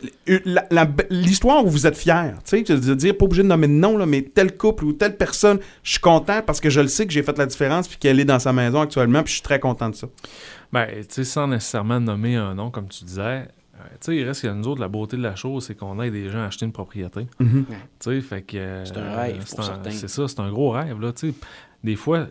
l'histoire 1.10 1.64
où 1.66 1.70
vous 1.70 1.88
êtes 1.88 1.98
fier, 1.98 2.38
tu 2.44 2.64
sais, 2.66 2.76
de 2.76 2.94
dire, 2.96 3.18
pas 3.18 3.26
obligé 3.26 3.44
de 3.44 3.48
nommer 3.48 3.68
de 3.68 3.74
nom, 3.74 3.98
là, 3.98 4.06
mais 4.06 4.22
tel 4.22 4.56
couple 4.58 4.86
ou 4.86 4.94
telle 4.94 5.18
personne, 5.18 5.60
je 5.84 5.92
suis 5.92 6.00
content 6.00 6.42
parce 6.46 6.60
que 6.60 6.70
je 6.70 6.82
le 6.82 6.88
sais 6.88 7.06
que 7.06 7.14
j'ai 7.14 7.24
fait 7.24 7.38
la 7.38 7.46
différence 7.46 7.88
puis 7.88 7.98
qu'elle 7.98 8.20
est 8.20 8.26
dans 8.26 8.40
sa 8.40 8.54
maison 8.54 8.82
actuellement, 8.82 9.24
puis 9.24 9.30
je 9.32 9.36
suis 9.36 9.44
très 9.44 9.60
content 9.60 9.90
de 9.90 9.96
ça. 9.96 10.08
Ben, 10.72 10.88
tu 11.02 11.06
sais, 11.10 11.24
sans 11.24 11.48
nécessairement 11.48 12.00
nommer 12.00 12.36
un 12.36 12.56
nom, 12.56 12.72
comme 12.72 12.88
tu 12.88 13.04
disais, 13.04 13.22
euh, 13.22 13.44
tu 13.94 13.98
sais, 14.02 14.16
il 14.16 14.24
reste 14.24 14.42
que 14.44 14.48
nous 14.48 14.68
autres, 14.68 14.82
la 14.82 14.88
beauté 14.88 15.18
de 15.18 15.22
la 15.22 15.36
chose, 15.36 15.66
c'est 15.66 15.76
qu'on 15.76 16.02
aide 16.02 16.14
des 16.14 16.30
gens 16.30 16.40
à 16.40 16.46
acheter 16.46 16.66
une 16.66 16.72
propriété. 16.72 17.28
Tu 17.40 17.66
sais, 18.00 18.22
fait 18.22 18.42
que... 18.42 18.58
euh, 18.58 18.86
C'est 18.86 18.98
un 18.98 19.16
rêve 19.16 19.42
c'est 19.46 19.56
pour 19.56 19.66
un- 19.66 19.68
certains. 19.68 19.92
C'est 19.92 20.10
ça, 20.10 20.28
c'est 20.28 20.40
un 20.40 20.52
gros 20.52 20.72
rêve, 20.72 21.00
là, 21.00 21.12
tu 21.14 21.30
sais. 21.30 21.36
Des 21.84 21.96
fois, 21.96 22.20
euh, 22.20 22.28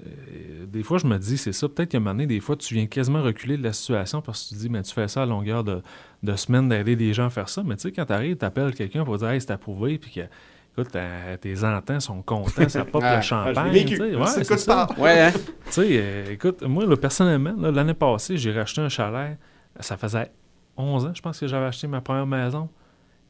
des 0.67 0.83
fois, 0.85 0.99
je 0.99 1.07
me 1.07 1.19
dis, 1.19 1.37
c'est 1.37 1.53
ça, 1.53 1.69
peut-être 1.69 1.89
qu'à 1.91 1.97
un 1.99 2.01
moment 2.01 2.13
donné, 2.13 2.27
des 2.27 2.39
fois, 2.41 2.55
tu 2.57 2.73
viens 2.75 2.87
quasiment 2.87 3.21
reculer 3.23 3.57
de 3.57 3.65
la 3.65 3.73
situation 3.73 4.23
parce 4.23 4.45
que 4.45 4.49
tu 4.51 4.55
te 4.55 4.61
dis, 4.61 4.69
mais 4.69 4.83
tu 4.83 4.93
fais 4.95 5.09
ça 5.09 5.23
à 5.23 5.27
longueur 5.27 5.65
de, 5.65 5.83
de 6.23 6.37
semaines 6.37 6.69
d'aider 6.69 6.95
des 6.95 7.13
gens 7.13 7.27
à 7.27 7.31
faire 7.31 7.49
ça. 7.49 7.63
Mais 7.65 7.75
tu 7.75 7.83
sais, 7.83 7.93
quand 7.93 8.05
tu 8.05 8.13
arrives, 8.13 8.37
tu 8.37 8.45
appelles 8.45 8.73
quelqu'un 8.75 9.05
pour 9.05 9.19
dire, 9.19 9.29
hey, 9.31 9.41
c'est 9.41 9.51
approuvé, 9.51 9.99
puis 9.99 10.13
que, 10.13 10.21
écoute, 10.21 10.97
tes 11.41 11.65
entends 11.65 11.99
sont 11.99 12.23
contents, 12.23 12.69
ça 12.69 12.85
pop 12.85 13.03
Ah, 13.05 13.17
le 13.17 13.23
champagne. 13.23 13.73
vécu. 13.73 13.91
tu 13.91 13.97
sais. 13.97 14.15
Ouais, 14.15 14.27
C'est 14.27 14.57
ça. 14.59 14.87
Ouais, 14.97 15.21
hein? 15.21 15.33
Tu 15.67 15.73
sais, 15.73 15.89
euh, 15.91 16.31
écoute, 16.33 16.63
moi, 16.63 16.87
là, 16.87 16.97
personnellement, 16.97 17.55
l'année 17.71 17.95
passée, 17.95 18.37
j'ai 18.37 18.53
racheté 18.53 18.81
un 18.83 18.89
chalet. 18.89 19.37
Ça 19.81 19.97
faisait 19.97 20.31
11 20.77 21.07
ans, 21.07 21.13
je 21.13 21.23
pense, 21.23 21.41
que 21.41 21.49
j'avais 21.49 21.67
acheté 21.67 21.89
ma 21.89 22.01
première 22.01 22.27
maison. 22.27 22.69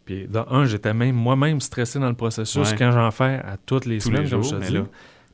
Puis, 0.04 0.26
dans 0.28 0.46
un, 0.50 0.66
j'étais 0.66 0.92
même 0.92 1.14
moi-même 1.14 1.60
stressé 1.60 1.98
dans 1.98 2.08
le 2.08 2.14
processus 2.14 2.70
Ouais. 2.72 2.76
quand 2.76 2.90
j'en 2.92 3.10
fais 3.10 3.40
à 3.42 3.56
toutes 3.64 3.86
les 3.86 3.98
Tous 3.98 4.08
semaines, 4.08 4.24
les 4.24 4.30
comme 4.30 4.42
jours, 4.42 4.52
je 4.60 4.64
te 4.66 4.66
dis. 4.70 4.74
là- 4.74 4.84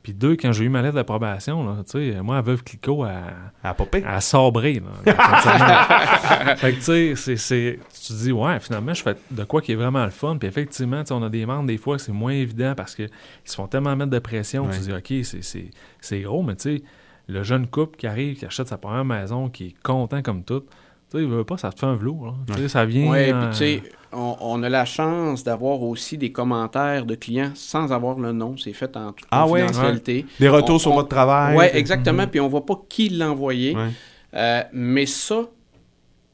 Puis 0.07 0.13
deux, 0.13 0.37
quand 0.37 0.53
j'ai 0.53 0.63
eu 0.63 0.69
ma 0.69 0.81
lettre 0.81 0.95
d'approbation, 0.95 1.65
là, 1.67 1.83
tu 1.83 2.13
sais, 2.13 2.21
moi, 2.21 2.37
à 2.37 2.41
Veuve 2.41 2.63
Clicquot, 2.63 3.03
à, 3.03 3.23
À 3.61 3.73
popper. 3.73 4.05
à 4.05 4.21
sabrer, 4.21 4.81
là. 5.05 6.55
Fait 6.55 6.71
que, 6.71 6.75
tu 6.77 6.81
sais, 6.81 7.15
c'est- 7.17 7.35
c'est- 7.35 7.79
tu 7.93 8.07
te 8.07 8.13
dis, 8.13 8.31
ouais, 8.31 8.57
finalement, 8.61 8.93
je 8.93 9.01
fais 9.03 9.17
de 9.29 9.43
quoi 9.43 9.61
qui 9.61 9.73
est 9.73 9.75
vraiment 9.75 10.05
le 10.05 10.11
fun. 10.11 10.37
Puis 10.37 10.47
effectivement, 10.47 11.01
tu 11.01 11.07
sais, 11.09 11.13
on 11.13 11.23
a 11.23 11.29
des 11.29 11.45
membres, 11.45 11.67
des 11.67 11.77
fois, 11.77 11.99
c'est 11.99 12.13
moins 12.13 12.31
évident 12.31 12.73
parce 12.73 12.95
qu'ils 12.95 13.09
se 13.43 13.55
font 13.55 13.67
tellement 13.67 13.97
mettre 13.97 14.11
de 14.11 14.19
pression. 14.19 14.63
Ouais. 14.65 14.71
Tu 14.71 14.79
te 14.79 14.83
dis, 14.85 14.93
OK, 14.93 15.25
c'est- 15.25 15.41
c'est 15.43 15.71
c'est 15.99 16.21
gros, 16.21 16.41
mais 16.41 16.55
tu 16.55 16.77
sais, 16.77 16.83
le 17.27 17.43
jeune 17.43 17.67
couple 17.67 17.97
qui 17.97 18.07
arrive, 18.07 18.37
qui 18.37 18.45
achète 18.45 18.69
sa 18.69 18.77
première 18.77 19.03
maison, 19.03 19.49
qui 19.49 19.65
est 19.67 19.75
content 19.83 20.21
comme 20.21 20.45
tout, 20.45 20.61
tu 20.61 21.17
sais, 21.17 21.23
il 21.23 21.27
veut 21.27 21.43
pas, 21.43 21.57
ça 21.57 21.69
te 21.73 21.79
fait 21.79 21.85
un 21.85 21.95
velours. 21.95 22.27
là. 22.27 22.33
Tu 22.55 22.61
sais, 22.61 22.67
ça 22.69 22.85
vient. 22.85 23.13
Euh, 23.13 23.41
puis 23.41 23.49
tu 23.51 23.57
sais, 23.57 23.83
on, 24.13 24.35
on 24.39 24.63
a 24.63 24.69
la 24.69 24.85
chance 24.85 25.43
d'avoir 25.43 25.81
aussi 25.83 26.17
des 26.17 26.31
commentaires 26.31 27.05
de 27.05 27.15
clients 27.15 27.51
sans 27.55 27.91
avoir 27.91 28.17
le 28.19 28.31
nom. 28.31 28.55
C'est 28.57 28.73
fait 28.73 28.95
en 28.97 29.11
toute 29.11 29.27
Ah 29.31 29.47
ouais? 29.47 29.61
confidentialité. 29.61 30.25
Des 30.39 30.49
retours 30.49 30.75
On- 30.75 30.79
sur 30.79 30.91
on- 30.91 30.95
votre 30.95 31.09
travail. 31.09 31.55
Oui, 31.57 31.65
exactement. 31.73 32.27
Puis 32.27 32.39
on 32.39 32.47
voit 32.47 32.65
pas 32.65 32.79
qui 32.89 33.09
l'a 33.09 33.29
envoyé. 33.31 33.75
Ouais. 33.75 33.89
Euh, 34.33 34.61
mais 34.73 35.05
ça, 35.05 35.43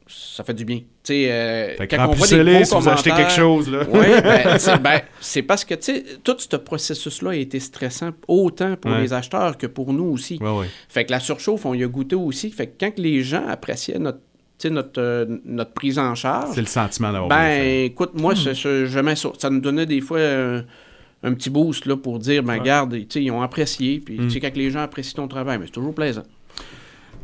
ça 0.08 0.44
fait 0.44 0.54
du 0.54 0.66
bien. 0.66 0.78
Tu 1.04 1.14
sais, 1.14 1.28
euh, 1.32 1.76
quand 1.90 2.08
on 2.10 2.14
voit 2.14 2.28
des 2.28 2.44
beaux 2.44 2.64
si 2.64 2.76
vous 2.76 2.90
achetez 2.90 3.12
quelque 3.12 3.32
chose, 3.32 3.70
là. 3.70 3.80
Oui, 3.92 4.06
ben, 4.24 4.58
c'est 4.58 4.82
ben, 4.82 5.02
c'est 5.20 5.42
parce 5.42 5.66
que, 5.66 5.74
tu 5.76 5.82
sais, 5.84 6.04
tout 6.24 6.36
ce 6.38 6.56
processus-là 6.56 7.32
a 7.32 7.36
été 7.36 7.60
stressant 7.60 8.12
autant 8.28 8.76
pour 8.78 8.92
Ouais. 8.92 9.02
les 9.02 9.12
acheteurs 9.14 9.58
que 9.58 9.68
pour 9.68 9.92
nous 9.94 10.06
aussi. 10.06 10.38
Ouais, 10.42 10.50
ouais. 10.52 10.68
Fait 10.88 11.04
que 11.06 11.12
la 11.12 11.20
surchauffe, 11.20 11.66
on 11.66 11.74
y 11.74 11.84
a 11.84 11.88
goûté 11.88 12.16
aussi. 12.16 12.50
Fait 12.52 12.68
que 12.68 12.74
quand 12.80 12.98
les 12.98 13.22
gens 13.22 13.46
appréciaient 13.48 14.00
notre, 14.00 14.20
notre, 14.70 15.02
euh, 15.02 15.26
notre 15.46 15.72
prise 15.72 16.00
en 16.00 16.16
charge, 16.16 16.54
C'est 16.54 16.62
le 16.62 16.68
sentiment 16.68 17.12
d'avoir 17.12 17.30
ben, 17.30 17.86
écoute, 17.86 18.12
moi, 18.14 18.34
mets 19.00 19.16
ça. 19.16 19.30
Ça 19.38 19.50
nous 19.50 19.60
donnait 19.60 19.86
des 19.86 20.02
fois 20.02 20.20
euh, 20.20 20.62
un 21.24 21.34
petit 21.34 21.50
boost 21.50 21.86
là, 21.86 21.96
pour 21.96 22.20
dire, 22.20 22.44
ben, 22.44 22.60
sais, 23.10 23.24
ils 23.24 23.32
ont 23.32 23.42
apprécié. 23.42 24.00
Puis, 24.00 24.18
tu 24.18 24.30
sais, 24.30 24.40
quand 24.40 24.56
les 24.56 24.70
gens 24.72 24.82
apprécient 24.82 25.22
ton 25.22 25.28
travail, 25.28 25.58
mais 25.60 25.66
c'est 25.66 25.72
toujours 25.72 25.96
plaisant. 25.96 26.24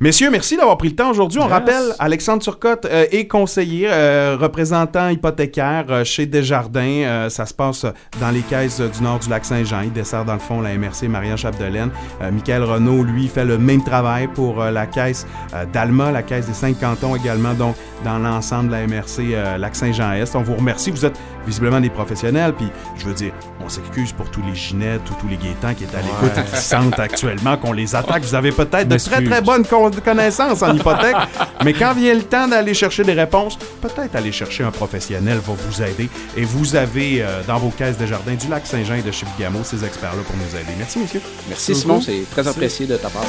Messieurs, 0.01 0.29
merci 0.31 0.55
d'avoir 0.55 0.77
pris 0.77 0.87
le 0.89 0.95
temps 0.95 1.09
aujourd'hui. 1.09 1.39
On 1.39 1.43
Yes. 1.43 1.51
rappelle, 1.51 1.93
Alexandre 1.99 2.41
Turcotte 2.41 2.85
euh, 2.85 3.05
est 3.11 3.27
conseiller, 3.27 3.89
euh, 3.91 4.37
représentant 4.39 5.09
hypothécaire 5.09 5.87
euh, 5.89 6.03
chez 6.05 6.25
Desjardins. 6.25 7.27
Ça 7.29 7.45
se 7.45 7.53
passe 7.53 7.85
dans 8.21 8.29
les 8.31 8.39
caisses 8.39 8.79
du 8.79 9.03
nord 9.03 9.19
du 9.19 9.29
lac 9.29 9.43
Saint-Jean. 9.43 9.81
Il 9.81 9.91
dessert 9.91 10.23
dans 10.23 10.35
le 10.35 10.39
fond 10.39 10.61
la 10.61 10.77
MRC 10.77 11.09
Marianne 11.09 11.37
Chapdelaine. 11.37 11.89
Michael 12.31 12.63
Renault, 12.63 13.03
lui, 13.03 13.27
fait 13.27 13.43
le 13.43 13.57
même 13.57 13.83
travail 13.83 14.27
pour 14.29 14.63
la 14.63 14.85
caisse 14.85 15.27
d'Alma, 15.73 16.11
la 16.11 16.23
caisse 16.23 16.47
des 16.47 16.53
cinq 16.53 16.79
cantons 16.79 17.15
également, 17.15 17.53
donc 17.53 17.75
dans 18.05 18.19
l'ensemble 18.19 18.67
de 18.69 18.73
la 18.73 18.87
MRC 18.87 19.57
lac 19.59 19.75
Saint-Jean-Est. 19.75 20.35
On 20.35 20.41
vous 20.43 20.55
remercie. 20.55 20.91
Vous 20.91 21.05
êtes 21.05 21.17
visiblement 21.45 21.81
des 21.81 21.89
professionnels. 21.89 22.53
Puis, 22.53 22.69
je 22.97 23.05
veux 23.05 23.13
dire, 23.13 23.33
on 23.63 23.69
s'excuse 23.69 24.11
pour 24.13 24.29
tous 24.31 24.41
les 24.41 24.55
Ginettes 24.55 25.01
ou 25.11 25.13
tous 25.19 25.27
les 25.27 25.37
Gaétans 25.37 25.73
qui 25.73 25.83
est 25.83 25.95
à 25.95 26.01
l'écoute 26.01 26.37
et 26.37 26.43
qui 26.49 26.61
sentent 26.61 26.97
actuellement 26.99 27.57
qu'on 27.57 27.73
les 27.73 27.93
attaque. 27.95 28.23
Vous 28.23 28.35
avez 28.35 28.51
peut-être 28.51 28.87
de 28.87 28.97
très, 28.97 29.23
très 29.23 29.41
bonnes 29.41 29.65
con- 29.65 29.91
connaissances 30.03 30.61
en 30.61 30.73
hypothèque, 30.75 31.15
mais 31.63 31.73
quand 31.73 31.93
vient 31.93 32.13
le 32.13 32.23
temps 32.23 32.47
d'aller 32.47 32.73
chercher 32.73 33.03
des 33.03 33.13
réponses, 33.13 33.57
peut-être 33.81 34.15
aller 34.15 34.31
chercher 34.31 34.63
un 34.63 34.71
professionnel 34.71 35.39
va 35.45 35.53
vous 35.67 35.81
aider. 35.83 36.09
Et 36.37 36.43
vous 36.43 36.75
avez 36.75 37.21
euh, 37.21 37.41
dans 37.47 37.57
vos 37.59 37.69
caisses 37.69 37.97
de 37.97 38.05
jardin 38.05 38.33
du 38.35 38.47
lac 38.47 38.65
Saint-Jean 38.65 38.95
et 38.95 39.01
de 39.01 39.11
Chibougamau 39.11 39.59
ces 39.63 39.83
experts-là 39.83 40.21
pour 40.25 40.35
nous 40.37 40.55
aider. 40.59 40.71
Merci, 40.77 40.99
messieurs. 40.99 41.21
Merci, 41.47 41.75
Simon. 41.75 42.01
C'est 42.01 42.23
très 42.31 42.47
apprécié 42.47 42.85
de 42.87 42.95
ta 42.95 43.09
part. 43.09 43.23